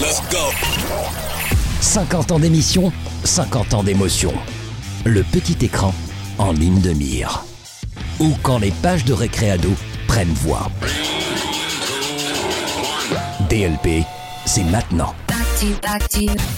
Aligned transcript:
éternel. 0.00 0.54
50 1.80 2.32
ans 2.32 2.38
d'émission, 2.38 2.92
50 3.24 3.74
ans 3.74 3.82
d'émotion. 3.82 4.32
Le 5.04 5.22
petit 5.22 5.64
écran 5.64 5.94
en 6.38 6.52
ligne 6.52 6.80
de 6.80 6.92
mire. 6.92 7.44
Ou 8.18 8.30
quand 8.42 8.58
les 8.58 8.70
pages 8.70 9.04
de 9.04 9.12
récréado 9.12 9.70
prennent 10.06 10.32
voix. 10.32 10.70
DLP, 13.48 14.04
c'est 14.46 14.64
maintenant. 14.64 15.14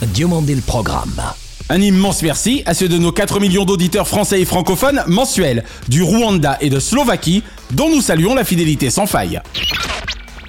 Diomandé 0.09 0.55
le 0.55 0.61
programme. 0.61 1.23
Un 1.69 1.81
immense 1.81 2.23
merci 2.23 2.63
à 2.67 2.75
ceux 2.75 2.89
de 2.89 2.99
nos 2.99 3.13
4 3.13 3.41
millions 3.41 3.65
d'auditeurs 3.65 4.07
français 4.07 4.41
et 4.41 4.45
francophones 4.45 5.03
mensuels 5.07 5.65
du 5.89 6.03
Rwanda 6.03 6.59
et 6.61 6.71
de 6.71 6.79
Slovaquie, 6.79 7.43
dont 7.71 7.89
nous 7.89 8.03
saluons 8.03 8.35
la 8.35 8.45
fidélité 8.45 8.91
sans 8.91 9.07
faille. 9.07 9.41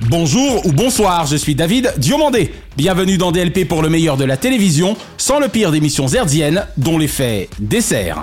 Bonjour 0.09 0.65
ou 0.65 0.73
bonsoir, 0.73 1.27
je 1.27 1.37
suis 1.37 1.55
David 1.55 1.93
Diomandé. 1.97 2.53
Bienvenue 2.75 3.17
dans 3.17 3.31
DLP 3.31 3.65
pour 3.65 3.81
le 3.81 3.89
meilleur 3.89 4.17
de 4.17 4.25
la 4.25 4.35
télévision, 4.35 4.97
sans 5.17 5.39
le 5.39 5.47
pire 5.47 5.71
d'émissions 5.71 6.07
herdiennes, 6.07 6.65
dont 6.75 6.97
l'effet 6.97 7.49
dessert. 7.59 8.21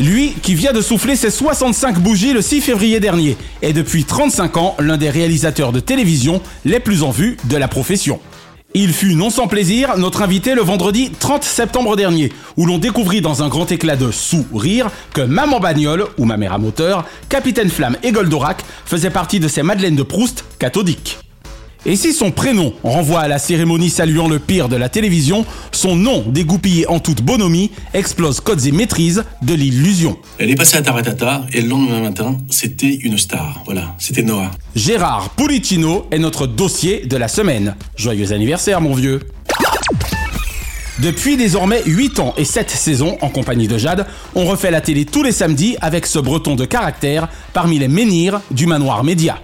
Lui 0.00 0.34
qui 0.42 0.54
vient 0.56 0.72
de 0.72 0.80
souffler 0.80 1.14
ses 1.14 1.30
65 1.30 2.00
bougies 2.00 2.32
le 2.32 2.42
6 2.42 2.62
février 2.62 2.98
dernier 2.98 3.36
est 3.62 3.72
depuis 3.72 4.04
35 4.04 4.56
ans 4.56 4.76
l'un 4.80 4.96
des 4.96 5.10
réalisateurs 5.10 5.70
de 5.70 5.78
télévision 5.78 6.42
les 6.64 6.80
plus 6.80 7.04
en 7.04 7.10
vue 7.10 7.36
de 7.44 7.56
la 7.56 7.68
profession. 7.68 8.18
Il 8.76 8.92
fut 8.92 9.14
non 9.14 9.30
sans 9.30 9.46
plaisir 9.46 9.96
notre 9.98 10.22
invité 10.22 10.56
le 10.56 10.62
vendredi 10.62 11.12
30 11.20 11.44
septembre 11.44 11.94
dernier, 11.94 12.32
où 12.56 12.66
l'on 12.66 12.78
découvrit 12.78 13.20
dans 13.20 13.44
un 13.44 13.48
grand 13.48 13.70
éclat 13.70 13.94
de 13.94 14.10
sourire 14.10 14.90
que 15.12 15.20
Maman 15.20 15.60
Bagnole, 15.60 16.06
ou 16.18 16.24
ma 16.24 16.36
mère 16.36 16.52
à 16.52 16.58
moteur, 16.58 17.04
Capitaine 17.28 17.70
Flamme 17.70 17.96
et 18.02 18.10
Goldorak 18.10 18.64
faisaient 18.84 19.10
partie 19.10 19.38
de 19.38 19.46
ces 19.46 19.62
Madeleines 19.62 19.94
de 19.94 20.02
Proust 20.02 20.44
cathodiques. 20.58 21.23
Et 21.86 21.96
si 21.96 22.14
son 22.14 22.30
prénom 22.30 22.72
renvoie 22.82 23.20
à 23.20 23.28
la 23.28 23.38
cérémonie 23.38 23.90
saluant 23.90 24.26
le 24.26 24.38
pire 24.38 24.68
de 24.68 24.76
la 24.76 24.88
télévision, 24.88 25.44
son 25.70 25.96
nom, 25.96 26.24
dégoupillé 26.26 26.86
en 26.88 26.98
toute 26.98 27.22
bonhomie, 27.22 27.70
explose 27.92 28.40
codes 28.40 28.64
et 28.64 28.72
maîtrises 28.72 29.24
de 29.42 29.52
l'illusion. 29.52 30.16
Elle 30.38 30.50
est 30.50 30.54
passée 30.54 30.78
à 30.78 30.82
Taratata 30.82 31.44
et 31.52 31.60
le 31.60 31.68
lendemain 31.68 32.00
matin, 32.00 32.38
c'était 32.48 32.94
une 32.94 33.18
star. 33.18 33.62
Voilà, 33.66 33.94
c'était 33.98 34.22
Noah. 34.22 34.50
Gérard 34.74 35.30
Pulicino 35.30 36.06
est 36.10 36.18
notre 36.18 36.46
dossier 36.46 37.04
de 37.04 37.16
la 37.18 37.28
semaine. 37.28 37.74
Joyeux 37.96 38.32
anniversaire 38.32 38.80
mon 38.80 38.94
vieux 38.94 39.20
depuis 41.00 41.36
désormais 41.36 41.82
8 41.84 42.20
ans 42.20 42.34
et 42.36 42.44
7 42.44 42.70
saisons 42.70 43.18
en 43.20 43.28
compagnie 43.28 43.66
de 43.66 43.76
Jade, 43.76 44.06
on 44.36 44.44
refait 44.44 44.70
la 44.70 44.80
télé 44.80 45.04
tous 45.04 45.24
les 45.24 45.32
samedis 45.32 45.76
avec 45.80 46.06
ce 46.06 46.20
breton 46.20 46.54
de 46.54 46.64
caractère 46.64 47.28
parmi 47.52 47.80
les 47.80 47.88
menhirs 47.88 48.40
du 48.52 48.66
manoir 48.66 49.02
média. 49.02 49.40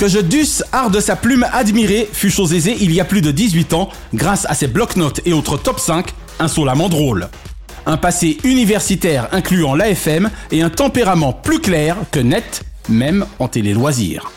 Que 0.00 0.08
je 0.08 0.18
dusse 0.18 0.64
art 0.72 0.90
de 0.90 0.98
sa 0.98 1.14
plume 1.14 1.44
admirée 1.52 2.08
fut 2.10 2.30
chose 2.30 2.54
aisée 2.54 2.74
il 2.80 2.90
y 2.90 3.02
a 3.02 3.04
plus 3.04 3.20
de 3.20 3.30
18 3.30 3.74
ans 3.74 3.90
grâce 4.14 4.46
à 4.48 4.54
ses 4.54 4.66
bloc-notes 4.66 5.20
et 5.26 5.34
autres 5.34 5.58
top 5.58 5.78
5 5.78 6.14
insolemment 6.38 6.88
drôles. 6.88 7.28
Un 7.84 7.98
passé 7.98 8.38
universitaire 8.44 9.28
incluant 9.30 9.74
l'AFM 9.74 10.30
et 10.52 10.62
un 10.62 10.70
tempérament 10.70 11.34
plus 11.34 11.58
clair 11.58 11.98
que 12.12 12.18
net, 12.18 12.62
même 12.88 13.26
en 13.38 13.48
télé-loisirs. 13.48 14.32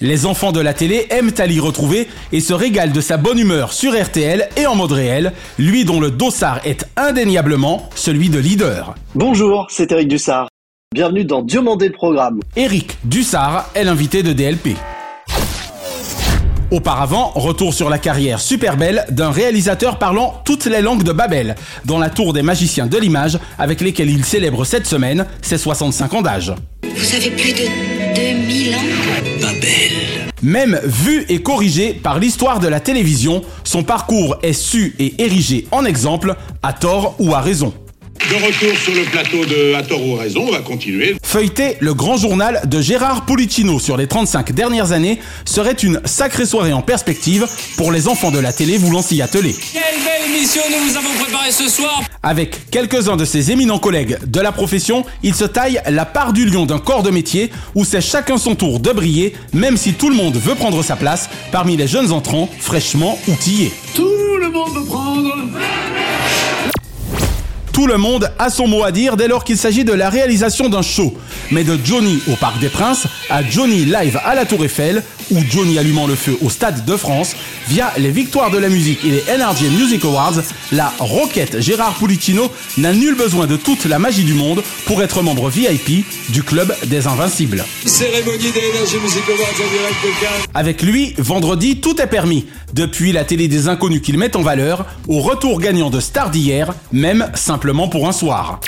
Les 0.00 0.26
enfants 0.26 0.52
de 0.52 0.60
la 0.60 0.74
télé 0.74 1.08
aiment 1.10 1.34
à 1.38 1.46
l'y 1.46 1.58
retrouver 1.58 2.06
et 2.30 2.38
se 2.38 2.52
régalent 2.52 2.92
de 2.92 3.00
sa 3.00 3.16
bonne 3.16 3.40
humeur 3.40 3.72
sur 3.72 4.00
RTL 4.00 4.48
et 4.56 4.66
en 4.66 4.76
mode 4.76 4.92
réel, 4.92 5.32
lui 5.58 5.84
dont 5.84 5.98
le 5.98 6.12
dossard 6.12 6.60
est 6.64 6.86
indéniablement 6.96 7.90
celui 7.96 8.28
de 8.28 8.38
leader. 8.38 8.94
Bonjour, 9.16 9.66
c'est 9.70 9.90
Eric 9.90 10.06
Dussard. 10.06 10.46
Bienvenue 10.94 11.24
dans 11.24 11.42
Diomandé 11.42 11.88
le 11.88 11.94
programme. 11.94 12.38
Eric 12.54 12.96
Dussard 13.04 13.68
est 13.74 13.82
l'invité 13.82 14.22
de 14.22 14.32
DLP. 14.32 14.76
Auparavant, 16.70 17.32
retour 17.34 17.74
sur 17.74 17.90
la 17.90 17.98
carrière 17.98 18.40
super 18.40 18.76
belle 18.76 19.04
d'un 19.10 19.32
réalisateur 19.32 19.98
parlant 19.98 20.40
toutes 20.44 20.66
les 20.66 20.80
langues 20.80 21.02
de 21.02 21.10
Babel, 21.10 21.56
dans 21.84 21.98
la 21.98 22.10
tour 22.10 22.32
des 22.32 22.42
magiciens 22.42 22.86
de 22.86 22.96
l'image, 22.96 23.38
avec 23.58 23.80
lesquels 23.80 24.08
il 24.08 24.24
célèbre 24.24 24.64
cette 24.64 24.86
semaine 24.86 25.26
ses 25.42 25.58
65 25.58 26.14
ans 26.14 26.22
d'âge. 26.22 26.54
Vous 26.84 27.14
avez 27.16 27.30
plus 27.30 27.52
de 27.52 28.14
2000 28.14 28.74
ans? 28.74 28.78
Babel. 29.40 30.30
Même 30.42 30.80
vu 30.84 31.26
et 31.28 31.42
corrigé 31.42 31.92
par 31.92 32.20
l'histoire 32.20 32.60
de 32.60 32.68
la 32.68 32.78
télévision, 32.78 33.42
son 33.64 33.82
parcours 33.82 34.36
est 34.42 34.52
su 34.52 34.94
et 35.00 35.22
érigé 35.22 35.66
en 35.72 35.84
exemple, 35.84 36.36
à 36.62 36.72
tort 36.72 37.16
ou 37.18 37.34
à 37.34 37.40
raison. 37.40 37.74
De 38.28 38.34
retour 38.36 38.78
sur 38.78 38.94
le 38.94 39.04
plateau 39.10 39.44
de 39.44 39.74
À 39.74 39.82
tort 39.82 40.06
ou 40.06 40.14
raison, 40.14 40.44
on 40.48 40.52
va 40.52 40.60
continuer. 40.60 41.16
Feuilleter 41.22 41.76
le 41.80 41.94
grand 41.94 42.16
journal 42.16 42.60
de 42.66 42.80
Gérard 42.80 43.24
Pulicino 43.24 43.80
sur 43.80 43.96
les 43.96 44.06
35 44.06 44.52
dernières 44.52 44.92
années 44.92 45.18
serait 45.44 45.72
une 45.72 46.00
sacrée 46.04 46.46
soirée 46.46 46.72
en 46.72 46.82
perspective 46.82 47.46
pour 47.76 47.90
les 47.90 48.06
enfants 48.08 48.30
de 48.30 48.38
la 48.38 48.52
télé 48.52 48.76
voulant 48.78 49.02
s'y 49.02 49.20
atteler. 49.22 49.54
Quelle 49.72 49.82
belle 50.04 50.36
émission 50.36 50.62
nous 50.70 50.88
vous 50.90 50.96
avons 50.96 51.12
préparée 51.24 51.50
ce 51.50 51.68
soir 51.68 52.02
Avec 52.22 52.70
quelques-uns 52.70 53.16
de 53.16 53.24
ses 53.24 53.50
éminents 53.50 53.78
collègues 53.80 54.18
de 54.24 54.40
la 54.40 54.52
profession, 54.52 55.04
il 55.24 55.34
se 55.34 55.44
taille 55.44 55.80
la 55.88 56.04
part 56.04 56.32
du 56.32 56.44
lion 56.44 56.66
d'un 56.66 56.78
corps 56.78 57.02
de 57.02 57.10
métier 57.10 57.50
où 57.74 57.84
c'est 57.84 58.00
chacun 58.02 58.36
son 58.38 58.54
tour 58.54 58.78
de 58.80 58.92
briller, 58.92 59.34
même 59.52 59.76
si 59.76 59.94
tout 59.94 60.10
le 60.10 60.14
monde 60.16 60.36
veut 60.36 60.54
prendre 60.54 60.84
sa 60.84 60.94
place 60.94 61.30
parmi 61.50 61.76
les 61.76 61.88
jeunes 61.88 62.12
entrants 62.12 62.48
fraîchement 62.60 63.18
outillés. 63.26 63.72
Tout 63.94 64.36
le 64.40 64.50
monde 64.50 64.74
veut 64.74 64.84
prendre. 64.84 65.34
Tout 67.80 67.86
le 67.86 67.96
monde 67.96 68.30
a 68.38 68.50
son 68.50 68.68
mot 68.68 68.84
à 68.84 68.92
dire 68.92 69.16
dès 69.16 69.26
lors 69.26 69.42
qu'il 69.42 69.56
s'agit 69.56 69.84
de 69.84 69.94
la 69.94 70.10
réalisation 70.10 70.68
d'un 70.68 70.82
show. 70.82 71.16
Mais 71.50 71.64
de 71.64 71.78
Johnny 71.82 72.20
au 72.30 72.36
Parc 72.36 72.58
des 72.58 72.68
Princes 72.68 73.06
à 73.30 73.42
Johnny 73.42 73.86
live 73.86 74.20
à 74.22 74.34
la 74.34 74.44
Tour 74.44 74.62
Eiffel 74.62 75.02
ou 75.30 75.38
Johnny 75.48 75.78
allumant 75.78 76.06
le 76.06 76.14
feu 76.14 76.36
au 76.42 76.50
Stade 76.50 76.84
de 76.84 76.96
France, 76.96 77.34
via 77.68 77.92
les 77.96 78.10
victoires 78.10 78.50
de 78.50 78.58
la 78.58 78.68
musique 78.68 79.04
et 79.04 79.10
les 79.10 79.38
NRJ 79.38 79.62
Music 79.78 80.04
Awards, 80.04 80.40
la 80.72 80.92
roquette 80.98 81.60
Gérard 81.60 81.94
Pulicino 81.94 82.50
n'a 82.78 82.92
nul 82.92 83.14
besoin 83.14 83.46
de 83.46 83.56
toute 83.56 83.84
la 83.84 83.98
magie 83.98 84.24
du 84.24 84.34
monde 84.34 84.62
pour 84.86 85.02
être 85.02 85.22
membre 85.22 85.48
VIP 85.48 86.04
du 86.30 86.42
club 86.42 86.74
des 86.86 87.06
Invincibles. 87.06 87.64
Cérémonie 87.84 88.50
des 88.52 88.60
Energy 88.76 88.96
Music 89.02 89.22
Awards 89.28 89.48
en 89.54 89.70
direct 89.70 90.04
de 90.04 90.20
Cannes. 90.20 90.46
Avec 90.54 90.82
lui, 90.82 91.14
vendredi, 91.18 91.80
tout 91.80 92.00
est 92.00 92.06
permis. 92.06 92.46
Depuis 92.72 93.12
la 93.12 93.24
télé 93.24 93.48
des 93.48 93.68
inconnus 93.68 94.00
qu'il 94.02 94.18
met 94.18 94.36
en 94.36 94.42
valeur, 94.42 94.86
au 95.08 95.20
retour 95.20 95.60
gagnant 95.60 95.90
de 95.90 96.00
stars 96.00 96.30
d'hier, 96.30 96.74
même 96.92 97.30
simplement 97.34 97.88
pour 97.88 98.08
un 98.08 98.12
soir. 98.12 98.60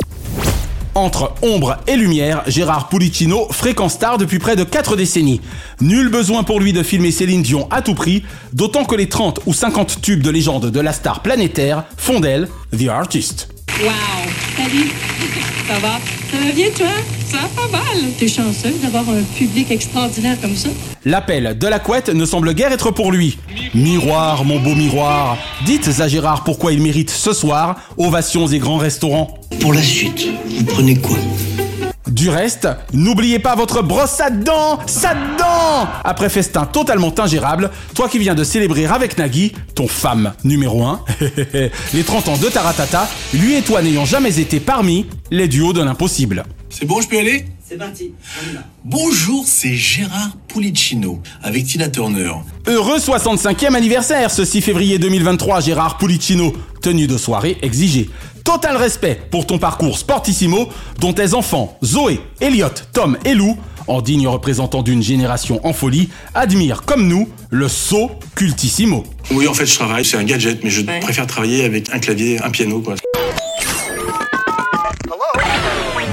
Entre 0.94 1.32
ombre 1.40 1.78
et 1.86 1.96
lumière, 1.96 2.42
Gérard 2.46 2.90
Pulicino, 2.90 3.46
fréquent 3.50 3.88
star 3.88 4.18
depuis 4.18 4.38
près 4.38 4.56
de 4.56 4.64
4 4.64 4.94
décennies. 4.94 5.40
Nul 5.80 6.10
besoin 6.10 6.42
pour 6.42 6.60
lui 6.60 6.74
de 6.74 6.82
filmer 6.82 7.10
Céline 7.10 7.42
Dion 7.42 7.66
à 7.70 7.80
tout 7.80 7.94
prix, 7.94 8.24
d'autant 8.52 8.84
que 8.84 8.94
les 8.94 9.08
30 9.08 9.40
ou 9.46 9.54
50 9.54 10.02
tubes 10.02 10.22
de 10.22 10.30
légende 10.30 10.70
de 10.70 10.80
la 10.80 10.92
star 10.92 11.22
planétaire 11.22 11.84
font 11.96 12.20
d'elle 12.20 12.48
The 12.76 12.88
Artist. 12.88 13.48
Wow! 13.82 13.90
Salut! 14.56 14.90
Ça 15.66 15.78
va? 15.80 15.98
Ça 16.30 16.38
va 16.38 16.52
bien, 16.52 16.66
toi? 16.70 16.86
Ça 17.26 17.38
va 17.38 17.48
pas 17.48 17.68
mal. 17.78 18.12
T'es 18.16 18.28
chanceux 18.28 18.72
d'avoir 18.80 19.08
un 19.08 19.22
public 19.36 19.72
extraordinaire 19.72 20.40
comme 20.40 20.54
ça. 20.54 20.68
L'appel 21.04 21.58
de 21.58 21.66
la 21.66 21.80
couette 21.80 22.08
ne 22.08 22.24
semble 22.24 22.54
guère 22.54 22.70
être 22.70 22.92
pour 22.92 23.10
lui. 23.10 23.38
Miroir, 23.74 24.44
mon 24.44 24.60
beau 24.60 24.76
miroir, 24.76 25.36
dites 25.64 25.90
à 25.98 26.06
Gérard 26.06 26.44
pourquoi 26.44 26.72
il 26.72 26.80
mérite 26.80 27.10
ce 27.10 27.32
soir 27.32 27.76
ovations 27.98 28.46
et 28.46 28.58
grands 28.58 28.78
restaurants. 28.78 29.34
Pour 29.60 29.72
la 29.72 29.82
suite, 29.82 30.28
vous 30.48 30.64
prenez 30.64 30.96
quoi? 30.96 31.18
Du 32.12 32.28
reste, 32.28 32.68
n'oubliez 32.92 33.38
pas 33.38 33.54
votre 33.54 33.80
brosse 33.80 34.20
à 34.20 34.28
dents, 34.28 34.78
ça 34.86 35.14
dents 35.38 35.88
Après 36.04 36.28
festin 36.28 36.66
totalement 36.66 37.18
ingérable, 37.18 37.70
toi 37.94 38.06
qui 38.06 38.18
viens 38.18 38.34
de 38.34 38.44
célébrer 38.44 38.84
avec 38.84 39.16
Nagui, 39.16 39.54
ton 39.74 39.88
femme 39.88 40.34
numéro 40.44 40.84
1, 40.84 41.00
les 41.94 42.04
30 42.04 42.28
ans 42.28 42.36
de 42.36 42.50
Taratata, 42.50 43.08
lui 43.32 43.54
et 43.54 43.62
toi 43.62 43.80
n'ayant 43.80 44.04
jamais 44.04 44.38
été 44.38 44.60
parmi 44.60 45.06
les 45.30 45.48
duos 45.48 45.72
de 45.72 45.82
l'impossible. 45.82 46.44
C'est 46.68 46.84
bon, 46.84 47.00
je 47.00 47.08
peux 47.08 47.18
aller? 47.18 47.46
C'est 47.72 47.78
parti, 47.78 48.12
on 48.38 48.50
y 48.50 48.54
va. 48.54 48.60
Bonjour, 48.84 49.44
c'est 49.46 49.74
Gérard 49.74 50.36
Pulicino 50.46 51.22
avec 51.42 51.64
Tina 51.64 51.88
Turner. 51.88 52.30
Heureux 52.66 52.98
65e 52.98 53.74
anniversaire 53.74 54.30
ce 54.30 54.44
6 54.44 54.60
février 54.60 54.98
2023, 54.98 55.60
Gérard 55.60 55.96
Pulicino. 55.96 56.52
Tenue 56.82 57.06
de 57.06 57.16
soirée 57.16 57.56
exigée. 57.62 58.10
Total 58.44 58.76
respect 58.76 59.22
pour 59.30 59.46
ton 59.46 59.58
parcours 59.58 59.96
sportissimo 59.96 60.68
dont 61.00 61.14
tes 61.14 61.32
enfants 61.32 61.78
Zoé, 61.82 62.20
Elliot, 62.42 62.68
Tom 62.92 63.16
et 63.24 63.32
Lou 63.32 63.56
en 63.86 64.02
digne 64.02 64.28
représentant 64.28 64.82
d'une 64.82 65.02
génération 65.02 65.66
en 65.66 65.72
folie, 65.72 66.10
admire 66.34 66.82
comme 66.82 67.08
nous 67.08 67.26
le 67.48 67.68
saut 67.68 68.10
cultissimo. 68.34 69.04
Oui, 69.30 69.48
en 69.48 69.54
fait, 69.54 69.66
je 69.66 69.74
travaille, 69.74 70.04
c'est 70.04 70.18
un 70.18 70.24
gadget, 70.24 70.62
mais 70.62 70.70
je 70.70 70.82
préfère 70.82 71.26
travailler 71.26 71.64
avec 71.64 71.88
un 71.90 71.98
clavier, 71.98 72.38
un 72.42 72.50
piano, 72.50 72.80
quoi. 72.80 72.96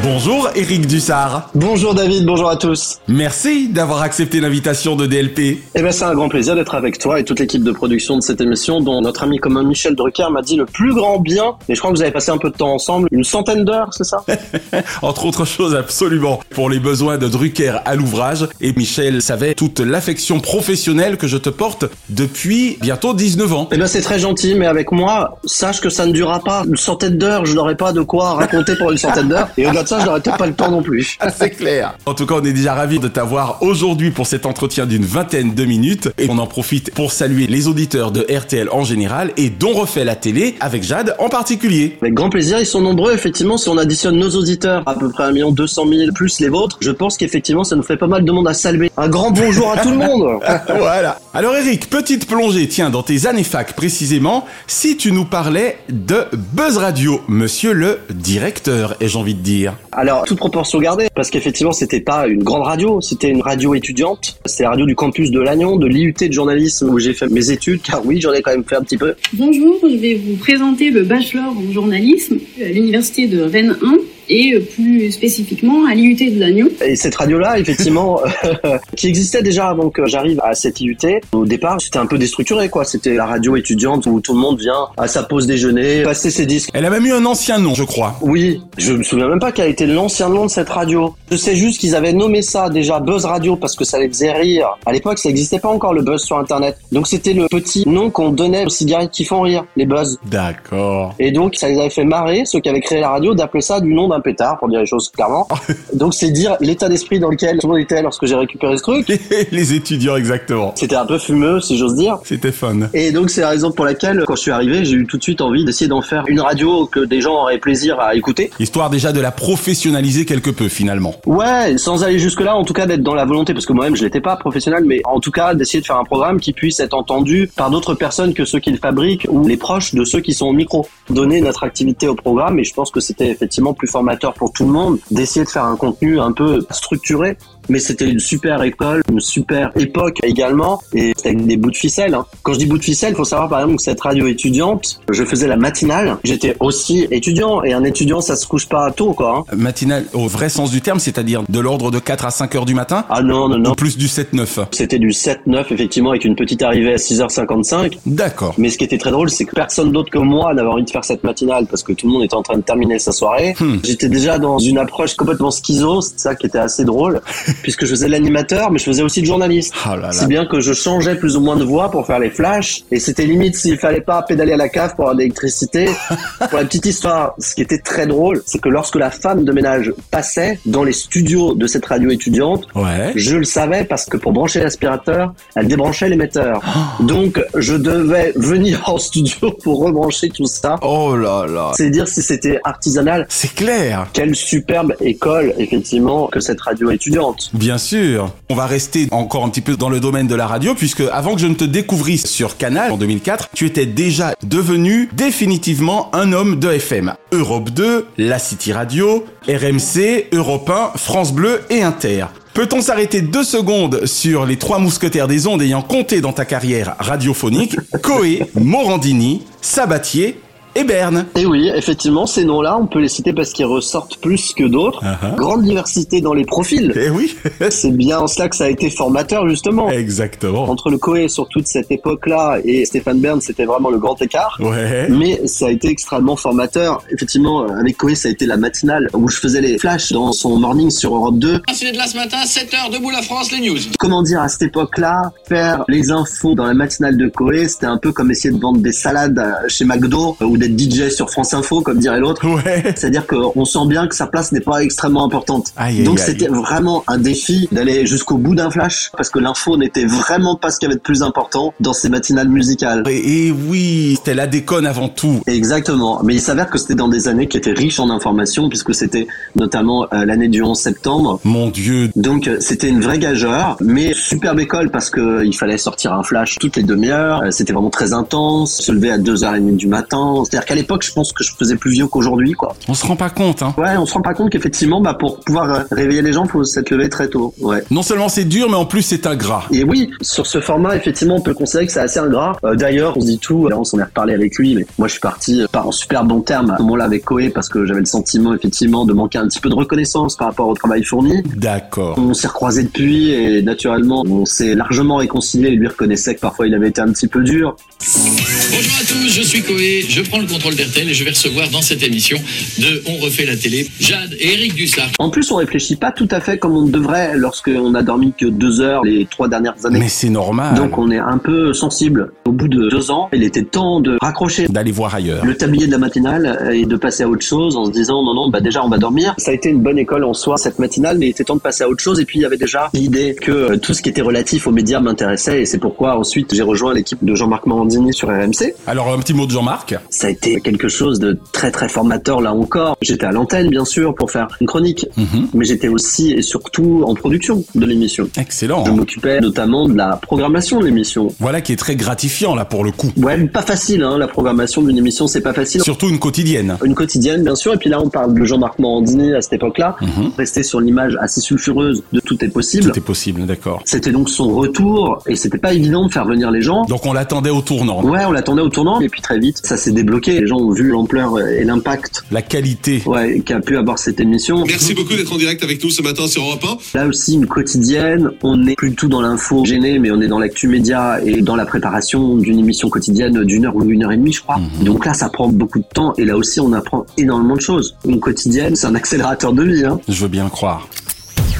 Bonjour 0.02 0.50
Eric 0.56 0.88
Dussard. 0.88 1.50
Bonjour 1.54 1.94
David, 1.94 2.26
bonjour 2.26 2.50
à 2.50 2.56
tous. 2.56 3.00
Merci 3.10 3.68
d'avoir 3.68 4.02
accepté 4.02 4.40
l'invitation 4.40 4.96
de 4.96 5.06
DLP. 5.06 5.58
Eh 5.76 5.82
ben 5.82 5.92
c'est 5.92 6.06
un 6.06 6.16
grand 6.16 6.30
plaisir 6.30 6.56
d'être 6.56 6.74
avec 6.74 7.00
toi 7.00 7.20
et 7.20 7.26
toute 7.26 7.42
l'équipe 7.42 7.66
de 7.66 7.72
production 7.74 8.16
de 8.16 8.22
cette 8.22 8.40
émission 8.40 8.80
dont 8.80 9.02
notre 9.02 9.24
ami 9.24 9.40
commun 9.40 9.64
Michel 9.64 9.96
Drucker 9.96 10.28
m'a 10.32 10.42
dit 10.42 10.56
le 10.56 10.66
plus 10.66 10.94
grand 10.94 11.20
bien. 11.20 11.56
Et 11.68 11.76
je 11.76 11.80
crois 11.80 11.92
que 11.92 11.98
vous 11.98 12.02
avez 12.02 12.14
passé 12.14 12.32
un 12.32 12.38
peu 12.38 12.50
de 12.50 12.56
temps 12.56 12.74
ensemble, 12.74 13.10
une 13.12 13.26
centaine 13.26 13.66
d'heures, 13.66 13.90
c'est 13.92 14.06
ça? 14.06 14.24
Entre 15.02 15.26
autres 15.26 15.44
choses, 15.44 15.76
absolument. 15.76 16.40
Pour 16.52 16.70
les 16.70 16.80
besoins 16.80 17.18
de 17.18 17.28
Drucker 17.28 17.80
à 17.84 17.96
l'ouvrage. 17.96 18.48
Et 18.62 18.72
Michel 18.72 19.22
savait 19.22 19.54
toute 19.54 19.82
l'affection 19.82 20.40
professionnelle 20.40 21.18
que 21.18 21.28
je 21.28 21.38
te 21.38 21.50
porte 21.50 21.84
depuis 22.08 22.78
bientôt 22.80 23.14
19 23.14 23.54
ans. 23.54 23.68
Eh 23.74 23.78
ben 23.78 23.88
c'est 23.88 24.02
très 24.02 24.20
gentil, 24.20 24.56
mais 24.56 24.66
avec 24.66 24.94
moi, 24.94 25.40
sache 25.44 25.82
que 25.82 25.90
ça 25.90 26.06
ne 26.06 26.14
durera 26.14 26.40
pas 26.40 26.64
une 26.66 26.78
centaine 26.78 27.18
d'heures. 27.18 27.46
Je 27.46 27.54
n'aurai 27.54 27.76
pas 27.76 27.92
de 27.92 28.02
quoi 28.02 28.36
raconter 28.36 28.78
pour 28.78 28.92
une 28.92 28.98
centaine 28.98 29.28
d'heures. 29.28 29.50
Et 29.58 29.68
au-delà 29.68 29.84
de 29.84 29.89
ça, 29.90 30.00
je 30.00 30.06
n'aurais 30.06 30.22
peut-être 30.22 30.38
pas 30.38 30.46
le 30.46 30.54
temps 30.54 30.70
non 30.70 30.84
plus. 30.84 31.18
C'est 31.36 31.50
clair. 31.50 31.96
En 32.06 32.14
tout 32.14 32.26
cas, 32.26 32.36
on 32.36 32.46
est 32.46 32.54
déjà 32.54 32.76
ravis 32.76 33.00
de 33.00 33.08
t'avoir 33.08 33.58
aujourd'hui 33.62 34.12
pour 34.12 34.28
cet 34.28 34.46
entretien 34.46 34.86
d'une 34.86 35.04
vingtaine 35.04 35.56
de 35.56 35.66
minutes. 35.66 36.10
Et 36.20 36.28
on 36.30 36.38
en 36.38 36.46
profite 36.46 36.94
pour 36.94 37.12
saluer 37.12 37.48
les 37.48 37.68
auditeurs 37.68 38.12
de 38.12 38.26
RTL 38.30 38.70
en 38.72 38.84
général 38.84 39.32
et 39.36 39.50
dont 39.50 39.74
refait 39.74 40.06
la 40.06 40.16
télé 40.16 40.56
avec 40.60 40.84
Jade 40.84 41.16
en 41.18 41.30
particulier. 41.30 41.98
Avec 42.02 42.14
grand 42.14 42.30
plaisir, 42.30 42.60
ils 42.60 42.68
sont 42.68 42.82
nombreux. 42.82 43.14
Effectivement, 43.14 43.58
si 43.58 43.68
on 43.70 43.78
additionne 43.78 44.18
nos 44.18 44.30
auditeurs, 44.30 44.84
à 44.86 44.94
peu 44.94 45.10
près 45.10 45.24
1 45.24 45.32
million 45.32 45.52
200 45.52 45.88
000 45.88 46.12
plus 46.14 46.40
les 46.40 46.50
vôtres, 46.50 46.78
je 46.82 46.92
pense 46.92 47.18
qu'effectivement, 47.18 47.64
ça 47.64 47.76
nous 47.76 47.84
fait 47.84 47.98
pas 47.98 48.08
mal 48.08 48.24
de 48.24 48.32
monde 48.32 48.48
à 48.48 48.54
saluer. 48.54 48.92
Un 48.96 49.10
grand 49.10 49.32
bonjour 49.32 49.72
à 49.72 49.78
tout 49.78 49.90
le 49.90 49.98
monde. 49.98 50.40
voilà. 50.78 51.18
Alors 51.34 51.56
Eric, 51.56 51.90
petite 51.90 52.28
plongée, 52.28 52.68
tiens, 52.68 52.92
dans 52.92 53.04
tes 53.04 53.26
années 53.26 53.44
fac 53.44 53.74
précisément, 53.74 54.46
si 54.68 54.98
tu 54.98 55.12
nous 55.12 55.26
parlais 55.26 55.80
de 55.90 56.26
Buzz 56.54 56.78
Radio, 56.78 57.22
monsieur 57.28 57.74
le 57.74 58.00
directeur, 58.12 58.96
ai-je 59.00 59.18
envie 59.18 59.34
de 59.34 59.42
dire? 59.42 59.74
Alors, 59.92 60.24
toute 60.26 60.38
proportion 60.38 60.80
gardée, 60.80 61.08
parce 61.16 61.30
qu'effectivement, 61.30 61.72
c'était 61.72 62.00
pas 62.00 62.28
une 62.28 62.44
grande 62.44 62.64
radio, 62.64 63.02
c'était 63.02 63.30
une 63.30 63.42
radio 63.42 63.74
étudiante. 63.74 64.40
C'était 64.46 64.64
la 64.64 64.72
radio 64.72 64.86
du 64.86 64.96
campus 64.96 65.32
de 65.32 65.40
Lannion, 65.40 65.78
de 65.78 65.88
l'IUT 65.88 66.14
de 66.22 66.32
journalisme 66.32 66.90
où 66.90 67.00
j'ai 67.00 67.14
fait 67.14 67.28
mes 67.28 67.50
études, 67.52 67.82
car 67.82 68.06
oui, 68.06 68.22
j'en 68.22 68.32
ai 68.34 68.42
quand 68.42 68.52
même 68.52 68.64
fait 68.64 68.76
un 68.76 68.84
petit 68.84 68.98
peu. 68.98 69.16
Bonjour, 69.34 69.80
je 69.84 69.96
vais 69.96 70.16
vous 70.16 70.36
présenter 70.36 70.92
le 70.92 71.04
bachelor 71.04 71.56
en 71.58 71.72
journalisme 71.72 72.38
à 72.62 72.70
l'université 72.70 73.28
de 73.28 73.42
Rennes 73.42 73.76
1 73.82 73.98
et 74.30 74.54
euh, 74.54 74.60
plus 74.60 75.12
spécifiquement 75.12 75.86
à 75.86 75.96
l'IUT 75.96 76.16
de 76.16 76.40
Lannion. 76.40 76.68
Et 76.86 76.96
cette 76.96 77.16
radio-là, 77.16 77.60
effectivement, 77.60 78.22
qui 78.96 79.08
existait 79.08 79.42
déjà 79.42 79.70
avant 79.70 79.90
que 79.90 80.06
j'arrive 80.06 80.40
à 80.44 80.54
cette 80.54 80.80
IUT, 80.82 80.98
au 81.32 81.46
départ, 81.46 81.80
c'était 81.82 82.00
un 82.00 82.06
peu 82.06 82.18
déstructuré, 82.18 82.70
quoi. 82.70 82.86
C'était 82.86 83.16
la 83.16 83.26
radio 83.26 83.56
étudiante 83.56 84.06
où 84.06 84.22
tout 84.22 84.34
le 84.34 84.40
monde 84.40 84.60
vient 84.60 84.88
à 84.98 85.08
sa 85.08 85.24
pause 85.24 85.48
déjeuner, 85.48 86.04
passer 86.04 86.32
ses 86.32 86.46
disques. 86.46 86.70
Elle 86.74 86.86
a 86.86 86.90
même 86.90 87.06
eu 87.06 87.14
un 87.14 87.26
ancien 87.26 87.58
nom, 87.58 87.74
je 87.74 87.84
crois. 87.84 88.16
Oui, 88.22 88.62
je 88.78 88.94
me 88.94 89.04
souviens 89.04 89.28
même 89.28 89.40
pas 89.40 89.52
quel 89.52 89.66
a 89.66 89.68
été 89.68 89.86
l'ancien 89.86 90.30
nom 90.30 90.46
de 90.46 90.52
cette 90.52 90.70
radio. 90.70 91.16
Je 91.32 91.38
sais 91.38 91.56
juste 91.56 91.80
qu'ils 91.80 91.96
avaient 91.96 92.14
nommé 92.14 92.42
ça 92.42 92.70
déjà 92.70 93.00
Buzz 93.00 93.26
Radio 93.26 93.56
parce 93.56 93.76
que 93.76 93.84
ça 93.84 94.00
les 94.00 94.08
faisait 94.08 94.32
rire. 94.32 94.78
À 94.86 94.92
l'époque, 94.92 95.20
ça 95.20 95.30
n'existait 95.30 95.60
pas 95.60 95.70
encore 95.70 95.94
le 95.94 96.02
buzz 96.02 96.24
sur 96.24 96.38
Internet. 96.38 96.78
Donc 96.92 97.08
c'était 97.08 97.34
le 97.34 97.48
petit 97.48 97.88
nom 97.88 98.10
qu'on 98.10 98.30
donnait 98.30 98.66
aux 98.66 98.70
cigarettes 98.70 99.12
qui 99.12 99.26
font 99.26 99.42
rire, 99.42 99.66
les 99.76 99.86
buzz. 99.86 100.18
D'accord. 100.26 101.16
Et 101.20 101.32
donc 101.32 101.56
ça 101.56 101.70
les 101.70 101.80
avait 101.80 101.90
fait 101.90 102.04
marrer, 102.04 102.44
ceux 102.46 102.60
qui 102.60 102.70
avaient 102.70 102.82
créé 102.82 103.00
la 103.00 103.10
radio, 103.10 103.34
d'appeler 103.34 103.62
ça 103.62 103.80
du 103.80 103.94
nom 103.94 104.08
d'un 104.08 104.19
pétard, 104.22 104.58
pour 104.60 104.70
dire 104.70 104.80
les 104.80 104.86
choses 104.86 105.10
clairement. 105.10 105.48
donc 105.94 106.14
c'est 106.14 106.32
dire 106.32 106.58
l'état 106.62 106.90
d'esprit 106.90 107.20
dans 107.20 107.30
lequel 107.30 107.58
tout 107.60 107.68
le 107.68 107.74
monde 107.74 107.82
était 107.82 108.02
lorsque 108.02 108.26
j'ai 108.26 108.36
récupéré 108.36 108.78
ce 108.78 108.84
truc. 108.84 109.08
les 109.52 109.74
étudiants, 109.74 110.16
exactement. 110.16 110.74
C'était 110.76 110.96
un 110.96 111.06
peu 111.06 111.18
fumeux, 111.18 111.60
si 111.62 111.78
j'ose 111.78 111.96
dire. 111.96 112.20
C'était 112.24 112.52
fun. 112.52 112.90
Et 112.94 113.12
donc 113.12 113.30
c'est 113.30 113.42
la 113.42 113.50
raison 113.50 113.72
pour 113.72 113.86
laquelle, 113.86 114.24
quand 114.26 114.36
je 114.36 114.42
suis 114.42 114.52
arrivé, 114.52 114.86
j'ai 114.86 114.96
eu 114.96 115.06
tout 115.06 115.18
de 115.18 115.24
suite 115.24 115.42
envie 115.42 115.66
d'essayer 115.66 115.88
d'en 115.88 116.02
faire 116.02 116.24
une 116.28 116.42
radio 116.42 116.86
que 116.86 117.00
des 117.02 117.22
gens 117.22 117.36
auraient 117.42 117.58
plaisir 117.58 118.00
à 118.00 118.16
écouter. 118.16 118.52
Histoire 118.60 118.90
déjà 118.90 119.12
de 119.12 119.20
la 119.20 119.32
professionnaliser 119.32 120.26
quelque 120.26 120.50
peu, 120.50 120.68
finalement. 120.68 121.16
Ouais, 121.26 121.78
sans 121.78 122.04
aller 122.04 122.20
jusque-là, 122.20 122.56
en 122.56 122.64
tout 122.64 122.74
cas 122.74 122.86
d'être 122.86 123.04
dans 123.04 123.16
la 123.16 123.26
volonté, 123.26 123.54
parce 123.54 123.66
que 123.66 123.74
moi-même 123.74 123.96
je 123.96 124.04
l'étais 124.04 124.22
pas 124.22 124.36
professionnel, 124.36 124.84
mais 124.86 125.02
en 125.06 125.20
tout 125.20 125.32
cas 125.32 125.54
d'essayer 125.54 125.82
de 125.82 125.86
faire 125.86 125.98
un 125.98 126.04
programme 126.04 126.40
qui 126.40 126.54
puisse 126.54 126.80
être 126.80 126.94
entendu 126.94 127.50
par 127.56 127.70
d'autres 127.70 127.94
personnes 127.94 128.34
que 128.34 128.46
ceux 128.46 128.60
qui 128.60 128.72
le 128.72 128.78
fabriquent 128.78 129.28
ou 129.30 129.48
les 129.48 129.58
proches 129.58 129.94
de 129.94 130.04
ceux 130.04 130.22
qui 130.22 130.34
sont 130.34 130.48
au 130.48 130.54
micro. 130.54 130.88
Donner 131.10 131.42
notre 131.42 131.64
activité 131.64 132.08
au 132.08 132.16
programme, 132.16 132.60
et 132.60 132.64
je 132.64 132.74
pense 132.74 132.92
que 132.92 133.00
c'était 133.00 133.30
effectivement 133.30 133.74
plus 133.74 133.88
formateur 133.88 134.09
pour 134.34 134.52
tout 134.52 134.66
le 134.66 134.72
monde 134.72 135.00
d'essayer 135.12 135.46
de 135.46 135.50
faire 135.50 135.66
un 135.66 135.76
contenu 135.76 136.20
un 136.20 136.32
peu 136.32 136.66
structuré 136.72 137.38
mais 137.70 137.80
c'était 137.80 138.10
une 138.10 138.20
super 138.20 138.62
école, 138.64 139.02
une 139.12 139.20
super 139.20 139.72
époque 139.76 140.18
également, 140.24 140.82
et 140.94 141.14
c'était 141.16 141.30
avec 141.30 141.46
des 141.46 141.58
bouts 141.58 141.72
de 141.72 141.78
ficelle. 141.78 142.14
Hein. 142.14 142.26
Quand 142.44 142.54
je 142.54 142.60
dis 142.60 142.66
bout 142.66 142.78
de 142.78 142.84
ficelle, 142.84 143.14
il 143.14 143.16
faut 143.16 143.26
savoir 143.26 143.50
par 143.50 143.60
exemple 143.60 143.78
que 143.78 143.84
cette 143.84 144.02
radio 144.02 144.28
étudiante, 144.28 145.00
je 145.10 145.24
faisais 145.24 145.48
la 145.48 145.58
matinale, 145.58 146.18
j'étais 146.24 146.56
aussi 146.60 147.08
étudiant, 147.12 147.64
et 147.64 147.74
un 147.74 147.84
étudiant 147.84 148.22
ça 148.22 148.36
se 148.36 148.48
couche 148.48 148.68
pas 148.68 148.92
tôt 148.92 149.14
quoi. 149.14 149.46
Hein. 149.50 149.56
Matinale 149.56 150.06
au 150.14 150.28
vrai 150.28 150.50
sens 150.50 150.72
du 150.72 150.82
terme, 150.82 151.00
c'est-à-dire 151.00 151.44
de 151.48 151.60
l'ordre 151.60 151.92
de 151.92 152.00
4 152.00 152.26
à 152.26 152.32
5 152.32 152.56
heures 152.56 152.66
du 152.66 152.74
matin? 152.74 153.06
Ah 153.10 153.22
non, 153.22 153.50
non, 153.50 153.58
non. 153.58 153.72
Ou 153.72 153.76
plus 153.76 153.98
du 153.98 154.08
7-9 154.08 154.66
C'était 154.72 155.00
du 155.00 155.10
7-9 155.10 155.66
effectivement, 155.72 156.12
avec 156.12 156.26
une 156.26 156.36
petite 156.36 156.62
arrivée 156.62 156.94
à 156.94 156.98
6h55. 156.98 158.00
D'accord. 158.06 158.56
Mais 158.58 158.70
ce 158.70 158.78
qui 158.78 158.84
était 158.84 158.98
très 158.98 159.12
drôle, 159.12 159.30
c'est 159.30 159.46
que 159.46 159.56
personne 159.56 159.92
d'autre 159.92 160.10
que 160.10 160.18
moi 160.18 160.54
n'avait 160.54 160.68
envie 160.68 160.84
de 160.84 160.90
faire 160.90 161.06
cette 161.06 161.24
matinale, 161.24 161.66
parce 161.68 161.84
que 161.84 161.94
tout 161.94 162.08
le 162.08 162.14
monde 162.14 162.24
était 162.24 162.36
en 162.36 162.44
train 162.44 162.58
de 162.58 162.62
terminer 162.62 163.00
sa 163.00 163.12
soirée. 163.12 163.56
Hmm. 163.60 163.78
J'étais 163.84 164.10
déjà 164.10 164.38
dans 164.40 164.60
une 164.60 164.78
approche 164.78 165.16
complètement 165.16 165.52
schizo, 165.52 166.02
c'est 166.02 166.20
ça 166.20 166.36
qui 166.36 166.48
était 166.48 166.60
assez 166.60 166.84
drôle, 166.84 167.22
puisque 167.62 167.86
je 167.86 167.92
faisais 167.92 168.08
l'animateur, 168.08 168.72
mais 168.72 168.80
je 168.80 168.86
faisais 168.86 169.04
aussi 169.04 169.22
le 169.22 169.28
journaliste. 169.28 169.74
Oh 169.86 169.90
là 169.90 169.98
là. 169.98 170.12
C'est 170.12 170.28
bien 170.28 170.46
que 170.46 170.60
je 170.62 170.74
changeais 170.74 171.16
plus 171.16 171.36
ou 171.38 171.42
moins 171.42 171.56
de 171.56 171.64
voix 171.64 171.92
pour 171.92 172.06
faire 172.06 172.20
les 172.20 172.30
flashs, 172.30 172.84
et 172.92 173.00
c'était 173.00 173.26
limite 173.26 173.56
s'il 173.56 173.78
fallait 173.78 174.02
pas 174.02 174.22
pédaler 174.24 174.54
à 174.54 174.58
la 174.58 174.70
cave 174.70 174.92
pour 174.96 175.06
avoir 175.06 175.16
de 175.16 175.20
l'électricité. 175.22 175.86
pour 176.50 176.58
la 176.60 176.66
petite 176.66 176.86
histoire, 176.86 177.34
ce 177.40 177.56
qui 177.56 177.62
était 177.62 177.80
très 177.80 178.08
drôle, 178.08 178.42
c'est 178.46 178.60
que 178.60 178.70
lorsque 178.70 178.96
la 178.96 179.12
femme 179.12 179.44
de 179.44 179.52
ménage 179.52 179.94
passait 180.12 180.60
dans 180.66 180.84
les 180.84 180.94
studios 180.94 181.54
de 181.56 181.68
cette 181.68 181.86
radio 181.86 182.10
étudiante, 182.10 182.68
Ouais. 182.76 183.12
je 183.16 183.36
le 183.38 183.44
savais 183.46 183.84
parce 183.84 184.06
que 184.06 184.18
pour 184.18 184.32
brancher 184.32 184.60
l'aspirateur, 184.60 185.34
elle 185.56 185.68
débranchait 185.68 186.10
l'émetteur. 186.10 186.62
Oh. 187.00 187.04
Donc 187.04 187.42
je 187.56 187.76
devais 187.76 188.34
venir 188.36 188.82
en 188.88 188.98
studio 188.98 189.52
pour 189.64 189.84
rebrancher 189.84 190.30
tout 190.30 190.46
ça. 190.46 190.76
Oh 190.82 191.16
là 191.16 191.46
là. 191.48 191.72
C'est 191.76 191.90
dire 191.90 192.08
si 192.08 192.22
c'était 192.22 192.60
artisanal. 192.64 193.26
C'est 193.30 193.54
clair. 193.54 194.08
Quelle 194.14 194.36
superbe 194.36 194.94
école, 195.02 195.54
effectivement, 195.58 196.28
que 196.28 196.40
cette 196.40 196.62
radio 196.62 196.90
étudiante. 196.92 197.39
Bien 197.54 197.78
sûr. 197.78 198.34
On 198.50 198.56
va 198.56 198.66
rester 198.66 199.08
encore 199.12 199.44
un 199.44 199.50
petit 199.50 199.62
peu 199.62 199.76
dans 199.76 199.90
le 199.90 200.00
domaine 200.00 200.28
de 200.28 200.36
la 200.36 200.48
radio 200.48 200.76
puisque 200.76 201.04
avant 201.12 201.36
que 201.36 201.42
je 201.42 201.48
ne 201.48 201.56
te 201.56 201.64
découvrisse 201.64 202.28
sur 202.28 202.58
Canal 202.58 202.92
en 202.92 202.98
2004, 202.98 203.50
tu 203.54 203.66
étais 203.66 203.86
déjà 203.86 204.34
devenu 204.44 205.10
définitivement 205.14 206.14
un 206.14 206.34
homme 206.34 206.60
de 206.60 206.72
FM. 206.72 207.14
Europe 207.32 207.70
2, 207.72 208.08
La 208.18 208.40
City 208.40 208.74
Radio, 208.74 209.26
RMC, 209.48 210.28
Europe 210.34 210.70
1, 210.70 210.98
France 210.98 211.34
Bleu 211.34 211.62
et 211.70 211.82
Inter. 211.82 212.26
Peut-on 212.54 212.82
s'arrêter 212.82 213.22
deux 213.22 213.44
secondes 213.44 214.06
sur 214.06 214.46
les 214.46 214.58
trois 214.58 214.80
mousquetaires 214.80 215.28
des 215.28 215.48
ondes 215.48 215.62
ayant 215.62 215.82
compté 215.82 216.20
dans 216.20 216.34
ta 216.34 216.46
carrière 216.46 216.96
radiophonique? 217.00 217.78
Coé, 218.02 218.44
Morandini, 218.56 219.44
Sabatier 219.62 220.40
et 220.80 220.84
Berne 220.86 221.26
Et 221.36 221.46
oui, 221.46 221.70
effectivement, 221.76 222.26
ces 222.26 222.46
noms-là, 222.46 222.78
on 222.78 222.88
peut 222.88 223.00
les 223.00 223.10
citer 223.10 223.34
parce 223.34 223.52
qu'ils 223.52 223.66
ressortent 223.66 224.18
plus 224.18 224.54
que 224.54 224.64
d'autres. 224.64 225.04
Uh-huh. 225.04 225.36
Grande 225.36 225.64
diversité 225.64 226.22
dans 226.22 226.34
les 226.34 226.46
profils. 226.46 226.94
Eh 226.96 227.10
oui 227.10 227.36
C'est 227.70 227.92
bien 227.92 228.20
en 228.20 228.28
cela 228.28 228.48
que 228.48 228.56
ça 228.56 228.66
a 228.66 228.70
été 228.70 228.90
formateur, 228.90 229.48
justement. 229.50 229.90
Exactement. 229.90 230.70
Entre 230.70 230.90
le 230.90 230.98
Coé 230.98 231.28
sur 231.28 231.48
toute 231.50 231.68
cette 231.68 231.92
époque-là 231.92 232.60
et 232.64 232.86
Stéphane 232.86 233.20
Bern, 233.20 233.42
c'était 233.42 233.66
vraiment 233.66 233.90
le 233.90 233.98
grand 233.98 234.22
écart. 234.22 234.58
Ouais. 234.62 235.08
Mais 235.10 235.42
ça 235.48 235.68
a 235.68 235.70
été 235.70 235.90
extrêmement 235.90 236.36
formateur. 236.36 237.04
Effectivement, 237.12 237.68
avec 237.68 237.98
Coé, 237.98 238.16
ça 238.16 238.30
a 238.30 238.32
été 238.32 238.46
la 238.46 238.58
matinale 238.58 239.10
où 239.14 239.28
je 239.28 239.38
faisais 239.38 239.62
les 239.62 239.78
flashs 239.78 240.12
dans 240.14 240.32
son 240.32 240.58
morning 240.58 240.90
sur 240.90 241.16
Europe 241.16 241.40
2. 241.40 241.62
Ensuite, 241.70 241.98
là 241.98 242.08
ce 242.08 242.16
matin, 242.16 242.38
7h, 242.46 242.94
debout 242.94 243.10
la 243.10 243.22
France, 243.22 243.52
les 243.52 243.68
news. 243.68 243.80
Comment 243.98 244.24
dire, 244.24 244.42
à 244.42 244.48
cette 244.48 244.62
époque-là, 244.62 245.34
faire 245.48 245.84
les 245.88 246.12
infos 246.12 246.56
dans 246.56 246.66
la 246.66 246.74
matinale 246.74 247.18
de 247.18 247.28
Coé, 247.28 247.68
c'était 247.68 247.88
un 247.88 247.98
peu 247.98 248.14
comme 248.14 248.32
essayer 248.32 248.54
de 248.54 248.60
vendre 248.60 248.80
des 248.80 248.94
salades 248.94 249.44
chez 249.68 249.84
McDo 249.84 250.38
ou 250.42 250.58
d'être 250.70 251.10
DJ 251.10 251.10
sur 251.14 251.30
France 251.30 251.54
Info, 251.54 251.82
comme 251.82 252.00
dirait 252.00 252.20
l'autre. 252.20 252.48
Ouais. 252.48 252.84
C'est-à-dire 252.96 253.26
qu'on 253.28 253.66
sent 253.66 253.88
bien 253.88 254.08
que 254.08 254.16
sa 254.16 254.28
place 254.28 254.52
n'est 254.52 254.60
pas 254.60 254.84
extrêmement 254.84 255.24
importante. 255.26 255.72
Aïe, 255.78 256.04
Donc 256.04 256.20
aïe. 256.20 256.26
c'était 256.26 256.48
vraiment 256.48 257.04
un 257.08 257.18
défi 257.18 257.68
d'aller 257.72 258.06
jusqu'au 258.06 258.38
bout 258.38 258.56
d'un 258.56 258.70
flash, 258.72 259.12
parce 259.16 259.30
que 259.30 259.40
l'info 259.40 259.78
n'était 259.78 260.06
vraiment 260.06 260.56
pas 260.56 260.72
ce 260.72 260.80
qu'il 260.80 260.88
y 260.88 260.92
avait 260.92 260.98
de 260.98 261.04
plus 261.04 261.22
important 261.24 261.74
dans 261.80 261.94
ces 261.94 262.10
matinales 262.10 262.50
musicales. 262.50 263.04
Et, 263.10 263.48
et 263.48 263.52
oui, 263.52 264.16
c'était 264.18 264.34
la 264.34 264.48
déconne 264.48 264.86
avant 264.86 265.10
tout. 265.10 265.42
Exactement. 265.48 266.22
Mais 266.24 266.36
il 266.36 266.42
s'avère 266.42 266.70
que 266.70 266.78
c'était 266.78 266.96
dans 266.96 267.08
des 267.08 267.28
années 267.28 267.48
qui 267.48 267.58
étaient 267.58 267.72
riches 267.74 268.00
en 268.00 268.10
informations, 268.10 268.70
puisque 268.70 268.94
c'était 268.94 269.28
notamment 269.56 270.08
euh, 270.14 270.26
l'année 270.26 270.48
du 270.48 270.62
11 270.64 270.78
septembre. 270.78 271.40
Mon 271.44 271.70
Dieu. 271.70 272.10
Donc 272.16 272.48
euh, 272.48 272.58
c'était 272.60 272.90
une 272.90 273.02
vraie 273.02 273.20
gageure, 273.20 273.78
mais 273.82 274.14
superbe 274.14 274.60
école 274.60 274.90
parce 274.92 275.10
que 275.10 275.20
euh, 275.20 275.46
il 275.46 275.56
fallait 275.56 275.78
sortir 275.78 276.14
un 276.14 276.24
flash 276.24 276.58
toutes 276.60 276.76
les 276.76 276.84
demi-heures. 276.84 277.44
C'était 277.52 277.74
vraiment 277.74 277.90
très 277.90 278.14
intense. 278.14 278.78
Se 278.82 278.92
lever 278.92 279.12
à 279.12 279.18
2h30 279.18 279.76
du 279.76 279.88
matin. 279.88 280.42
C'était 280.46 280.58
C'est-à-dire 280.60 280.76
qu'à 280.76 280.76
l'époque, 280.76 281.04
je 281.04 281.14
pense 281.14 281.32
que 281.32 281.42
je 281.42 281.54
faisais 281.58 281.78
plus 281.78 281.92
vieux 281.92 282.08
qu'aujourd'hui, 282.08 282.52
quoi. 282.52 282.76
On 282.90 282.94
se 282.94 283.06
rend 283.06 283.16
pas 283.16 283.30
compte, 283.30 283.62
hein. 283.64 283.74
Ouais, 283.78 283.96
on 283.98 284.06
se 284.06 284.14
rend 284.14 284.22
pas 284.22 284.34
compte 284.34 284.50
qu'effectivement, 284.52 285.00
bah, 285.00 285.14
pour 285.14 285.40
pouvoir 285.40 285.74
euh, 285.74 285.80
réveiller 285.92 286.22
les 286.22 286.34
gens, 286.34 286.46
faut 286.46 286.66
s'être 286.66 286.90
levé 286.90 287.08
très 287.08 287.30
tôt. 287.30 287.54
Ouais. 287.62 287.82
Non 287.92 288.02
seulement 288.02 288.28
c'est 288.28 288.44
dur, 288.44 288.70
mais 288.70 288.76
en 288.76 288.86
plus 288.86 289.02
c'est 289.02 289.26
ingrat. 289.26 289.64
Et 289.72 289.86
oui, 289.86 290.12
sur 290.22 290.46
ce 290.46 290.60
format, 290.60 290.98
effectivement, 290.98 291.36
on 291.38 291.42
peut 291.42 291.54
considérer 291.54 291.86
que 291.86 291.94
c'est 291.94 292.02
assez 292.02 292.20
ingrat. 292.20 292.58
Euh, 292.66 292.76
D'ailleurs, 292.76 293.16
on 293.16 293.22
se 293.22 293.28
dit 293.28 293.40
tout, 293.40 293.70
on 293.74 293.84
s'en 293.86 294.00
est 294.00 294.04
reparlé 294.04 294.34
avec 294.34 294.58
lui, 294.58 294.76
mais 294.76 294.86
moi 294.98 295.08
je 295.08 295.14
suis 295.14 295.22
parti 295.22 295.62
euh, 295.62 295.68
par 295.72 295.88
un 295.88 295.92
super 295.94 296.26
bon 296.26 296.42
terme 296.42 296.72
à 296.72 296.78
ce 296.78 296.82
moment-là 296.84 297.06
avec 297.06 297.24
Koé 297.24 297.50
parce 297.50 297.70
que 297.70 297.86
j'avais 297.86 298.02
le 298.02 298.06
sentiment, 298.06 298.54
effectivement, 298.54 299.06
de 299.06 299.14
manquer 299.14 299.38
un 299.38 299.48
petit 299.48 299.62
peu 299.62 299.70
de 299.70 299.76
reconnaissance 299.76 300.36
par 300.36 300.48
rapport 300.48 300.68
au 300.68 300.74
travail 300.74 301.04
fourni. 301.04 301.42
D'accord. 301.56 302.18
On 302.18 302.34
s'est 302.34 302.48
recroisés 302.48 302.84
depuis 302.84 303.32
et 303.32 303.62
naturellement, 303.62 304.24
on 304.28 304.46
s'est 304.46 304.76
largement 304.76 305.18
réconcilié. 305.18 305.70
Il 305.70 305.80
lui 305.80 305.88
reconnaissait 305.88 306.36
que 306.36 306.42
parfois 306.42 306.68
il 306.68 306.74
avait 306.74 306.90
été 306.90 307.00
un 307.02 307.12
petit 307.12 307.28
peu 307.28 307.44
dur. 307.44 307.76
Bonjour 308.02 308.94
à 309.02 309.06
tous, 309.06 309.30
je 309.30 309.42
suis 309.42 309.62
Koé, 309.62 310.06
je 310.08 310.22
prends 310.22 310.39
le 310.42 310.48
contrôle 310.48 310.76
d'RTL 310.76 311.10
et 311.10 311.14
je 311.14 311.24
vais 311.24 311.32
recevoir 311.32 311.70
dans 311.70 311.82
cette 311.82 312.04
émission 312.04 312.38
de 312.80 313.02
On 313.08 313.18
refait 313.18 313.46
la 313.46 313.56
télé 313.56 313.88
Jade 314.00 314.34
et 314.40 314.54
Eric 314.54 314.76
Dussard. 314.76 315.10
En 315.20 315.30
plus, 315.30 315.52
on 315.52 315.56
réfléchit 315.56 315.96
pas 315.96 316.12
tout 316.12 316.28
à 316.32 316.40
fait 316.40 316.58
comme 316.58 316.76
on 316.76 316.86
devrait 316.86 317.38
lorsqu'on 317.38 317.94
a 317.96 318.02
dormi 318.04 318.34
que 318.38 318.46
deux 318.46 318.82
heures 318.82 319.04
les 319.04 319.26
trois 319.26 319.48
dernières 319.48 319.86
années. 319.86 320.00
Mais 320.00 320.10
c'est 320.10 320.30
normal. 320.30 320.76
Donc 320.76 320.98
on 320.98 321.12
est 321.12 321.18
un 321.20 321.38
peu 321.38 321.74
sensible. 321.74 322.32
Au 322.46 322.52
bout 322.52 322.68
de 322.68 322.90
deux 322.90 323.12
ans, 323.12 323.30
il 323.34 323.44
était 323.44 323.64
temps 323.64 324.00
de 324.00 324.18
raccrocher 324.22 324.68
D'aller 324.68 324.92
voir 324.92 325.16
ailleurs. 325.16 325.46
le 325.46 325.56
tablier 325.56 325.88
de 325.88 325.92
la 325.92 325.98
matinale 325.98 326.70
et 326.74 326.86
de 326.86 326.96
passer 326.96 327.24
à 327.24 327.30
autre 327.30 327.46
chose 327.46 327.76
en 327.76 327.86
se 327.86 327.92
disant 327.92 328.24
non 328.24 328.34
non 328.34 328.50
bah 328.50 328.62
déjà 328.62 328.84
on 328.84 328.90
va 328.90 328.98
dormir. 328.98 329.34
Ça 329.38 329.52
a 329.52 329.54
été 329.54 329.70
une 329.70 329.82
bonne 329.82 329.98
école 330.00 330.24
en 330.24 330.34
soi 330.34 330.58
cette 330.58 330.80
matinale, 330.80 331.18
mais 331.18 331.28
il 331.28 331.30
était 331.30 331.44
temps 331.44 331.56
de 331.56 331.62
passer 331.62 331.84
à 331.84 331.90
autre 331.90 332.02
chose. 332.02 332.20
Et 332.20 332.26
puis 332.26 332.40
il 332.40 332.42
y 332.42 332.46
avait 332.46 332.58
déjà 332.58 332.90
l'idée 332.94 333.36
que 333.40 333.52
euh, 333.52 333.78
tout 333.78 333.94
ce 333.94 334.02
qui 334.02 334.10
était 334.10 334.22
relatif 334.22 334.68
aux 334.68 334.72
médias 334.72 335.00
m'intéressait 335.00 335.62
et 335.62 335.66
c'est 335.66 335.78
pourquoi 335.80 336.18
ensuite 336.18 336.54
j'ai 336.54 336.64
rejoint 336.64 336.94
l'équipe 336.94 337.20
de 337.24 337.36
Jean-Marc 337.36 337.66
Morandini 337.66 338.14
sur 338.14 338.30
RMC. 338.30 338.74
Alors 338.88 339.12
un 339.14 339.20
petit 339.20 339.34
mot 339.34 339.46
de 339.46 339.52
Jean-Marc. 339.52 339.96
Ça 340.10 340.29
a 340.30 340.32
été 340.32 340.62
quelque 340.62 340.88
chose 340.88 341.20
de 341.20 341.38
très 341.52 341.72
très 341.72 341.90
formateur 341.90 342.42
là 342.42 342.54
encore. 342.54 342.96
J'étais 343.02 343.26
à 343.26 343.32
l'antenne 343.32 343.70
bien 343.70 343.86
sûr 343.86 344.14
pour 344.16 344.32
faire 344.32 344.48
une 344.62 344.68
chronique, 344.68 345.06
Mhm. 345.18 345.48
mais 345.54 345.66
j'étais 345.66 345.88
aussi 345.88 346.32
et 346.32 346.42
surtout 346.42 347.04
en 347.06 347.14
production 347.16 347.64
de 347.76 347.86
l'émission. 347.86 348.30
Excellent. 348.38 348.86
Je 348.86 348.92
m'occupais 348.92 349.40
notamment 349.42 349.88
de 349.90 349.96
la 349.98 350.18
programmation 350.22 350.80
de 350.80 350.86
l'émission. 350.86 351.34
Voilà 351.40 351.62
qui 351.62 351.74
est 351.74 351.78
très 351.78 351.96
gratifiant 351.96 352.56
là 352.56 352.66
pour 352.66 352.84
le 352.84 352.92
coup. 352.92 353.12
Ouais, 353.18 353.38
pas 353.48 353.62
facile, 353.64 354.04
hein, 354.04 354.18
la 354.18 354.28
programmation 354.28 354.82
d'une 354.82 354.98
émission, 354.98 355.28
c'est 355.28 355.42
pas 355.42 355.54
facile. 355.54 355.82
Surtout 355.82 356.10
une 356.10 356.20
quotidienne. 356.20 356.78
Une 356.86 356.96
quotidienne, 356.96 357.44
bien 357.44 357.56
sûr, 357.56 357.74
et 357.74 357.78
puis 357.78 357.90
là, 357.90 358.00
on 358.02 358.10
parle 358.10 358.34
de 358.34 358.44
Jean-Marc 358.46 358.80
Morandini 358.80 359.34
à 359.34 359.42
cette 359.42 359.54
époque-là. 359.54 359.96
Mhm. 360.02 360.32
Rester 360.38 360.64
sur 360.64 360.80
l'image 360.80 361.18
assez 361.20 361.42
sulfureuse 361.42 362.04
de 362.14 362.20
Tout 362.20 362.44
est 362.46 362.50
possible. 362.50 362.92
Tout 362.92 362.98
est 362.98 363.02
possible, 363.02 363.46
d'accord. 363.48 363.82
C'était 363.86 364.12
donc 364.12 364.30
son 364.30 364.54
retour, 364.54 365.24
et 365.28 365.36
c'était 365.36 365.58
pas 365.58 365.74
évident 365.74 366.06
de 366.06 366.12
faire 366.12 366.26
venir 366.26 366.52
les 366.52 366.62
gens. 366.62 366.84
Donc 366.86 367.06
on 367.06 367.14
l'attendait 367.14 367.50
au 367.50 367.62
tournant. 367.62 368.04
Ouais, 368.04 368.24
on 368.28 368.32
l'attendait 368.32 368.62
au 368.62 368.70
tournant, 368.70 369.00
et 369.02 369.10
puis 369.10 369.22
très 369.22 369.40
vite, 369.40 369.62
ça 369.64 369.78
s'est 369.78 369.92
débloqué. 369.92 370.19
Les 370.28 370.48
gens 370.48 370.58
ont 370.58 370.72
vu 370.72 370.90
l'ampleur 370.90 371.40
et 371.40 371.64
l'impact 371.64 372.24
La 372.32 372.42
qualité. 372.42 373.02
ouais, 373.06 373.42
qu'a 373.46 373.60
pu 373.60 373.78
avoir 373.78 374.00
cette 374.00 374.20
émission. 374.20 374.66
Merci 374.66 374.94
beaucoup 374.94 375.14
d'être 375.16 375.32
en 375.34 375.38
direct 375.38 375.64
avec 375.64 375.84
nous 375.84 375.90
ce 375.90 376.02
matin 376.02 376.28
sur 376.28 376.44
Europe 376.44 376.64
1. 376.94 376.98
Là 377.00 377.08
aussi, 377.08 377.34
une 377.36 377.46
quotidienne, 377.48 378.32
on 378.44 378.58
n'est 378.58 378.76
plus 378.76 378.90
du 378.92 378.96
tout 378.96 379.08
dans 379.08 379.22
l'info 379.22 379.66
gêné, 379.66 380.00
mais 380.00 380.12
on 380.12 380.22
est 380.22 380.28
dans 380.28 380.40
l'actu 380.40 380.68
média 380.68 381.20
et 381.24 381.42
dans 381.42 381.56
la 381.56 381.66
préparation 381.66 382.38
d'une 382.38 382.60
émission 382.60 382.90
quotidienne 382.90 383.44
d'une 383.44 383.66
heure 383.66 383.76
ou 383.76 383.84
une 383.84 384.04
heure 384.04 384.12
et 384.12 384.18
demie, 384.18 384.34
je 384.34 384.42
crois. 384.42 384.60
Donc 384.82 385.06
là, 385.06 385.14
ça 385.14 385.30
prend 385.30 385.48
beaucoup 385.50 385.80
de 385.80 385.86
temps 385.94 386.14
et 386.18 386.26
là 386.26 386.38
aussi, 386.38 386.60
on 386.60 386.74
apprend 386.74 387.06
énormément 387.18 387.56
de 387.56 387.62
choses. 387.62 387.96
Une 388.06 388.20
quotidienne, 388.20 388.76
c'est 388.76 388.88
un 388.88 388.96
accélérateur 388.96 389.54
de 389.54 389.64
vie. 389.64 389.86
Hein. 389.86 390.00
Je 390.08 390.22
veux 390.22 390.28
bien 390.28 390.50
croire. 390.50 390.88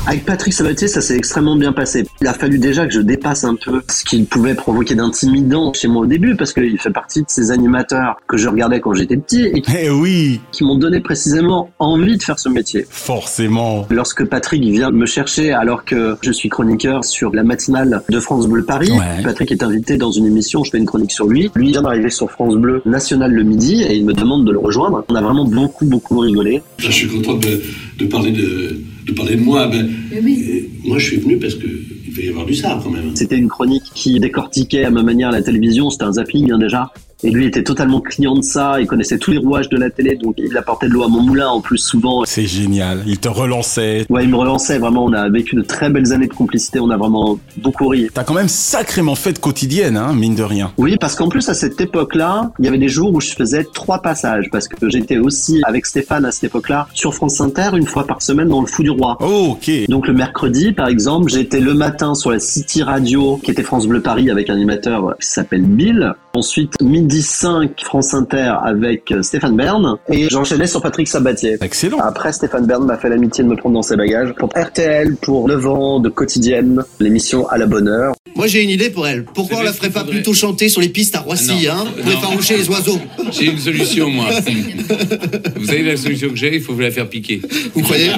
Avec 0.08 0.26
Patrick 0.26 0.54
Sabatier, 0.54 0.88
ça 0.88 1.02
s'est 1.02 1.16
extrêmement 1.16 1.56
bien 1.56 1.72
passé. 1.72 2.04
Il 2.22 2.26
a 2.28 2.34
fallu 2.34 2.58
déjà 2.58 2.88
que 2.88 2.94
je 2.94 3.00
dépasse 3.02 3.44
un 3.44 3.54
peu 3.56 3.82
ce 3.88 4.04
qu'il 4.04 4.26
pouvait 4.26 4.56
provoquer 4.56 4.96
d'intimidant 4.96 5.72
chez 5.74 5.88
moi 5.88 6.02
au 6.04 6.06
début, 6.08 6.36
parce 6.36 6.52
qu'il 6.52 6.80
fait 6.80 6.90
partie 6.90 7.20
de 7.22 7.26
ces 7.28 7.52
animateurs 7.52 8.20
que 8.28 8.36
je 8.36 8.50
regardais 8.50 8.80
quand 8.80 8.94
j'étais 8.94 9.18
petit 9.18 9.44
et 9.44 9.62
qui- 9.62 9.72
Eh 9.80 9.90
oui, 9.92 10.40
qui 10.52 10.64
m'ont 10.64 10.78
donné 10.80 11.00
précisément 11.00 11.70
envie 11.78 12.18
de 12.18 12.24
faire 12.24 12.40
ce 12.40 12.50
métier. 12.50 12.88
forcément. 12.90 13.86
Lorsque 13.92 14.26
Patrick 14.26 14.64
vient 14.64 14.90
me 14.90 15.06
chercher 15.06 15.52
alors 15.52 15.86
que 15.86 16.18
je 16.22 16.32
suis 16.32 16.50
chroniqueur 16.50 17.06
sur 17.06 17.36
la 17.36 17.44
matinale 17.44 18.02
de 18.10 18.20
France 18.20 18.48
Bleu 18.48 18.64
Paris, 18.64 18.92
Ouais. 18.92 19.22
Patrick 19.24 19.52
est 19.52 19.62
invité 19.64 19.98
dans 19.98 20.12
une 20.12 20.26
émission, 20.26 20.64
je 20.64 20.72
fais 20.72 20.78
une 20.80 20.86
chronique 20.88 21.12
sur 21.12 21.28
lui. 21.28 21.52
Lui 21.56 21.70
vient 21.72 21.84
d'arriver 21.84 22.10
sur 22.10 22.32
France 22.32 22.56
Bleu 22.56 22.82
National 22.86 23.32
le 23.32 23.44
midi 23.44 23.84
et 23.84 23.96
il 23.96 24.06
me 24.06 24.14
demande 24.14 24.46
de 24.46 24.52
le 24.52 24.60
rejoindre. 24.60 25.04
On 25.10 25.16
a 25.16 25.22
vraiment 25.22 25.46
beaucoup 25.46 25.86
beaucoup 25.86 26.18
rigolé. 26.20 26.64
Je 26.78 26.90
suis 26.92 27.08
content 27.08 27.34
de, 27.36 27.62
de 28.00 28.06
parler 28.06 28.32
de, 28.32 28.80
de 29.12 29.16
parler 29.16 29.36
de 29.36 29.42
moi. 29.42 29.68
Ben, 29.68 29.90
euh, 30.14 30.62
moi, 30.84 30.98
je 30.98 31.06
suis 31.06 31.18
venu 31.18 31.38
parce 31.38 31.56
que 31.56 31.68
il 32.08 32.14
va 32.14 32.22
y 32.22 32.30
avoir 32.30 32.46
du 32.46 32.56
ça 32.56 32.80
quand 32.84 32.90
même. 32.90 33.16
C'était 33.16 33.38
une 33.38 33.50
chronique 33.50 33.84
qui 33.94 34.20
décortiquait 34.20 34.86
à 34.86 34.92
ma 34.92 35.04
manière 35.04 35.32
la 35.32 35.42
télévision, 35.42 35.90
c'était 35.90 36.06
un 36.06 36.14
zapping 36.14 36.52
hein, 36.52 36.58
déjà. 36.58 36.92
Et 37.22 37.32
lui 37.32 37.46
était 37.46 37.64
totalement 37.64 38.00
client 38.00 38.36
de 38.36 38.42
ça, 38.42 38.80
il 38.80 38.88
connaissait 38.88 39.18
tous 39.18 39.32
les 39.32 39.38
rouages 39.38 39.68
de 39.68 39.78
la 39.78 39.90
télé, 39.90 40.16
donc 40.16 40.36
il 40.38 40.56
apportait 40.58 40.88
de 40.88 40.94
l'eau 40.94 41.04
à 41.04 41.10
mon 41.10 41.22
moulin 41.22 41.50
en 41.50 41.60
plus 41.60 41.78
souvent. 41.78 42.24
C'est 42.26 42.46
génial. 42.46 43.04
Il 43.06 43.20
te 43.20 43.28
relançait. 43.28 44.06
Ouais, 44.10 44.24
il 44.24 44.30
me 44.30 44.38
relançait 44.38 44.78
vraiment, 44.78 45.04
on 45.04 45.12
a 45.12 45.28
vécu 45.30 45.56
de 45.56 45.62
très 45.62 45.90
belles 45.90 46.14
années 46.14 46.28
de 46.28 46.34
complicité, 46.34 46.80
on 46.80 46.90
a 46.90 46.98
vraiment 46.98 47.38
beaucoup 47.58 47.90
ri. 47.90 48.08
T'as 48.14 48.24
quand 48.24 48.34
même 48.34 48.48
sacrément 48.48 49.16
fait 49.16 49.34
de 49.34 49.40
quotidienne, 49.40 49.98
hein, 49.98 50.14
mine 50.14 50.36
de 50.36 50.44
rien. 50.44 50.72
Oui, 50.78 50.96
parce 50.98 51.16
qu'en 51.16 51.28
plus, 51.28 51.50
à 51.50 51.54
cette 51.54 51.82
époque-là, 51.82 52.52
il 52.60 52.66
y 52.66 52.68
avait 52.70 52.78
des 52.78 52.88
jours 52.88 53.14
où 53.14 53.20
je 53.20 53.32
faisais 53.32 53.66
trois 53.66 54.02
passages, 54.02 54.46
parce 54.50 54.70
que 54.70 54.90
j'étais 54.90 55.18
aussi 55.18 55.62
avec 55.66 55.86
Stéphane 55.86 56.24
à 56.24 56.32
cette 56.32 56.46
époque-là 56.46 56.88
sur 56.94 57.14
France 57.14 57.42
Inter 57.42 57.72
une 57.74 57.86
fois 57.86 58.08
par 58.08 58.22
semaine 58.22 58.48
dans 58.48 58.62
le 58.62 58.68
Fou 58.68 58.84
du 58.84 58.92
Roi. 58.92 59.18
Oh, 59.20 59.58
ok. 59.58 59.70
Donc 59.90 60.08
le 60.08 60.14
mercredi, 60.14 60.72
par 60.72 60.88
exemple, 60.88 61.30
j'étais 61.30 61.60
le 61.60 61.74
matin 61.74 62.16
sur 62.16 62.32
la 62.32 62.40
City 62.40 62.82
Radio, 62.82 63.38
qui 63.44 63.52
était 63.52 63.64
France 63.64 63.88
Bleu 63.88 64.02
Paris, 64.02 64.32
avec 64.32 64.50
un 64.50 64.54
animateur 64.54 65.16
qui 65.20 65.28
s'appelle 65.28 65.64
Bill. 65.64 66.14
Ensuite, 66.36 66.80
midi 66.82 67.24
5, 67.24 67.82
France 67.84 68.14
Inter 68.14 68.54
avec 68.64 69.12
euh, 69.12 69.24
Stéphane 69.24 69.58
Bern. 69.58 69.98
Et 70.10 70.30
j'enchaînais 70.30 70.68
sur 70.68 70.80
Patrick 70.82 71.08
Sabatier. 71.08 71.58
Excellent. 71.60 71.98
Après, 72.00 72.32
Stéphane 72.32 72.68
Bern 72.68 72.86
m'a 72.86 72.98
fait 72.98 73.10
l'amitié 73.10 73.44
de 73.44 73.50
me 73.50 73.56
prendre 73.56 73.74
dans 73.74 73.82
ses 73.82 73.96
bagages 73.96 74.34
pour 74.38 74.50
RTL, 74.56 75.16
pour 75.16 75.48
9 75.48 75.68
ans 75.68 76.00
de 76.00 76.10
quotidienne, 76.10 76.84
l'émission 77.00 77.48
à 77.50 77.58
la 77.58 77.66
bonne 77.66 77.88
heure. 77.88 78.14
Moi 78.36 78.46
j'ai 78.48 78.64
une 78.64 78.70
idée 78.70 78.90
pour 78.92 79.08
elle. 79.08 79.26
Pourquoi 79.26 79.58
on 79.58 79.64
la 79.64 79.74
ferait 79.74 79.90
pas 79.90 80.04
plutôt 80.04 80.34
chanter 80.34 80.70
sur 80.70 80.80
les 80.82 80.90
pistes 80.90 81.16
à 81.16 81.20
Roissy, 81.22 81.66
Non. 81.66 81.74
hein 81.74 81.86
Pour 82.02 82.12
effaroucher 82.12 82.58
les 82.58 82.70
oiseaux? 82.70 83.00
J'ai 83.32 83.46
une 83.48 83.58
solution, 83.58 84.10
moi. 84.10 84.28
vous 85.58 85.66
savez 85.66 85.84
la 85.84 85.98
solution 85.98 86.30
que 86.30 86.36
j'ai 86.36 86.56
Il 86.56 86.62
faut 86.62 86.74
vous 86.74 86.80
la 86.80 86.92
faire 86.92 87.10
piquer. 87.10 87.42
Vous 87.74 87.82
croyez? 87.82 88.12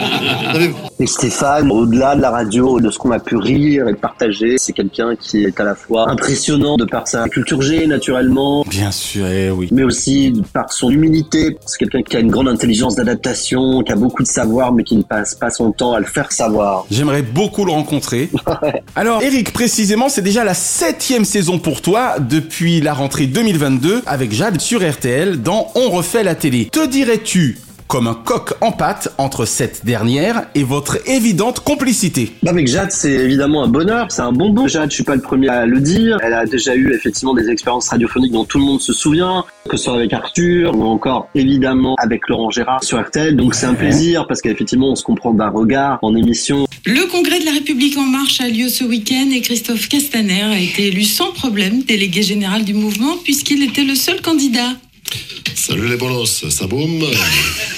Et 1.00 1.08
Stéphane, 1.08 1.72
au-delà 1.72 2.16
de 2.16 2.22
la 2.22 2.30
radio, 2.30 2.80
de 2.80 2.92
ce 2.92 3.00
qu'on 3.00 3.12
a 3.12 3.20
pu 3.20 3.38
rire 3.38 3.88
et 3.88 3.96
partager, 3.96 4.58
c'est 4.58 4.74
quelqu'un 4.74 5.16
qui 5.16 5.46
est 5.46 5.60
à 5.60 5.64
la 5.64 5.76
fois 5.76 6.10
impressionnant 6.12 6.76
de 6.78 6.86
par 6.86 7.08
sa 7.08 7.28
culture 7.30 7.62
G, 7.62 7.88
naturellement, 8.02 8.66
Bien 8.68 8.92
sûr, 8.92 9.28
eh 9.28 9.52
oui. 9.52 9.68
mais 9.72 9.84
aussi 9.84 10.34
par 10.54 10.74
son 10.74 10.90
humilité. 10.90 11.56
C'est 11.68 11.78
quelqu'un 11.78 12.02
qui 12.02 12.18
a 12.18 12.20
une 12.20 12.32
grande 12.32 12.48
intelligence 12.48 12.96
d'adaptation, 12.96 13.84
qui 13.84 13.92
a 13.92 13.96
beaucoup 13.96 14.24
de 14.24 14.28
savoir, 14.28 14.74
mais 14.74 14.84
qui 14.84 14.98
ne 14.98 15.04
passe 15.04 15.36
pas 15.36 15.52
son 15.52 15.72
temps 15.72 15.94
à 15.94 16.00
le 16.00 16.08
faire 16.08 16.32
savoir. 16.32 16.86
J'aimerais 16.90 17.22
beaucoup 17.22 17.64
le 17.64 17.72
rencontrer. 17.72 18.30
Alors, 18.96 19.22
Eric, 19.22 19.54
précisément, 19.54 20.10
c'est 20.10 20.24
déjà 20.24 20.44
la 20.44 20.56
septième 20.56 21.26
saison 21.26 21.60
pour 21.60 21.82
toi 21.84 22.16
depuis 22.20 22.82
la 22.82 22.96
rentrée 22.96 23.28
2022 23.28 24.02
avec 24.08 24.32
Jade 24.32 24.60
sur 24.60 24.82
RTL 24.82 25.40
dans 25.40 25.68
On 25.76 25.92
refait 25.92 26.24
la 26.24 26.34
télé. 26.34 26.70
Te 26.72 26.88
dirais-tu 26.88 27.60
comme 27.92 28.08
un 28.08 28.14
coq 28.14 28.54
en 28.62 28.72
pâte 28.72 29.14
entre 29.18 29.44
cette 29.44 29.84
dernière 29.86 30.48
et 30.56 30.64
votre 30.64 31.06
évidente 31.10 31.60
complicité 31.60 32.32
Bah, 32.42 32.52
avec 32.52 32.66
Jade, 32.66 32.90
c'est 32.90 33.12
évidemment 33.12 33.66
un 33.66 33.68
bonheur, 33.68 34.10
c'est 34.10 34.22
un 34.22 34.32
bonbon. 34.32 34.66
Jade, 34.66 34.92
je 34.92 34.96
suis 34.96 35.04
pas 35.04 35.16
le 35.16 35.22
premier 35.22 35.50
à 35.50 35.66
le 35.66 35.82
dire. 35.82 36.18
Elle 36.24 36.34
a 36.34 36.46
déjà 36.46 36.74
eu 36.74 36.94
effectivement 36.94 37.34
des 37.34 37.50
expériences 37.50 37.90
radiophoniques 37.90 38.32
dont 38.32 38.46
tout 38.46 38.60
le 38.60 38.64
monde 38.64 38.80
se 38.80 38.94
souvient, 38.94 39.44
que 39.68 39.76
ce 39.76 39.84
soit 39.84 39.96
avec 39.96 40.14
Arthur 40.14 40.74
ou 40.74 40.86
encore 40.86 41.28
évidemment 41.36 41.96
avec 42.00 42.30
Laurent 42.30 42.50
Gérard 42.50 42.82
sur 42.82 42.98
RTL. 42.98 43.36
Donc 43.36 43.56
c'est 43.56 43.66
un 43.66 43.74
plaisir 43.74 44.26
parce 44.26 44.40
qu'effectivement 44.40 44.92
on 44.92 44.96
se 44.96 45.04
comprend 45.04 45.34
d'un 45.34 45.50
regard 45.50 46.00
en 46.02 46.16
émission. 46.16 46.68
Le 46.86 47.12
congrès 47.12 47.42
de 47.42 47.46
la 47.46 47.52
République 47.52 47.98
En 47.98 48.06
Marche 48.06 48.40
a 48.40 48.48
lieu 48.48 48.70
ce 48.70 48.86
week-end 48.86 49.28
et 49.34 49.42
Christophe 49.42 49.90
Castaner 49.90 50.44
a 50.44 50.58
été 50.58 50.88
élu 50.88 51.04
sans 51.04 51.34
problème 51.34 51.84
délégué 51.84 52.22
général 52.22 52.64
du 52.64 52.74
mouvement 52.74 53.18
puisqu'il 53.22 53.62
était 53.64 53.84
le 53.84 53.96
seul 53.96 54.22
candidat. 54.22 54.70
Salut 55.56 55.88
les 55.88 55.98
bolos, 55.98 56.26
ça 56.50 56.66
boum 56.68 57.04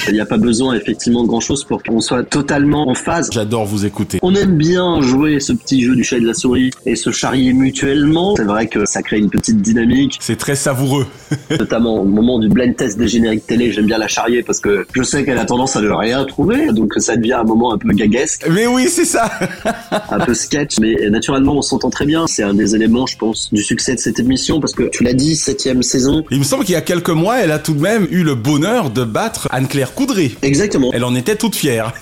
Il 0.08 0.13
n'y 0.13 0.20
a 0.22 0.25
pas 0.25 0.38
besoin 0.38 0.75
effectivement 0.75 1.24
de 1.24 1.28
grand 1.28 1.40
chose 1.42 1.63
pour 1.63 1.84
qu'on 1.84 2.00
soit 2.00 2.24
totalement 2.24 2.90
en 2.90 2.96
phase. 2.96 3.30
J'adore 3.32 3.66
vous 3.66 3.86
écouter. 3.86 4.20
On 4.22 4.34
aime 4.36 4.58
bien 4.58 5.02
jouer 5.02 5.40
ce 5.40 5.54
petit 5.54 5.84
jeu 5.84 5.96
du 5.96 6.04
chat 6.04 6.18
et 6.18 6.22
de 6.22 6.28
la 6.28 6.34
souris 6.34 6.72
et 6.86 6.96
se 6.96 7.12
charrier 7.12 7.54
mutuellement. 7.54 8.36
C'est 8.36 8.44
vrai 8.46 8.68
que 8.68 8.86
ça 8.86 9.02
crée 9.02 9.20
une 9.20 9.30
petite 9.30 9.62
dynamique, 9.62 10.18
C'est 10.22 10.38
très 10.38 10.56
savoureux. 10.56 11.06
notamment 11.60 12.02
au 12.02 12.06
moment 12.06 12.40
du 12.40 12.50
blind 12.50 12.75
test 12.75 12.98
des 12.98 13.08
génériques 13.08 13.48
télé. 13.48 13.72
J'aime 13.72 13.86
bien 13.86 13.98
la 13.98 14.08
charrier 14.08 14.44
parce 14.44 14.60
que 14.60 14.86
je 14.94 15.04
sais 15.04 15.25
qu'elle 15.25 15.38
a 15.38 15.46
tendance 15.46 15.75
à 15.75 15.82
ne 15.82 15.90
rien 15.90 16.24
trouver, 16.25 16.72
donc 16.72 16.94
ça 16.98 17.16
devient 17.18 17.34
un 17.34 17.44
moment 17.44 17.74
un 17.74 17.78
peu 17.78 17.90
gaguesque, 17.90 18.46
Mais 18.50 18.68
oui, 18.68 18.88
c'est 18.90 19.06
ça. 19.06 19.30
un 20.10 20.20
peu 20.20 20.34
sketch, 20.34 20.80
mais 20.80 20.96
naturellement 21.10 21.58
on 21.58 21.62
s'entend 21.62 21.90
très 21.90 22.06
bien. 22.06 22.28
C'est 22.28 22.44
un 22.44 22.54
des 22.54 22.75
éléments, 22.75 23.06
je 23.08 23.18
pense, 23.18 23.50
du 23.54 23.62
succès 23.63 23.96
de 23.96 24.00
cette 24.00 24.20
émission 24.20 24.60
parce 24.60 24.74
que 24.74 24.84
tu 24.90 25.04
l'as 25.04 25.13
dit, 25.13 25.36
septième 25.36 25.84
saison. 25.84 26.24
Il 26.32 26.40
me 26.40 26.44
semble 26.44 26.63
qu'il 26.66 26.74
y 26.74 26.78
a 26.78 26.82
quelques 26.82 27.10
mois, 27.10 27.23
elle 27.32 27.51
a 27.51 27.60
tout 27.60 27.74
de 27.74 27.82
même 27.82 28.08
eu 28.10 28.24
le 28.24 28.36
bonheur 28.36 28.89
de 28.89 29.03
battre 29.03 29.48
Anne-Claire 29.51 29.94
Coudray. 29.94 30.36
Exactement. 30.42 30.92
Elle 30.94 31.03
en 31.03 31.15
était 31.15 31.36
toute 31.36 31.56
fière. 31.56 31.94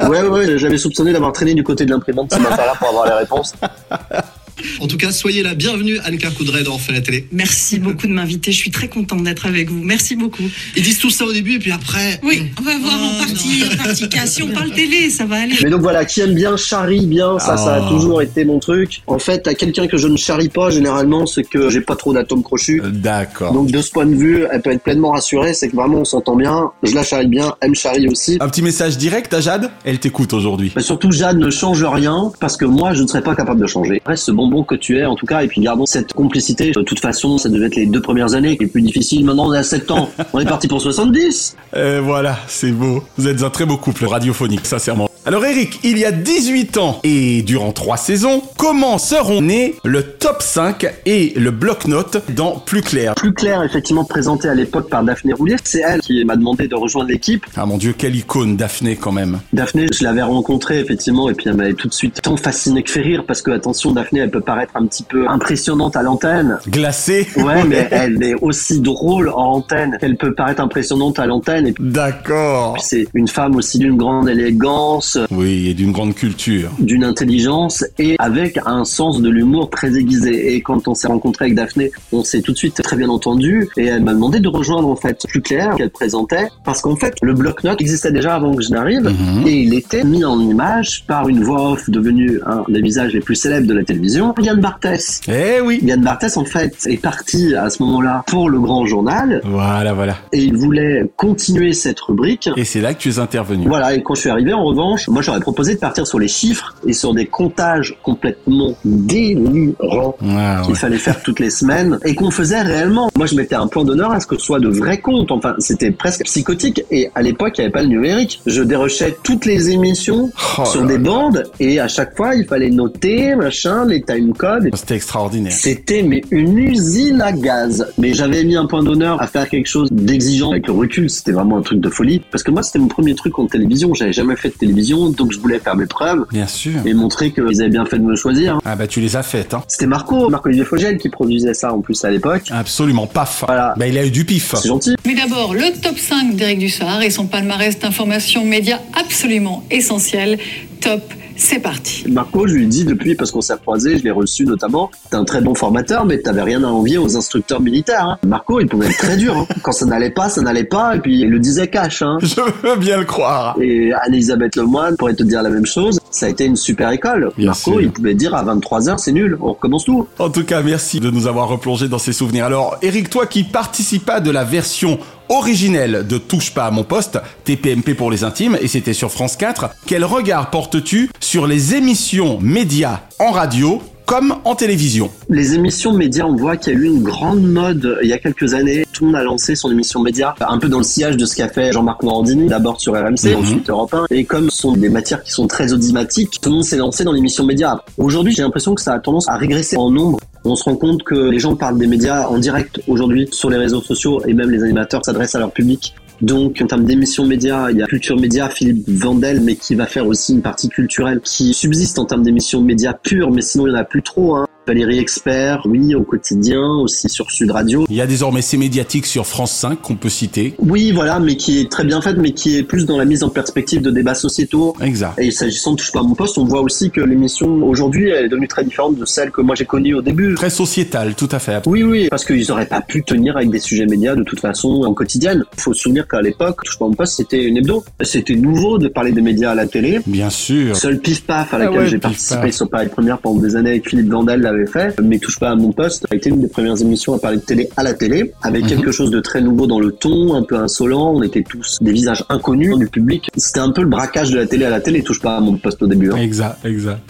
Ouais, 0.00 0.22
ouais, 0.22 0.28
ouais, 0.28 0.58
j'avais 0.58 0.78
soupçonné 0.78 1.12
d'avoir 1.12 1.32
traîné 1.32 1.54
du 1.54 1.62
côté 1.62 1.84
de 1.84 1.90
l'imprimante 1.90 2.32
ce 2.32 2.38
matin-là 2.38 2.74
pour 2.78 2.88
avoir 2.88 3.06
les 3.06 3.14
réponses. 3.14 3.54
En 4.80 4.86
tout 4.86 4.96
cas, 4.96 5.12
soyez 5.12 5.42
la 5.42 5.54
bienvenue, 5.54 5.98
Anne-Claire 6.04 6.34
Coudray 6.34 6.62
dans 6.64 6.74
On 6.74 6.78
fait 6.78 6.92
la 6.92 7.00
télé. 7.00 7.26
Merci 7.32 7.78
beaucoup 7.78 8.06
de 8.06 8.12
m'inviter. 8.12 8.52
Je 8.52 8.56
suis 8.56 8.70
très 8.70 8.88
contente 8.88 9.22
d'être 9.24 9.46
avec 9.46 9.70
vous. 9.70 9.82
Merci 9.82 10.16
beaucoup. 10.16 10.44
Ils 10.76 10.82
disent 10.82 10.98
tout 10.98 11.10
ça 11.10 11.24
au 11.24 11.32
début 11.32 11.54
et 11.54 11.58
puis 11.58 11.72
après. 11.72 12.20
Oui, 12.22 12.42
on 12.60 12.62
va 12.62 12.78
voir 12.78 12.94
en 12.94 13.08
Oh, 13.08 13.24
partie, 13.24 13.64
en 13.72 13.76
partie 13.82 14.08
cas. 14.08 14.26
Si 14.26 14.42
on 14.42 14.48
parle 14.48 14.70
télé, 14.70 15.10
ça 15.10 15.24
va 15.24 15.42
aller. 15.42 15.54
Mais 15.62 15.70
donc 15.70 15.80
voilà, 15.80 16.04
qui 16.04 16.20
aime 16.20 16.34
bien 16.34 16.56
charrie 16.56 17.06
bien, 17.06 17.38
ça, 17.38 17.56
ça 17.56 17.74
a 17.76 17.80
Oh. 17.88 17.88
toujours 17.94 18.22
été 18.22 18.44
mon 18.44 18.58
truc. 18.58 19.00
En 19.06 19.18
fait, 19.18 19.46
à 19.48 19.54
quelqu'un 19.54 19.86
que 19.86 19.96
je 19.96 20.06
ne 20.08 20.16
charrie 20.16 20.48
pas, 20.50 20.70
généralement, 20.70 21.26
c'est 21.26 21.42
que 21.44 21.70
j'ai 21.70 21.80
pas 21.80 21.96
trop 21.96 22.12
d'atomes 22.12 22.42
crochus. 22.42 22.82
D'accord. 22.84 23.52
Donc 23.52 23.70
de 23.70 23.80
ce 23.80 23.90
point 23.90 24.06
de 24.06 24.14
vue, 24.14 24.44
elle 24.52 24.60
peut 24.62 24.70
être 24.70 24.82
pleinement 24.82 25.10
rassurée, 25.12 25.54
c'est 25.54 25.68
que 25.68 25.76
vraiment 25.76 25.98
on 26.00 26.04
s'entend 26.04 26.36
bien. 26.36 26.70
Je 26.82 26.94
la 26.94 27.02
charrie 27.02 27.26
bien, 27.28 27.54
elle 27.60 27.70
me 27.70 27.74
charrie 27.74 28.06
aussi. 28.08 28.36
Un 28.40 28.48
petit 28.48 28.62
message 28.62 28.98
direct 28.98 29.32
à 29.34 29.40
Jade? 29.40 29.70
Elle 29.84 29.98
t'écoute 29.98 30.32
aujourd'hui. 30.32 30.72
Mais 30.76 30.82
surtout, 30.82 31.10
Jade 31.12 31.38
ne 31.38 31.50
change 31.50 31.82
rien 31.84 32.30
parce 32.40 32.56
que 32.56 32.64
moi, 32.66 32.94
je 32.94 33.02
ne 33.02 33.06
serais 33.06 33.22
pas 33.22 33.34
capable 33.34 33.60
de 33.60 33.66
changer. 33.66 34.02
Reste 34.06 34.24
ce 34.24 34.32
bonbon 34.48 34.64
que 34.64 34.74
tu 34.74 34.98
es, 34.98 35.04
en 35.04 35.14
tout 35.14 35.26
cas, 35.26 35.42
et 35.42 35.48
puis 35.48 35.60
gardons 35.60 35.86
cette 35.86 36.12
complicité. 36.12 36.70
De 36.72 36.82
toute 36.82 37.00
façon, 37.00 37.38
ça 37.38 37.48
devait 37.48 37.66
être 37.66 37.76
les 37.76 37.86
deux 37.86 38.02
premières 38.02 38.34
années 38.34 38.56
qui 38.56 38.64
est 38.64 38.68
plus 38.68 38.82
difficile. 38.82 39.24
Maintenant, 39.24 39.48
on 39.48 39.54
est 39.54 39.58
à 39.58 39.62
7 39.62 39.90
ans. 39.90 40.10
On 40.32 40.40
est 40.40 40.44
parti 40.44 40.68
pour 40.68 40.80
70. 40.80 41.56
Euh, 41.76 42.00
voilà, 42.02 42.38
c'est 42.46 42.72
beau. 42.72 43.02
Vous 43.16 43.28
êtes 43.28 43.42
un 43.42 43.50
très 43.50 43.66
beau 43.66 43.76
couple 43.76 44.06
radiophonique, 44.06 44.66
sincèrement. 44.66 45.07
Alors 45.28 45.44
Eric, 45.44 45.80
il 45.84 45.98
y 45.98 46.06
a 46.06 46.10
18 46.10 46.78
ans 46.78 47.00
et 47.04 47.42
durant 47.42 47.72
3 47.72 47.98
saisons, 47.98 48.42
comment 48.56 48.96
seront 48.96 49.42
nés 49.42 49.74
le 49.84 50.02
top 50.02 50.40
5 50.40 50.86
et 51.04 51.34
le 51.36 51.50
bloc-notes 51.50 52.22
dans 52.30 52.52
Plus 52.52 52.80
Clair? 52.80 53.14
Plus 53.14 53.34
clair, 53.34 53.62
effectivement, 53.62 54.06
présenté 54.06 54.48
à 54.48 54.54
l'époque 54.54 54.88
par 54.88 55.04
Daphné 55.04 55.34
Roulier. 55.34 55.56
C'est 55.62 55.82
elle 55.86 56.00
qui 56.00 56.24
m'a 56.24 56.34
demandé 56.34 56.66
de 56.66 56.74
rejoindre 56.74 57.10
l'équipe. 57.10 57.44
Ah 57.58 57.66
mon 57.66 57.76
dieu, 57.76 57.92
quelle 57.92 58.16
icône 58.16 58.56
Daphné 58.56 58.96
quand 58.96 59.12
même. 59.12 59.40
Daphné, 59.52 59.88
je 59.92 60.02
l'avais 60.02 60.22
rencontrée 60.22 60.80
effectivement 60.80 61.28
et 61.28 61.34
puis 61.34 61.50
elle 61.50 61.56
m'avait 61.56 61.74
tout 61.74 61.88
de 61.88 61.92
suite 61.92 62.22
tant 62.22 62.38
fasciné 62.38 62.82
que 62.82 62.90
fait 62.90 63.02
rire 63.02 63.24
parce 63.28 63.42
que 63.42 63.50
attention, 63.50 63.92
Daphné, 63.92 64.20
elle 64.20 64.30
peut 64.30 64.40
paraître 64.40 64.72
un 64.76 64.86
petit 64.86 65.02
peu 65.02 65.28
impressionnante 65.28 65.94
à 65.94 66.02
l'antenne. 66.02 66.56
Glacée 66.70 67.28
Ouais, 67.36 67.64
mais 67.64 67.86
elle 67.90 68.22
est 68.22 68.36
aussi 68.40 68.80
drôle 68.80 69.28
en 69.28 69.56
antenne 69.56 69.98
qu'elle 70.00 70.16
peut 70.16 70.32
paraître 70.32 70.62
impressionnante 70.62 71.18
à 71.18 71.26
l'antenne. 71.26 71.74
D'accord. 71.78 72.78
c'est 72.80 73.06
une 73.12 73.28
femme 73.28 73.56
aussi 73.56 73.78
d'une 73.78 73.98
grande 73.98 74.30
élégance, 74.30 75.17
Oui, 75.30 75.68
et 75.68 75.74
d'une 75.74 75.92
grande 75.92 76.14
culture. 76.14 76.70
d'une 76.78 77.04
intelligence 77.04 77.84
et 77.98 78.16
avec 78.18 78.58
un 78.66 78.84
sens 78.84 79.20
de 79.20 79.28
l'humour 79.28 79.70
très 79.70 79.96
aiguisé. 79.96 80.54
Et 80.54 80.60
quand 80.60 80.88
on 80.88 80.94
s'est 80.94 81.08
rencontré 81.08 81.46
avec 81.46 81.54
Daphné, 81.56 81.90
on 82.12 82.24
s'est 82.24 82.40
tout 82.42 82.52
de 82.52 82.56
suite 82.56 82.80
très 82.82 82.96
bien 82.96 83.08
entendu 83.08 83.68
et 83.76 83.86
elle 83.86 84.02
m'a 84.02 84.14
demandé 84.14 84.40
de 84.40 84.48
rejoindre 84.48 84.88
en 84.88 84.96
fait 84.96 85.18
plus 85.28 85.40
clair 85.42 85.74
qu'elle 85.76 85.90
présentait 85.90 86.48
parce 86.64 86.80
qu'en 86.80 86.96
fait 86.96 87.14
le 87.22 87.34
bloc-notes 87.34 87.80
existait 87.80 88.12
déjà 88.12 88.34
avant 88.34 88.54
que 88.54 88.62
je 88.62 88.70
n'arrive 88.70 89.02
Mhm. 89.08 89.46
et 89.46 89.62
il 89.62 89.74
était 89.74 90.04
mis 90.04 90.24
en 90.24 90.40
image 90.40 91.04
par 91.06 91.28
une 91.28 91.42
voix 91.42 91.72
off 91.72 91.88
devenue 91.90 92.40
un 92.46 92.64
des 92.68 92.80
visages 92.80 93.12
les 93.12 93.20
plus 93.20 93.34
célèbres 93.36 93.66
de 93.66 93.74
la 93.74 93.84
télévision, 93.84 94.34
Yann 94.40 94.60
Barthès. 94.60 95.20
Eh 95.28 95.60
oui. 95.60 95.80
Yann 95.82 96.00
Barthès 96.02 96.36
en 96.36 96.44
fait 96.44 96.76
est 96.86 96.96
parti 97.00 97.54
à 97.54 97.70
ce 97.70 97.82
moment-là 97.82 98.22
pour 98.26 98.50
le 98.50 98.58
grand 98.60 98.86
journal 98.86 99.40
Voilà, 99.44 99.92
voilà. 99.92 100.16
et 100.32 100.38
il 100.42 100.56
voulait 100.56 101.10
continuer 101.16 101.72
cette 101.72 102.00
rubrique. 102.00 102.48
Et 102.56 102.64
c'est 102.64 102.80
là 102.80 102.94
que 102.94 102.98
tu 102.98 103.08
es 103.10 103.18
intervenu. 103.18 103.66
Voilà, 103.66 103.94
et 103.94 104.02
quand 104.02 104.14
je 104.14 104.20
suis 104.22 104.30
arrivé, 104.30 104.52
en 104.52 104.64
revanche, 104.64 104.97
moi 105.08 105.22
j'aurais 105.22 105.40
proposé 105.40 105.74
de 105.74 105.80
partir 105.80 106.06
sur 106.06 106.18
les 106.18 106.28
chiffres 106.28 106.74
et 106.86 106.92
sur 106.92 107.14
des 107.14 107.26
comptages 107.26 107.96
complètement 108.02 108.74
délirants 108.84 110.16
Ah, 110.22 110.60
qu'il 110.64 110.72
ouais. 110.72 110.78
fallait 110.78 110.98
faire 110.98 111.22
toutes 111.22 111.40
les 111.40 111.50
semaines 111.50 111.98
et 112.04 112.14
qu'on 112.14 112.30
faisait 112.30 112.62
réellement. 112.62 113.10
Moi 113.16 113.26
je 113.26 113.34
mettais 113.34 113.54
un 113.54 113.66
point 113.66 113.84
d'honneur 113.84 114.12
à 114.12 114.20
ce 114.20 114.26
que 114.26 114.36
ce 114.36 114.44
soit 114.44 114.60
de 114.60 114.68
vrais 114.68 114.98
comptes, 114.98 115.30
enfin 115.30 115.54
c'était 115.58 115.90
presque 115.90 116.24
psychotique 116.24 116.82
et 116.90 117.10
à 117.14 117.22
l'époque 117.22 117.54
il 117.58 117.60
n'y 117.60 117.64
avait 117.66 117.72
pas 117.72 117.82
le 117.82 117.88
numérique. 117.88 118.40
Je 118.46 118.62
dérochais 118.62 119.16
toutes 119.22 119.44
les 119.44 119.70
émissions 119.70 120.30
Oh 120.58 120.64
sur 120.64 120.84
des 120.86 120.98
bandes 120.98 121.44
et 121.60 121.78
à 121.80 121.88
chaque 121.88 122.16
fois 122.16 122.34
il 122.34 122.46
fallait 122.46 122.70
noter, 122.70 123.34
machin, 123.36 123.84
les 123.86 124.02
timecodes. 124.02 124.70
C'était 124.74 124.96
extraordinaire. 124.96 125.52
C'était 125.52 126.02
mais 126.02 126.22
une 126.30 126.58
usine 126.58 127.20
à 127.20 127.32
gaz. 127.32 127.86
Mais 127.98 128.14
j'avais 128.14 128.44
mis 128.44 128.56
un 128.56 128.66
point 128.66 128.82
d'honneur 128.82 129.20
à 129.20 129.26
faire 129.26 129.48
quelque 129.48 129.66
chose 129.68 129.88
d'exigeant 129.92 130.52
avec 130.52 130.66
le 130.66 130.72
recul. 130.72 131.10
C'était 131.10 131.32
vraiment 131.32 131.58
un 131.58 131.62
truc 131.62 131.80
de 131.80 131.88
folie. 131.90 132.22
Parce 132.30 132.42
que 132.42 132.50
moi, 132.50 132.62
c'était 132.62 132.78
mon 132.78 132.88
premier 132.88 133.14
truc 133.14 133.38
en 133.38 133.46
télévision. 133.46 133.92
J'avais 133.94 134.12
jamais 134.12 134.36
fait 134.36 134.48
de 134.48 134.54
télévision, 134.54 134.87
donc 134.96 135.32
je 135.32 135.38
voulais 135.38 135.58
faire 135.58 135.76
mes 135.76 135.86
preuves 135.86 136.24
Bien 136.32 136.46
sûr. 136.46 136.72
et 136.84 136.94
montrer 136.94 137.32
qu'ils 137.32 137.60
avaient 137.60 137.70
bien 137.70 137.84
fait 137.84 137.98
de 137.98 138.04
me 138.04 138.16
choisir. 138.16 138.58
Ah 138.64 138.76
bah 138.76 138.86
tu 138.86 139.00
les 139.00 139.16
as 139.16 139.22
faites, 139.22 139.54
hein. 139.54 139.62
C'était 139.68 139.86
Marco, 139.86 140.28
Marco-Olivier 140.30 140.64
Fogel 140.64 140.98
qui 140.98 141.08
produisait 141.08 141.54
ça 141.54 141.72
en 141.72 141.80
plus 141.80 142.04
à 142.04 142.10
l'époque. 142.10 142.44
Absolument 142.50 143.06
paf. 143.06 143.44
Voilà. 143.46 143.74
Bah 143.76 143.86
il 143.86 143.96
a 143.98 144.04
eu 144.04 144.10
du 144.10 144.24
pif. 144.24 144.54
C'est 144.56 144.68
gentil. 144.68 144.94
Mais 145.06 145.14
d'abord, 145.14 145.54
le 145.54 145.80
top 145.80 145.98
5 145.98 146.34
d'Éric 146.36 146.58
Dussard 146.60 147.02
et 147.02 147.10
son 147.10 147.26
palmarès 147.26 147.78
d'informations 147.78 148.44
médias 148.44 148.80
absolument 148.98 149.64
essentiel. 149.70 150.38
Top, 150.80 151.02
c'est 151.38 151.60
parti. 151.60 152.04
Marco, 152.08 152.46
je 152.46 152.54
lui 152.54 152.66
dit 152.66 152.84
depuis, 152.84 153.14
parce 153.14 153.30
qu'on 153.30 153.40
s'est 153.40 153.54
croisés, 153.56 153.96
je 153.98 154.04
l'ai 154.04 154.10
reçu 154.10 154.44
notamment, 154.44 154.90
t'es 155.10 155.16
un 155.16 155.24
très 155.24 155.40
bon 155.40 155.54
formateur, 155.54 156.04
mais 156.04 156.18
t'avais 156.18 156.42
rien 156.42 156.62
à 156.64 156.66
envier 156.66 156.98
aux 156.98 157.16
instructeurs 157.16 157.60
militaires. 157.60 158.04
hein. 158.04 158.18
Marco, 158.26 158.60
il 158.60 158.66
pouvait 158.66 158.86
être 158.88 158.98
très 158.98 159.16
dur. 159.16 159.36
hein. 159.36 159.46
Quand 159.62 159.72
ça 159.72 159.86
n'allait 159.86 160.10
pas, 160.10 160.28
ça 160.28 160.40
n'allait 160.42 160.64
pas, 160.64 160.96
et 160.96 161.00
puis 161.00 161.20
il 161.20 161.30
le 161.30 161.38
disait 161.38 161.68
cash. 161.68 162.02
Hein. 162.02 162.18
Je 162.22 162.40
veux 162.66 162.76
bien 162.76 162.98
le 162.98 163.04
croire. 163.04 163.56
Et 163.60 163.92
Anne-Elisabeth 163.92 164.56
Lemoine 164.56 164.96
pourrait 164.96 165.14
te 165.14 165.22
dire 165.22 165.42
la 165.42 165.50
même 165.50 165.66
chose. 165.66 165.98
Ça 166.10 166.26
a 166.26 166.28
été 166.28 166.44
une 166.44 166.56
super 166.56 166.90
école. 166.90 167.30
Bien 167.36 167.46
Marco, 167.46 167.72
sûr. 167.72 167.80
il 167.80 167.90
pouvait 167.92 168.14
dire 168.14 168.34
à 168.34 168.44
23h, 168.44 168.98
c'est 168.98 169.12
nul, 169.12 169.38
on 169.40 169.52
recommence 169.52 169.84
tout. 169.84 170.06
En 170.18 170.30
tout 170.30 170.44
cas, 170.44 170.62
merci 170.62 171.00
de 171.00 171.10
nous 171.10 171.26
avoir 171.26 171.48
replongé 171.48 171.88
dans 171.88 171.98
ces 171.98 172.12
souvenirs. 172.12 172.44
Alors, 172.46 172.76
Eric, 172.82 173.10
toi 173.10 173.26
qui 173.26 173.44
participas 173.44 174.20
de 174.20 174.30
la 174.30 174.44
version 174.44 174.98
originelle 175.28 176.06
de 176.08 176.18
Touche 176.18 176.52
pas 176.54 176.64
à 176.66 176.70
mon 176.70 176.84
poste, 176.84 177.18
TPMP 177.44 177.94
pour 177.94 178.10
les 178.10 178.24
intimes, 178.24 178.56
et 178.60 178.68
c'était 178.68 178.92
sur 178.92 179.10
France 179.10 179.36
4, 179.36 179.70
quel 179.86 180.04
regard 180.04 180.50
portes-tu 180.50 181.10
sur 181.20 181.46
les 181.46 181.74
émissions 181.74 182.38
médias 182.40 183.00
en 183.18 183.30
radio 183.32 183.82
comme 184.06 184.36
en 184.44 184.54
télévision? 184.54 185.10
Les 185.28 185.54
émissions 185.54 185.92
médias, 185.92 186.24
on 186.24 186.34
voit 186.34 186.56
qu'il 186.56 186.72
y 186.72 186.76
a 186.76 186.78
eu 186.78 186.84
une 186.86 187.02
grande 187.02 187.42
mode 187.42 187.84
euh, 187.84 187.98
il 188.02 188.08
y 188.08 188.14
a 188.14 188.18
quelques 188.18 188.54
années. 188.54 188.86
Tout 188.90 189.04
le 189.04 189.10
monde 189.10 189.20
a 189.20 189.22
lancé 189.24 189.54
son 189.54 189.70
émission 189.70 190.00
média, 190.00 190.34
un 190.40 190.56
peu 190.58 190.70
dans 190.70 190.78
le 190.78 190.84
sillage 190.84 191.18
de 191.18 191.26
ce 191.26 191.36
qu'a 191.36 191.48
fait 191.50 191.72
Jean-Marc 191.72 192.02
Morandini, 192.02 192.46
d'abord 192.46 192.80
sur 192.80 192.94
RMC, 192.94 193.34
Mhm. 193.34 193.36
ensuite 193.36 193.68
Europe 193.68 193.92
1. 193.92 194.06
Et 194.10 194.24
comme 194.24 194.48
ce 194.48 194.56
sont 194.62 194.72
des 194.72 194.88
matières 194.88 195.22
qui 195.22 195.30
sont 195.30 195.46
très 195.46 195.74
audimatiques, 195.74 196.40
tout 196.40 196.48
le 196.48 196.54
monde 196.54 196.64
s'est 196.64 196.78
lancé 196.78 197.04
dans 197.04 197.12
l'émission 197.12 197.44
média. 197.44 197.82
Aujourd'hui, 197.98 198.32
j'ai 198.34 198.40
l'impression 198.40 198.74
que 198.74 198.80
ça 198.80 198.94
a 198.94 198.98
tendance 198.98 199.28
à 199.28 199.36
régresser 199.36 199.76
en 199.76 199.90
nombre. 199.90 200.18
On 200.48 200.56
se 200.56 200.64
rend 200.64 200.76
compte 200.76 201.02
que 201.02 201.14
les 201.14 201.38
gens 201.38 201.56
parlent 201.56 201.78
des 201.78 201.86
médias 201.86 202.26
en 202.26 202.38
direct 202.38 202.80
aujourd'hui 202.88 203.28
sur 203.32 203.50
les 203.50 203.58
réseaux 203.58 203.82
sociaux 203.82 204.22
et 204.26 204.32
même 204.32 204.50
les 204.50 204.62
animateurs 204.62 205.04
s'adressent 205.04 205.34
à 205.34 205.40
leur 205.40 205.52
public. 205.52 205.94
Donc, 206.22 206.60
en 206.62 206.66
termes 206.66 206.84
d'émissions 206.84 207.26
médias, 207.26 207.70
il 207.70 207.76
y 207.76 207.82
a 207.82 207.86
Culture 207.86 208.18
Média, 208.18 208.48
Philippe 208.48 208.88
Vandel, 208.88 209.42
mais 209.42 209.56
qui 209.56 209.74
va 209.74 209.84
faire 209.84 210.06
aussi 210.06 210.32
une 210.32 210.40
partie 210.40 210.70
culturelle 210.70 211.20
qui 211.20 211.52
subsiste 211.52 211.98
en 211.98 212.06
termes 212.06 212.22
d'émissions 212.22 212.62
médias 212.62 212.94
pures, 212.94 213.30
mais 213.30 213.42
sinon 213.42 213.66
il 213.66 213.72
n'y 213.72 213.76
en 213.76 213.80
a 213.80 213.84
plus 213.84 214.02
trop. 214.02 214.36
Hein. 214.36 214.46
Valérie 214.68 214.98
Expert, 214.98 215.62
oui, 215.64 215.94
au 215.94 216.02
quotidien, 216.02 216.60
aussi 216.82 217.08
sur 217.08 217.30
Sud 217.30 217.50
Radio. 217.50 217.86
Il 217.88 217.96
y 217.96 218.02
a 218.02 218.06
désormais 218.06 218.42
ces 218.42 218.58
médiatiques 218.58 219.06
sur 219.06 219.26
France 219.26 219.52
5 219.52 219.80
qu'on 219.80 219.96
peut 219.96 220.10
citer. 220.10 220.52
Oui, 220.58 220.92
voilà, 220.92 221.20
mais 221.20 221.36
qui 221.36 221.58
est 221.60 221.70
très 221.70 221.84
bien 221.84 222.02
faite, 222.02 222.16
mais 222.18 222.32
qui 222.32 222.58
est 222.58 222.62
plus 222.62 222.84
dans 222.84 222.98
la 222.98 223.06
mise 223.06 223.22
en 223.24 223.30
perspective 223.30 223.80
de 223.80 223.90
débats 223.90 224.14
sociétaux. 224.14 224.74
Exact. 224.82 225.14
Et 225.18 225.30
s'agissant 225.30 225.72
de 225.72 225.76
Touche 225.78 225.90
pas 225.90 226.00
à 226.00 226.02
mon 226.02 226.14
poste, 226.14 226.36
on 226.36 226.44
voit 226.44 226.60
aussi 226.60 226.90
que 226.90 227.00
l'émission 227.00 227.62
aujourd'hui, 227.62 228.10
elle 228.10 228.26
est 228.26 228.28
devenue 228.28 228.46
très 228.46 228.62
différente 228.62 228.96
de 228.98 229.06
celle 229.06 229.30
que 229.30 229.40
moi 229.40 229.54
j'ai 229.54 229.64
connue 229.64 229.94
au 229.94 230.02
début. 230.02 230.34
Très 230.34 230.50
sociétal, 230.50 231.14
tout 231.14 231.28
à 231.32 231.38
fait. 231.38 231.62
Oui, 231.66 231.82
oui, 231.82 232.08
parce 232.10 232.26
qu'ils 232.26 232.52
auraient 232.52 232.66
pas 232.66 232.82
pu 232.82 233.02
tenir 233.02 233.38
avec 233.38 233.48
des 233.48 233.60
sujets 233.60 233.86
médias 233.86 234.14
de 234.16 234.22
toute 234.22 234.40
façon 234.40 234.82
en 234.84 234.92
quotidienne. 234.92 235.44
Faut 235.56 235.72
se 235.72 235.80
souvenir 235.80 236.06
qu'à 236.06 236.20
l'époque, 236.20 236.58
Touche 236.62 236.78
pas 236.78 236.84
à 236.84 236.88
mon 236.88 236.94
poste, 236.94 237.14
c'était 237.14 237.42
une 237.42 237.56
hebdo. 237.56 237.82
C'était 238.02 238.36
nouveau 238.36 238.76
de 238.76 238.88
parler 238.88 239.12
des 239.12 239.22
médias 239.22 239.52
à 239.52 239.54
la 239.54 239.66
télé. 239.66 240.00
Bien 240.06 240.28
sûr. 240.28 240.76
Seul 240.76 240.98
Pif 241.00 241.24
Paf 241.24 241.54
à 241.54 241.56
Ah 241.56 241.58
laquelle 241.60 241.78
ouais, 241.78 241.86
j'ai 241.88 241.98
participé 241.98 242.40
Paf. 242.42 242.54
sur 242.54 242.68
Paris 242.68 242.88
Première 242.88 243.16
pendant 243.18 243.40
des 243.40 243.56
années 243.56 243.70
avec 243.70 243.88
Philippe 243.88 244.10
Vandel 244.10 244.42
fait, 244.66 244.98
mais 245.00 245.18
Touche 245.18 245.38
pas 245.38 245.50
à 245.50 245.54
mon 245.54 245.72
poste 245.72 246.06
a 246.10 246.14
été 246.14 246.30
une 246.30 246.40
des 246.40 246.48
premières 246.48 246.80
émissions 246.80 247.14
à 247.14 247.18
parler 247.18 247.38
de 247.38 247.42
télé 247.42 247.68
à 247.76 247.82
la 247.82 247.94
télé, 247.94 248.32
avec 248.42 248.62
Mhm. 248.64 248.68
quelque 248.68 248.92
chose 248.92 249.10
de 249.10 249.20
très 249.20 249.40
nouveau 249.40 249.66
dans 249.66 249.80
le 249.80 249.92
ton, 249.92 250.34
un 250.34 250.42
peu 250.42 250.56
insolent, 250.56 251.12
on 251.14 251.22
était 251.22 251.42
tous 251.42 251.78
des 251.80 251.92
visages 251.92 252.24
inconnus 252.28 252.76
du 252.76 252.86
public. 252.88 253.28
C'était 253.36 253.60
un 253.60 253.70
peu 253.70 253.82
le 253.82 253.88
braquage 253.88 254.30
de 254.30 254.36
la 254.36 254.46
télé 254.46 254.64
à 254.64 254.70
la 254.70 254.80
télé, 254.80 255.02
Touche 255.02 255.20
pas 255.20 255.36
à 255.36 255.40
mon 255.40 255.56
poste 255.56 255.82
au 255.82 255.86
début. 255.86 256.10
hein. 256.12 256.16
Exact, 256.16 256.58
exact. 256.64 257.00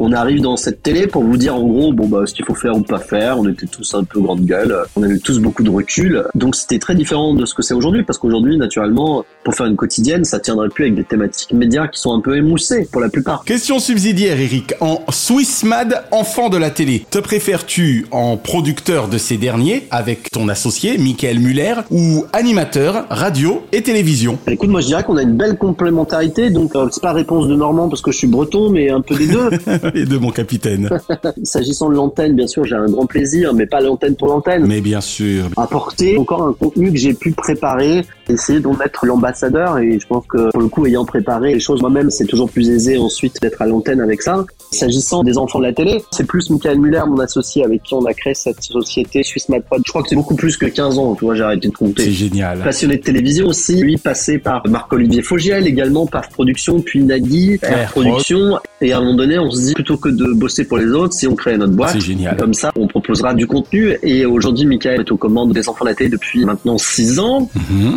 On 0.00 0.12
arrive 0.12 0.40
dans 0.40 0.56
cette 0.56 0.82
télé 0.84 1.08
pour 1.08 1.24
vous 1.24 1.36
dire 1.36 1.56
en 1.56 1.64
gros, 1.64 1.92
bon 1.92 2.06
bah 2.06 2.22
ce 2.24 2.32
qu'il 2.32 2.44
faut 2.44 2.54
faire 2.54 2.76
ou 2.76 2.82
pas 2.82 3.00
faire. 3.00 3.38
On 3.38 3.48
était 3.48 3.66
tous 3.66 3.94
un 3.94 4.04
peu 4.04 4.20
grande 4.20 4.44
gueule, 4.44 4.84
on 4.94 5.02
avait 5.02 5.18
tous 5.18 5.40
beaucoup 5.40 5.64
de 5.64 5.70
recul, 5.70 6.24
donc 6.36 6.54
c'était 6.54 6.78
très 6.78 6.94
différent 6.94 7.34
de 7.34 7.44
ce 7.44 7.52
que 7.54 7.62
c'est 7.62 7.74
aujourd'hui, 7.74 8.04
parce 8.04 8.16
qu'aujourd'hui 8.18 8.56
naturellement, 8.56 9.24
pour 9.42 9.54
faire 9.56 9.66
une 9.66 9.74
quotidienne, 9.74 10.24
ça 10.24 10.38
tiendrait 10.38 10.68
plus 10.68 10.84
avec 10.84 10.94
des 10.94 11.02
thématiques 11.02 11.52
médias 11.52 11.88
qui 11.88 12.00
sont 12.00 12.14
un 12.14 12.20
peu 12.20 12.36
émoussées 12.36 12.88
pour 12.92 13.00
la 13.00 13.08
plupart. 13.08 13.44
Question 13.44 13.80
subsidiaire, 13.80 14.40
Eric. 14.40 14.74
En 14.80 15.00
Swissmad, 15.10 16.04
enfant 16.12 16.48
de 16.48 16.58
la 16.58 16.70
télé, 16.70 17.04
te 17.10 17.18
préfères-tu 17.18 18.06
en 18.12 18.36
producteur 18.36 19.08
de 19.08 19.18
ces 19.18 19.36
derniers, 19.36 19.88
avec 19.90 20.30
ton 20.30 20.48
associé, 20.48 20.96
Michael 20.96 21.40
Muller, 21.40 21.74
ou 21.90 22.24
animateur, 22.32 23.06
radio 23.10 23.62
et 23.72 23.82
télévision? 23.82 24.38
Écoute, 24.46 24.70
moi 24.70 24.80
je 24.80 24.86
dirais 24.86 25.02
qu'on 25.02 25.16
a 25.16 25.22
une 25.22 25.36
belle 25.36 25.58
complémentarité, 25.58 26.50
donc 26.50 26.76
euh, 26.76 26.86
c'est 26.92 27.02
pas 27.02 27.12
réponse 27.12 27.48
de 27.48 27.56
Normand 27.56 27.88
parce 27.88 28.00
que 28.00 28.12
je 28.12 28.18
suis 28.18 28.28
breton, 28.28 28.70
mais 28.70 28.90
un 28.90 29.00
peu 29.00 29.16
des 29.16 29.26
deux. 29.26 29.50
Et 29.94 30.04
de 30.04 30.18
mon 30.18 30.30
capitaine. 30.30 30.88
S'agissant 31.42 31.88
de 31.88 31.94
l'antenne, 31.94 32.34
bien 32.34 32.46
sûr, 32.46 32.64
j'ai 32.64 32.74
un 32.74 32.86
grand 32.86 33.06
plaisir, 33.06 33.54
mais 33.54 33.66
pas 33.66 33.80
l'antenne 33.80 34.16
pour 34.16 34.28
l'antenne. 34.28 34.66
Mais 34.66 34.80
bien 34.80 35.00
sûr. 35.00 35.48
Apporter 35.56 36.18
encore 36.18 36.42
un 36.42 36.52
contenu 36.52 36.92
que 36.92 36.98
j'ai 36.98 37.14
pu 37.14 37.32
préparer, 37.32 38.02
essayer 38.28 38.60
d'en 38.60 38.78
être 38.80 39.06
l'ambassadeur, 39.06 39.78
et 39.78 39.98
je 39.98 40.06
pense 40.06 40.26
que 40.26 40.50
pour 40.50 40.60
le 40.60 40.68
coup, 40.68 40.86
ayant 40.86 41.04
préparé 41.04 41.54
les 41.54 41.60
choses 41.60 41.80
moi-même, 41.80 42.10
c'est 42.10 42.26
toujours 42.26 42.50
plus 42.50 42.70
aisé 42.70 42.98
ensuite 42.98 43.40
d'être 43.40 43.62
à 43.62 43.66
l'antenne 43.66 44.00
avec 44.00 44.22
ça. 44.22 44.44
S'agissant 44.70 45.22
des 45.22 45.38
enfants 45.38 45.58
de 45.60 45.64
la 45.64 45.72
télé, 45.72 46.02
c'est 46.10 46.26
plus 46.26 46.50
Michael 46.50 46.78
Muller, 46.78 47.02
mon 47.06 47.18
associé, 47.20 47.64
avec 47.64 47.82
qui 47.82 47.94
on 47.94 48.04
a 48.04 48.12
créé 48.12 48.34
cette 48.34 48.62
société 48.62 49.22
Suisse 49.22 49.48
Madprod. 49.48 49.82
Je 49.84 49.90
crois 49.90 50.02
que 50.02 50.08
c'est 50.08 50.16
beaucoup 50.16 50.36
plus 50.36 50.56
que 50.56 50.66
15 50.66 50.98
ans, 50.98 51.14
tu 51.14 51.24
vois, 51.24 51.34
j'ai 51.34 51.42
arrêté 51.42 51.68
de 51.68 51.74
compter. 51.74 52.04
C'est 52.04 52.12
génial. 52.12 52.60
Passionné 52.60 52.96
de 52.96 53.02
télévision 53.02 53.46
aussi, 53.46 53.80
lui 53.80 53.96
passé 53.96 54.38
par 54.38 54.66
Marc-Olivier 54.68 55.22
Fogiel, 55.22 55.66
également 55.66 56.06
par 56.06 56.28
Production, 56.28 56.80
puis 56.80 57.02
Nagui, 57.02 57.58
Air 57.62 57.90
Production. 57.90 58.58
Et 58.80 58.92
à 58.92 58.98
un 58.98 59.00
moment 59.00 59.16
donné, 59.16 59.38
on 59.38 59.50
se 59.50 59.60
dit, 59.60 59.74
plutôt 59.78 59.96
que 59.96 60.08
de 60.08 60.32
bosser 60.32 60.64
pour 60.64 60.76
les 60.76 60.90
autres, 60.90 61.14
si 61.14 61.28
on 61.28 61.36
crée 61.36 61.56
notre 61.56 61.72
boîte, 61.72 61.92
C'est 61.92 62.00
génial. 62.00 62.36
comme 62.36 62.52
ça, 62.52 62.72
on 62.76 62.88
proposera 62.88 63.32
du 63.32 63.46
contenu. 63.46 63.96
Et 64.02 64.26
aujourd'hui, 64.26 64.66
Michael 64.66 65.02
est 65.02 65.12
aux 65.12 65.16
commandes 65.16 65.52
des 65.52 65.68
enfants 65.68 65.84
de 65.84 65.90
la 65.90 65.94
télé 65.94 66.10
depuis 66.10 66.44
maintenant 66.44 66.78
6 66.78 67.20
ans, 67.20 67.48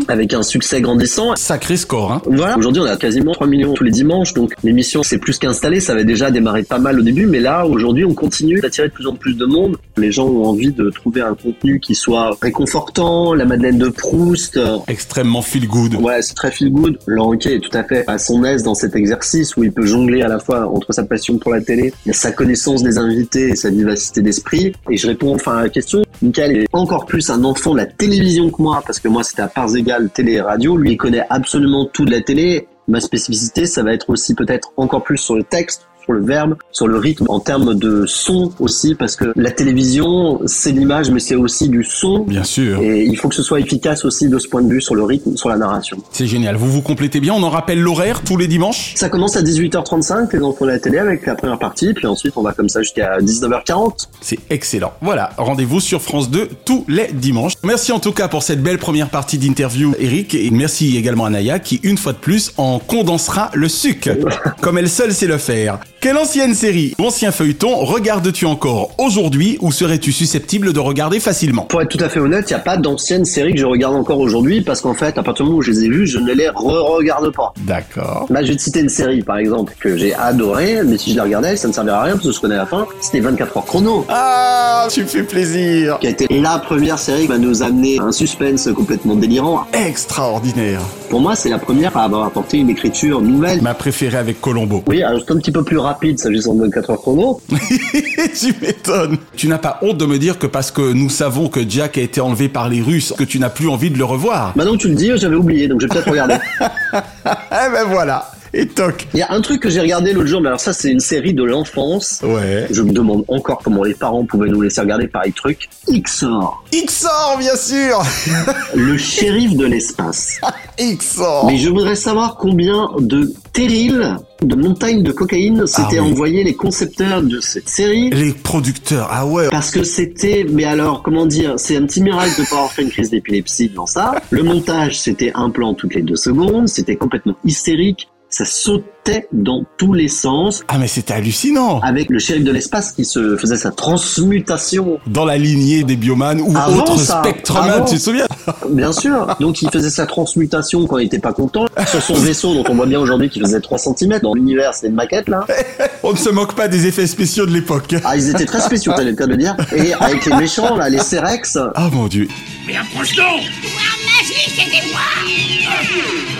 avec 0.08 0.32
un 0.36 0.44
succès 0.44 0.80
grandissant. 0.80 1.36
Sacré 1.36 1.78
score, 1.78 2.12
hein. 2.12 2.22
Voilà, 2.28 2.56
aujourd'hui 2.56 2.84
on 2.84 2.86
a 2.86 2.96
quasiment 2.98 3.32
3 3.32 3.48
millions 3.48 3.74
tous 3.74 3.84
les 3.84 3.89
dimanches, 3.89 4.36
donc 4.36 4.54
l'émission 4.63 5.02
c'est 5.02 5.17
plus 5.17 5.39
qu'installé, 5.39 5.80
ça 5.80 5.94
avait 5.94 6.06
déjà 6.06 6.30
démarré 6.30 6.62
pas 6.62 6.78
mal 6.78 7.00
au 7.00 7.02
début, 7.02 7.26
mais 7.26 7.39
là 7.39 7.65
aujourd'hui 7.65 8.06
on 8.06 8.13
continue 8.13 8.60
d'attirer 8.60 8.89
de 8.89 8.94
plus 8.94 9.08
en 9.08 9.15
plus 9.15 9.36
de 9.36 9.46
monde. 9.46 9.78
Les 9.98 10.12
gens 10.12 10.28
ont 10.28 10.46
envie 10.46 10.72
de 10.72 10.91
trouver 10.91 11.22
un 11.22 11.34
contenu 11.34 11.80
qui 11.80 11.96
soit 11.96 12.38
réconfortant, 12.44 13.34
la 13.34 13.46
Madeleine 13.46 13.80
de 13.80 13.89
Proust. 13.89 14.60
Extrêmement 14.88 15.41
feel 15.41 15.67
good. 15.67 15.96
Ouais, 15.96 16.22
c'est 16.22 16.36
très 16.36 16.52
feel 16.52 16.72
good. 16.72 17.00
Laurent 17.08 17.34
est 17.34 17.60
tout 17.60 17.76
à 17.76 17.84
fait 17.84 18.04
à 18.06 18.20
son 18.20 18.44
aise 18.44 18.62
dans 18.62 18.76
cet 18.76 18.96
exercice 18.96 19.58
où 19.58 19.63
il 19.63 19.72
peut 19.72 19.88
jongler 19.88 20.22
à 20.22 20.28
la 20.28 20.38
fois 20.38 20.67
entre 20.67 20.94
sa 20.94 21.04
passion 21.04 21.38
pour 21.39 21.52
la 21.52 21.62
télé, 21.62 21.71
sa 22.12 22.32
connaissance 22.32 22.84
des 22.84 22.98
invités 22.98 23.50
et 23.50 23.56
sa 23.56 23.70
vivacité 23.70 24.22
d'esprit. 24.22 24.74
Et 24.90 24.98
je 24.98 25.08
réponds 25.08 25.34
enfin 25.34 25.58
à 25.58 25.64
la 25.64 25.70
question. 25.70 26.04
Michael 26.22 26.58
est 26.58 26.68
encore 26.72 27.06
plus 27.06 27.30
un 27.30 27.44
enfant 27.44 27.74
de 27.74 27.78
la 27.78 27.86
télévision 27.86 28.50
que 28.50 28.62
moi, 28.62 28.84
parce 28.86 29.00
que 29.00 29.08
moi 29.08 29.24
c'était 29.24 29.42
à 29.42 29.48
parts 29.48 29.76
égales 29.76 30.10
télé 30.10 30.34
et 30.34 30.42
radio. 30.42 30.78
Lui 30.78 30.92
il 30.92 30.98
connaît 30.98 31.26
absolument 31.30 31.86
tout 31.86 32.06
de 32.06 32.12
la 32.12 32.22
télé. 32.22 32.68
Ma 32.88 33.00
spécificité, 33.00 33.66
ça 33.66 33.84
va 33.84 33.94
être 33.94 34.10
aussi 34.10 34.34
peut-être 34.34 34.74
encore 34.76 35.04
plus 35.04 35.18
sur 35.18 35.36
le 35.36 35.44
texte, 35.44 35.88
sur 36.04 36.14
le 36.14 36.24
verbe, 36.24 36.56
sur 36.72 36.88
le 36.88 36.98
rythme, 36.98 37.26
en 37.30 37.40
termes 37.40 37.76
de 37.76 38.06
son 38.06 38.52
aussi, 38.60 38.96
parce 38.96 39.16
que 39.16 39.32
la 39.36 39.52
télévision, 39.52 40.42
c'est 40.46 40.72
l'image, 40.72 41.12
mais 41.12 41.20
c'est 41.20 41.36
aussi 41.36 41.70
du 41.70 41.84
son. 41.84 42.20
Bien 42.20 42.44
sûr. 42.44 42.82
Et 42.82 43.04
il 43.04 43.18
faut 43.18 43.30
que 43.30 43.36
ce 43.36 43.44
soit 43.44 43.60
efficace 43.60 44.06
aussi 44.06 44.30
de 44.30 44.40
ce 44.40 44.48
point 44.48 44.62
de 44.62 44.72
vue 44.72 44.82
sur 44.82 44.96
le 44.96 45.04
rythme, 45.04 45.36
sur 45.38 45.50
la 45.50 45.58
narration. 45.58 45.98
C'est 46.12 46.28
génial. 46.28 46.56
Vous 46.56 46.72
vous 46.72 46.82
complétez 46.82 47.20
bien. 47.20 47.34
On 47.34 47.44
en 47.44 47.50
rappelle 47.50 47.80
l'horaire 47.80 48.22
tous 48.24 48.38
les 48.38 48.48
dimanches? 48.48 48.94
Ça 48.96 49.10
commence 49.10 49.36
à 49.38 49.42
18h35, 49.42 50.34
les 50.34 50.44
enfants 50.44 50.66
de 50.66 50.72
la 50.72 50.80
télé, 50.80 50.98
avec 50.98 51.26
la 51.26 51.36
première 51.36 51.60
partie, 51.60 51.94
puis 51.94 52.08
ensuite 52.08 52.34
on 52.36 52.42
va 52.42 52.54
comme 52.54 52.70
ça 52.70 52.82
jusqu'à 52.82 53.20
19h40. 53.20 54.08
C'est 54.22 54.40
excellent. 54.50 54.94
Voilà, 55.02 55.32
rendez-vous 55.38 55.80
sur 55.80 56.02
France 56.02 56.30
2 56.30 56.50
tous 56.66 56.86
les 56.88 57.10
dimanches. 57.14 57.54
Merci 57.64 57.92
en 57.92 58.00
tout 58.00 58.12
cas 58.12 58.28
pour 58.28 58.44
cette 58.44 58.62
belle 58.62 58.78
première 58.78 59.10
partie 59.10 59.38
d'interview, 59.38 59.94
Eric, 60.00 60.36
et 60.36 60.50
merci 60.52 60.98
également 60.98 61.26
à 61.26 61.30
Naya 61.30 61.60
qui, 61.60 61.80
une 61.84 61.98
fois 61.98 62.14
de 62.14 62.18
plus, 62.18 62.54
en 62.58 62.80
condensera 62.80 63.52
le 63.54 63.70
suc, 63.70 64.10
comme 64.62 64.78
elle 64.78 64.90
seule 64.90 65.14
sait 65.14 65.28
le 65.28 65.38
faire. 65.38 65.80
Quelle 66.02 66.18
ancienne 66.18 66.56
série 66.56 66.96
ou 66.98 67.06
ancien 67.06 67.32
feuilleton 67.32 67.76
regardes-tu 67.76 68.48
encore 68.48 68.90
aujourd'hui 68.98 69.60
ou 69.62 69.72
serais-tu 69.72 70.12
susceptible 70.12 70.74
de 70.74 70.80
regarder 70.80 71.20
facilement? 71.20 71.66
Pour 71.66 71.80
être 71.80 71.90
tout 71.90 72.04
à 72.04 72.10
fait 72.10 72.20
honnête, 72.20 72.46
il 72.50 72.54
n'y 72.54 72.60
a 72.60 72.64
pas 72.64 72.76
d'anciennes 72.76 73.24
séries 73.24 73.54
que 73.54 73.60
je 73.60 73.68
regarde 73.68 73.94
encore 73.94 74.18
aujourd'hui, 74.18 74.62
parce 74.62 74.82
qu'en 74.82 74.96
fait, 74.96 75.20
à 75.20 75.22
partir 75.22 75.46
du 75.46 75.52
moment 75.52 75.60
où 75.60 75.62
je 75.62 75.70
les 75.70 75.84
ai 75.84 75.90
vues, 75.90 76.08
je 76.08 76.18
ne 76.18 76.34
les 76.34 76.50
re-regarde 76.50 77.32
pas. 77.32 77.54
D'accord. 77.68 78.26
Là, 78.32 78.42
je 78.42 78.48
vais 78.48 78.56
te 78.56 78.64
citer 78.64 78.80
une 78.80 78.90
série, 78.90 79.22
par 79.22 79.38
exemple, 79.38 79.76
que 79.80 79.96
j'ai 79.96 80.16
adorée, 80.16 80.80
mais 80.84 80.98
si 80.98 81.12
je 81.12 81.18
la 81.18 81.24
regardais, 81.26 81.56
ça 81.56 81.68
ne 81.68 81.74
servirait 81.74 81.98
à 81.98 82.02
rien, 82.02 82.14
parce 82.14 82.26
que 82.26 82.34
je 82.34 82.40
connais 82.42 82.56
la 82.56 82.66
fin. 82.66 82.88
C'était 83.00 83.20
24 83.20 83.58
heures 83.58 83.66
chrono. 83.66 84.04
Ah, 84.10 84.88
tu 84.90 85.02
me 85.02 85.08
fais 85.08 85.22
plaisir. 85.22 86.00
Qui 86.00 86.08
a 86.08 86.10
été 86.10 86.26
la 86.32 86.58
première 86.58 86.98
série 86.98 87.22
qui 87.22 87.28
va 87.28 87.38
nous 87.38 87.62
amener 87.62 88.00
un 88.00 88.12
suspense 88.12 88.68
complètement 88.76 89.14
délirant. 89.14 89.68
Extraordinaire. 89.72 90.82
Pour 91.12 91.19
moi, 91.19 91.36
c'est 91.36 91.50
la 91.50 91.60
première 91.60 91.97
à 91.97 92.06
avoir 92.06 92.24
apporté 92.24 92.58
une 92.60 92.69
écriture 92.69 93.19
nouvelle. 93.19 93.62
Ma 93.62 93.74
préférée 93.74 94.15
avec 94.15 94.39
Colombo. 94.39 94.82
Oui, 94.88 95.04
alors 95.04 95.21
c'est 95.28 95.34
un 95.34 95.38
petit 95.39 95.52
peu 95.52 95.62
plus 95.62 95.78
rapide, 95.78 96.17
s'agissant 96.17 96.54
de 96.54 96.62
24 96.62 96.89
heures 96.91 97.02
chrono. 97.02 97.41
tu 97.50 98.56
m'étonnes. 98.62 99.17
Tu 99.36 99.50
n'as 99.50 99.58
pas 99.58 99.78
honte 99.82 99.97
de 99.97 100.06
me 100.06 100.17
dire 100.17 100.39
que 100.39 100.47
parce 100.47 100.71
que 100.71 100.93
nous 100.93 101.10
savons 101.10 101.50
que 101.50 101.69
Jack 101.69 101.97
a 101.97 102.02
été 102.02 102.21
enlevé 102.21 102.47
par 102.47 102.69
les 102.69 102.82
Russes, 102.82 103.13
que 103.17 103.26
tu 103.26 103.39
n'as 103.39 103.50
plus 103.50 103.67
envie 103.67 103.89
de 103.89 103.97
le 103.97 104.06
revoir. 104.06 104.54
Maintenant 104.56 104.78
que 104.78 104.84
tu 104.84 104.88
le 104.88 104.95
dis, 104.95 105.12
j'avais 105.17 105.36
oublié, 105.36 105.67
donc 105.67 105.82
je 105.82 105.88
vais 105.88 105.93
peut-être 105.95 106.10
regarder. 106.10 106.38
eh 106.95 107.71
ben 107.74 107.84
voilà. 107.89 108.32
Et 108.54 108.68
toc. 108.68 109.08
Il 109.14 109.20
y 109.20 109.24
a 109.24 109.32
un 109.32 109.42
truc 109.42 109.62
que 109.62 109.70
j'ai 109.70 109.80
regardé 109.80 110.12
l'autre 110.14 110.28
jour, 110.28 110.42
mais 110.42 110.48
alors 110.48 110.60
ça 110.60 110.74
c'est 110.74 110.92
une 110.92 111.00
série 111.00 111.34
de 111.34 111.44
l'enfance. 111.44 112.20
Ouais. 112.24 112.68
Je 112.70 112.82
me 112.82 112.92
demande 112.92 113.24
encore 113.28 113.62
comment 113.64 113.84
les 113.84 113.94
parents 113.94 114.26
pouvaient 114.26 114.50
nous 114.50 114.62
laisser 114.62 114.82
regarder 114.82 115.08
pareil 115.08 115.32
truc. 115.34 115.70
XOR. 115.90 116.64
XOR, 116.74 117.38
bien 117.40 117.56
sûr. 117.56 118.02
Le 118.76 118.98
shérif 118.98 119.56
de 119.56 119.66
l'espace. 119.66 120.42
XOR. 120.80 121.46
Mais 121.48 121.58
je 121.58 121.70
voudrais 121.70 121.96
savoir 121.96 122.36
combien 122.36 122.90
de 123.00 123.32
terrils, 123.54 124.18
de 124.42 124.56
montagnes 124.56 125.04
de 125.04 125.12
cocaïne 125.12 125.66
s'étaient 125.68 125.98
Ah 126.00 126.04
oui. 126.04 126.12
envoyés 126.12 126.44
les 126.44 126.56
concepteurs 126.56 127.22
de 127.22 127.40
cette 127.42 127.70
série. 127.70 128.10
Les 128.10 128.32
producteurs, 128.34 129.08
ah 129.12 129.26
ouais. 129.26 129.50
Parce 129.50 129.72
que 129.72 129.84
c'était, 129.84 130.46
mais 130.50 130.64
alors, 130.66 131.04
comment 131.04 131.26
dire, 131.26 131.54
c'est 131.58 131.76
un 131.78 131.86
petit 131.86 132.02
miracle 132.02 132.32
de 132.42 132.50
pas 132.50 132.56
avoir 132.56 132.72
fait 132.72 132.82
une 132.84 132.90
crise 132.92 133.10
d'épilepsie 133.10 133.70
dans 133.70 133.86
ça. 133.86 134.16
Le 134.30 134.44
montage, 134.44 135.00
c'était 135.00 135.32
un 135.36 135.50
plan 135.50 135.74
toutes 135.74 135.96
les 135.96 136.02
deux 136.02 136.16
secondes, 136.16 136.68
c'était 136.70 136.96
complètement 136.96 137.36
hystérique, 137.46 138.08
ça 138.32 138.46
sautait 138.46 139.28
dans 139.34 139.65
tous 139.78 139.91
les 139.94 140.08
sens. 140.08 140.63
Ah 140.70 140.78
mais 140.78 140.88
c'était 140.88 141.13
hallucinant. 141.13 141.82
Avec 141.82 142.10
le 142.10 142.17
shérif 142.17 142.46
de 142.46 142.52
l'espace 142.52 142.94
qui 142.94 143.04
se 143.04 143.36
faisait 143.36 143.58
sa 143.58 143.72
transmutation. 143.72 145.00
Dans 145.06 145.26
la 145.26 145.38
lignée 145.38 145.84
des 145.84 145.98
biomanes 145.98 146.39
ou 146.39 146.56
Avant 146.56 146.78
autres 146.78 146.98
ça, 146.98 147.22
avant. 147.22 147.84
tu 147.86 147.96
te 147.96 148.00
souviens 148.00 148.26
Bien 148.70 148.94
sûr. 148.94 149.36
Donc 149.41 149.62
il 149.62 149.70
faisait 149.70 149.89
sa 149.89 150.06
transmutation 150.06 150.88
quand 150.88 150.98
il 150.98 151.08
était 151.08 151.20
pas 151.20 151.34
content. 151.34 151.65
Sur 151.88 152.02
son 152.02 152.13
vaisseau 152.13 152.54
dont 152.54 152.63
on 152.70 152.76
voit 152.76 152.86
bien 152.86 153.02
aujourd'hui 153.02 153.30
qu'il 153.30 153.41
faisait 153.41 153.60
3 153.60 153.78
cm. 153.78 154.20
Dans 154.22 154.34
l'univers, 154.34 154.74
c'était 154.74 154.88
une 154.88 154.96
maquette 154.96 155.28
là. 155.28 155.46
On 156.04 156.13
ne 156.13 156.17
se 156.17 156.30
moque 156.30 156.56
pas 156.56 156.67
des 156.70 156.88
effets 156.88 157.08
spéciaux 157.08 157.46
de 157.46 157.52
l'époque. 157.52 157.96
Ah, 158.06 158.15
ils 158.15 158.30
étaient 158.30 158.46
très 158.46 158.62
spéciaux, 158.62 158.94
t'as 158.96 159.04
le 159.04 159.13
cas 159.13 159.26
de 159.26 159.32
le 159.32 159.38
dire. 159.38 159.56
Et 159.76 159.94
avec 159.94 160.26
les 160.26 160.36
méchants 160.38 160.78
là, 160.78 160.88
les 160.88 161.00
Cerex. 161.00 161.58
Ah 161.76 161.89
mon 161.91 162.08
dieu. 162.08 162.28
Mais 162.65 162.78
approche 162.78 163.13
donc 163.15 163.41
Pouvoir 163.62 163.98
magique, 164.20 164.58
aidez-moi 164.58 166.31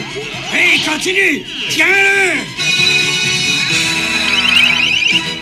Hé, 0.62 0.80
continue. 0.86 1.44
Tiens-le 1.70 2.62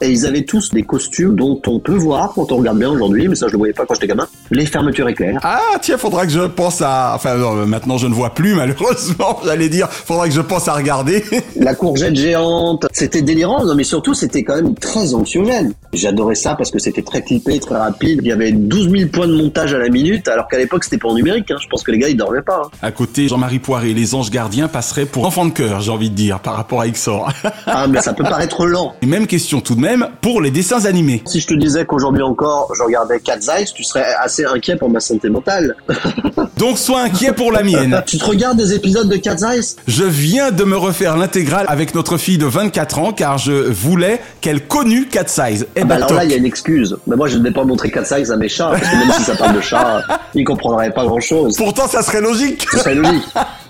Et 0.02 0.10
ils 0.12 0.26
avaient 0.26 0.44
tous 0.44 0.72
des 0.72 0.84
costumes 0.84 1.36
dont 1.36 1.62
on 1.68 1.80
peut 1.80 1.96
voir 1.96 2.32
quand 2.34 2.52
on 2.52 2.58
regarde 2.58 2.78
bien 2.80 2.90
aujourd'hui, 2.90 3.28
mais 3.28 3.36
ça 3.36 3.48
je 3.48 3.54
le 3.54 3.58
voyais 3.58 3.74
pas 3.74 3.86
quand 3.86 3.96
j'étais 3.96 4.08
gamin, 4.08 4.28
les 4.52 4.66
fermetures 4.66 5.10
éclairs. 5.10 5.40
Ah 5.44 5.60
tiens, 5.82 5.98
faudra 5.98 6.26
que 6.26 6.32
je 6.32 6.40
pense 6.48 6.82
à... 6.82 7.14
Enfin 7.16 7.36
non, 7.36 7.54
maintenant 7.66 7.98
je 7.98 8.08
ne 8.08 8.14
vois 8.14 8.30
plus 8.34 8.56
malheureusement, 8.56 9.40
j'allais 9.46 9.68
dire, 9.70 9.90
faudra 9.92 10.28
que 10.30 10.34
je 10.34 10.42
pense 10.42 10.68
à 10.70 10.74
regarder. 10.74 11.24
La 11.58 11.76
courgette 11.76 12.16
géante, 12.16 12.86
c'était 12.94 13.22
délirant, 13.22 13.66
non 13.66 13.76
mais 13.76 13.84
surtout 13.84 14.14
c'était 14.14 14.44
quand 14.44 14.56
même 14.56 14.74
très 14.76 15.14
anxiogène. 15.14 15.74
J'adorais 15.94 16.36
ça 16.36 16.56
parce 16.56 16.72
que 16.72 16.80
c'était 16.80 17.02
très 17.02 17.22
clippé, 17.22 17.60
très 17.60 17.76
rapide, 17.76 18.20
il 18.22 18.28
y 18.28 18.32
avait 18.32 18.52
12 18.54 18.90
000 18.90 19.10
points 19.12 19.28
de 19.28 19.36
montage 19.36 19.74
à 19.74 19.80
la 19.80 19.90
minute, 19.90 20.28
alors 20.30 20.48
qu'à 20.48 20.58
l'époque 20.58 20.84
c'était 20.86 20.98
pas 20.98 21.10
en 21.10 21.16
numérique, 21.16 21.52
hein. 21.52 21.58
je 21.62 21.68
pense 21.68 21.84
que 21.84 21.92
les 21.92 21.98
gars 22.00 22.08
ils 22.10 22.16
dormaient 22.18 22.42
pas. 22.42 22.62
hein. 22.66 22.70
À 22.82 22.92
côté, 22.92 23.28
Jean-Marie 23.28 23.60
Poiré, 23.60 23.94
les 23.94 24.16
anges 24.16 24.30
gardiens 24.32 24.70
passeraient 24.70 25.06
pour 25.06 25.26
enfants 25.26 25.46
de 25.46 25.52
cœur, 25.52 25.82
j'ai 25.82 25.92
envie 25.92 26.10
de 26.10 26.16
dire, 26.16 26.40
par 26.40 26.56
rapport 26.56 26.80
à 26.82 26.88
XOR. 26.88 27.30
Ah 27.72 27.88
mais 27.88 28.02
ça 28.02 28.14
peut 28.14 28.24
paraître 28.24 28.66
lent. 28.66 28.94
Et 29.02 29.06
même 29.06 29.28
question 29.28 29.62
tout 29.62 29.76
de 29.76 29.80
même 29.82 29.89
pour 30.22 30.42
les 30.42 30.52
dessins 30.52 30.86
animés. 30.86 31.22
Si 31.26 31.40
je 31.40 31.48
te 31.48 31.54
disais 31.54 31.86
qu'aujourd'hui 31.86 32.24
encore 32.24 32.72
je 32.76 32.84
regardais 32.84 33.20
Cat's 33.20 33.48
Eyes, 33.48 33.66
tu 33.74 33.84
serais 33.84 34.06
assez 34.22 34.46
inquiet 34.46 34.76
pour 34.76 34.90
ma 34.90 35.00
santé 35.00 35.30
mentale. 35.30 35.76
Donc 36.58 36.78
sois 36.78 37.02
inquiet 37.02 37.32
pour 37.32 37.52
la 37.52 37.64
mienne. 37.64 38.02
tu 38.08 38.18
te 38.18 38.26
regardes 38.26 38.58
des 38.58 38.74
épisodes 38.74 39.08
de 39.08 39.16
Cat's 39.18 39.44
Eyes? 39.44 39.76
Je 39.88 40.04
viens 40.04 40.52
de 40.52 40.64
me 40.64 40.78
refaire 40.78 41.18
l'intégrale 41.18 41.66
avec 41.70 41.96
notre 41.96 42.18
fille 42.18 42.38
de 42.38 42.46
24 42.46 43.00
ans 43.00 43.14
car 43.14 43.38
je 43.38 43.52
voulais 43.52 44.20
qu'elle 44.42 44.66
connût 44.68 45.08
Cat 45.08 45.28
Size. 45.28 45.68
Eh 45.76 45.82
Ah 45.82 45.86
bah 45.86 45.90
ben, 45.90 45.96
alors 45.96 46.08
toc. 46.10 46.18
là, 46.18 46.24
il 46.26 46.32
y 46.32 46.34
a 46.34 46.38
une 46.38 46.46
excuse. 46.46 46.98
Mais 47.08 47.16
moi, 47.16 47.28
je 47.28 47.38
ne 47.38 47.44
vais 47.44 47.52
pas 47.52 47.64
montrer 47.64 47.90
4 47.90 48.06
size 48.18 48.32
à 48.32 48.38
mes 48.38 48.50
chats, 48.50 48.70
parce 48.72 48.82
que 48.82 48.96
même 48.96 49.12
si 49.14 49.24
ça 49.24 49.36
parle 49.36 49.56
de 49.56 49.62
chats, 49.62 50.02
ils 50.36 50.44
comprendraient 50.44 50.92
pas 50.92 51.06
grand 51.06 51.20
chose. 51.20 51.56
Pourtant, 51.58 51.88
ça 51.88 52.02
serait 52.02 52.22
logique. 52.22 52.68
Ce 52.72 52.78
serait 52.80 52.96
logique. 52.96 53.24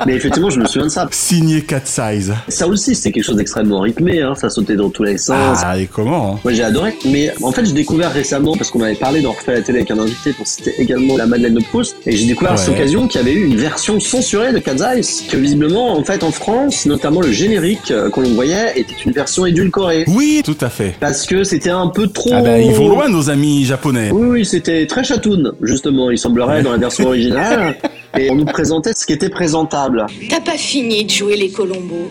Mais 0.05 0.15
effectivement, 0.15 0.49
je 0.49 0.59
me 0.59 0.65
souviens 0.65 0.87
de 0.87 0.91
ça. 0.91 1.07
Signé 1.11 1.61
Cat 1.61 1.81
Size. 1.85 2.33
Ça 2.47 2.67
aussi, 2.67 2.95
c'était 2.95 3.11
quelque 3.11 3.23
chose 3.23 3.35
d'extrêmement 3.37 3.79
rythmé, 3.81 4.21
hein. 4.21 4.33
Ça 4.35 4.49
sautait 4.49 4.75
dans 4.75 4.89
tous 4.89 5.03
les 5.03 5.17
sens. 5.17 5.59
Ah, 5.63 5.77
et 5.77 5.87
comment 5.87 6.08
hein 6.13 6.39
Moi, 6.43 6.53
j'ai 6.53 6.63
adoré. 6.63 6.97
Mais 7.05 7.31
en 7.41 7.51
fait, 7.51 7.65
j'ai 7.65 7.73
découvert 7.73 8.11
récemment, 8.11 8.55
parce 8.55 8.71
qu'on 8.71 8.79
m'avait 8.79 8.95
parlé 8.95 9.21
d'en 9.21 9.31
refaire 9.31 9.55
la 9.55 9.61
télé 9.61 9.79
avec 9.79 9.91
un 9.91 9.99
invité 9.99 10.33
pour 10.33 10.47
citer 10.47 10.73
également 10.79 11.17
la 11.17 11.25
Madeleine 11.25 11.55
de 11.55 11.63
Proust. 11.63 11.95
Et 12.05 12.15
j'ai 12.15 12.25
découvert 12.25 12.53
à 12.53 12.57
cette 12.57 12.73
occasion 12.73 13.07
qu'il 13.07 13.21
y 13.21 13.23
avait 13.23 13.33
eu 13.33 13.45
une 13.45 13.57
version 13.57 13.99
censurée 13.99 14.53
de 14.53 14.59
Cat's 14.59 14.81
Eyes. 14.81 15.27
Que 15.29 15.37
visiblement, 15.37 15.97
en 15.97 16.03
fait, 16.03 16.23
en 16.23 16.31
France, 16.31 16.85
notamment 16.85 17.21
le 17.21 17.31
générique 17.31 17.91
euh, 17.91 18.09
qu'on 18.09 18.23
voyait 18.23 18.73
était 18.75 18.95
une 19.05 19.11
version 19.11 19.45
édulcorée. 19.45 20.05
Oui, 20.07 20.41
tout 20.43 20.57
à 20.61 20.69
fait. 20.69 20.95
Parce 20.99 21.25
que 21.25 21.43
c'était 21.43 21.69
un 21.69 21.87
peu 21.87 22.07
trop... 22.07 22.31
Ah 22.33 22.41
ben, 22.41 22.61
ils 22.61 22.73
vont 22.73 22.89
loin, 22.89 23.09
nos 23.09 23.29
amis 23.29 23.65
japonais. 23.65 24.11
Oui, 24.11 24.27
oui, 24.27 24.45
c'était 24.45 24.85
très 24.87 25.03
chatoun, 25.03 25.53
justement. 25.61 26.11
Il 26.11 26.17
semblerait 26.17 26.63
dans 26.63 26.71
la 26.71 26.77
version 26.77 27.07
originale. 27.07 27.75
Et 28.17 28.29
on 28.31 28.35
nous 28.35 28.45
présentait 28.45 28.93
ce 28.93 29.05
qui 29.05 29.13
était 29.13 29.29
présentable. 29.29 30.05
T'as 30.29 30.39
pas 30.39 30.57
fini 30.57 31.05
de 31.05 31.09
jouer 31.11 31.35
les 31.37 31.51
Colombos. 31.51 32.09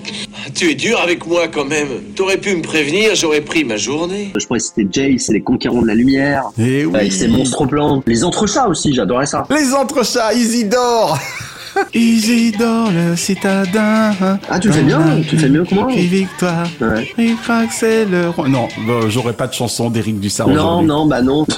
Tu 0.54 0.70
es 0.70 0.74
dur 0.74 1.00
avec 1.00 1.26
moi 1.26 1.48
quand 1.48 1.64
même. 1.64 1.88
T'aurais 2.14 2.36
pu 2.38 2.54
me 2.56 2.62
prévenir, 2.62 3.14
j'aurais 3.14 3.40
pris 3.40 3.64
ma 3.64 3.76
journée. 3.76 4.30
Je 4.38 4.44
crois 4.44 4.58
que 4.58 4.62
c'était 4.62 4.86
Jace, 4.90 5.28
les 5.28 5.40
conquérants 5.42 5.82
de 5.82 5.86
la 5.88 5.94
lumière. 5.94 6.44
Et 6.58 6.84
oui. 6.84 6.94
Avec 6.94 7.12
ses 7.12 7.28
monstres 7.28 7.66
blancs. 7.66 8.02
Les 8.06 8.22
entrechats 8.24 8.68
aussi, 8.68 8.94
j'adorais 8.94 9.26
ça. 9.26 9.46
Les 9.50 9.74
entrechats, 9.74 10.32
Isidore 10.32 11.18
Isidore 11.94 12.90
le 12.90 13.14
citadin. 13.14 14.12
Ah, 14.48 14.58
tu 14.58 14.68
le 14.68 14.74
fais 14.74 14.82
bien, 14.82 15.20
tu 15.28 15.36
le 15.36 15.42
fais 15.42 15.48
mieux 15.48 15.64
que 15.64 15.74
moi. 15.74 15.88
Et 15.94 16.00
victoire. 16.06 16.66
Ouais. 16.80 17.08
Il 17.18 17.36
croit 17.36 17.66
que 17.66 17.72
c'est 17.74 18.04
le 18.04 18.30
roi. 18.30 18.48
Non, 18.48 18.68
bah, 18.86 19.00
j'aurais 19.08 19.32
pas 19.34 19.46
de 19.46 19.52
chanson 19.52 19.90
d'Éric 19.90 20.18
Dussard 20.18 20.48
Non, 20.48 20.80
aujourd'hui. 20.80 20.86
non, 20.88 21.06
bah 21.06 21.22
non. 21.22 21.46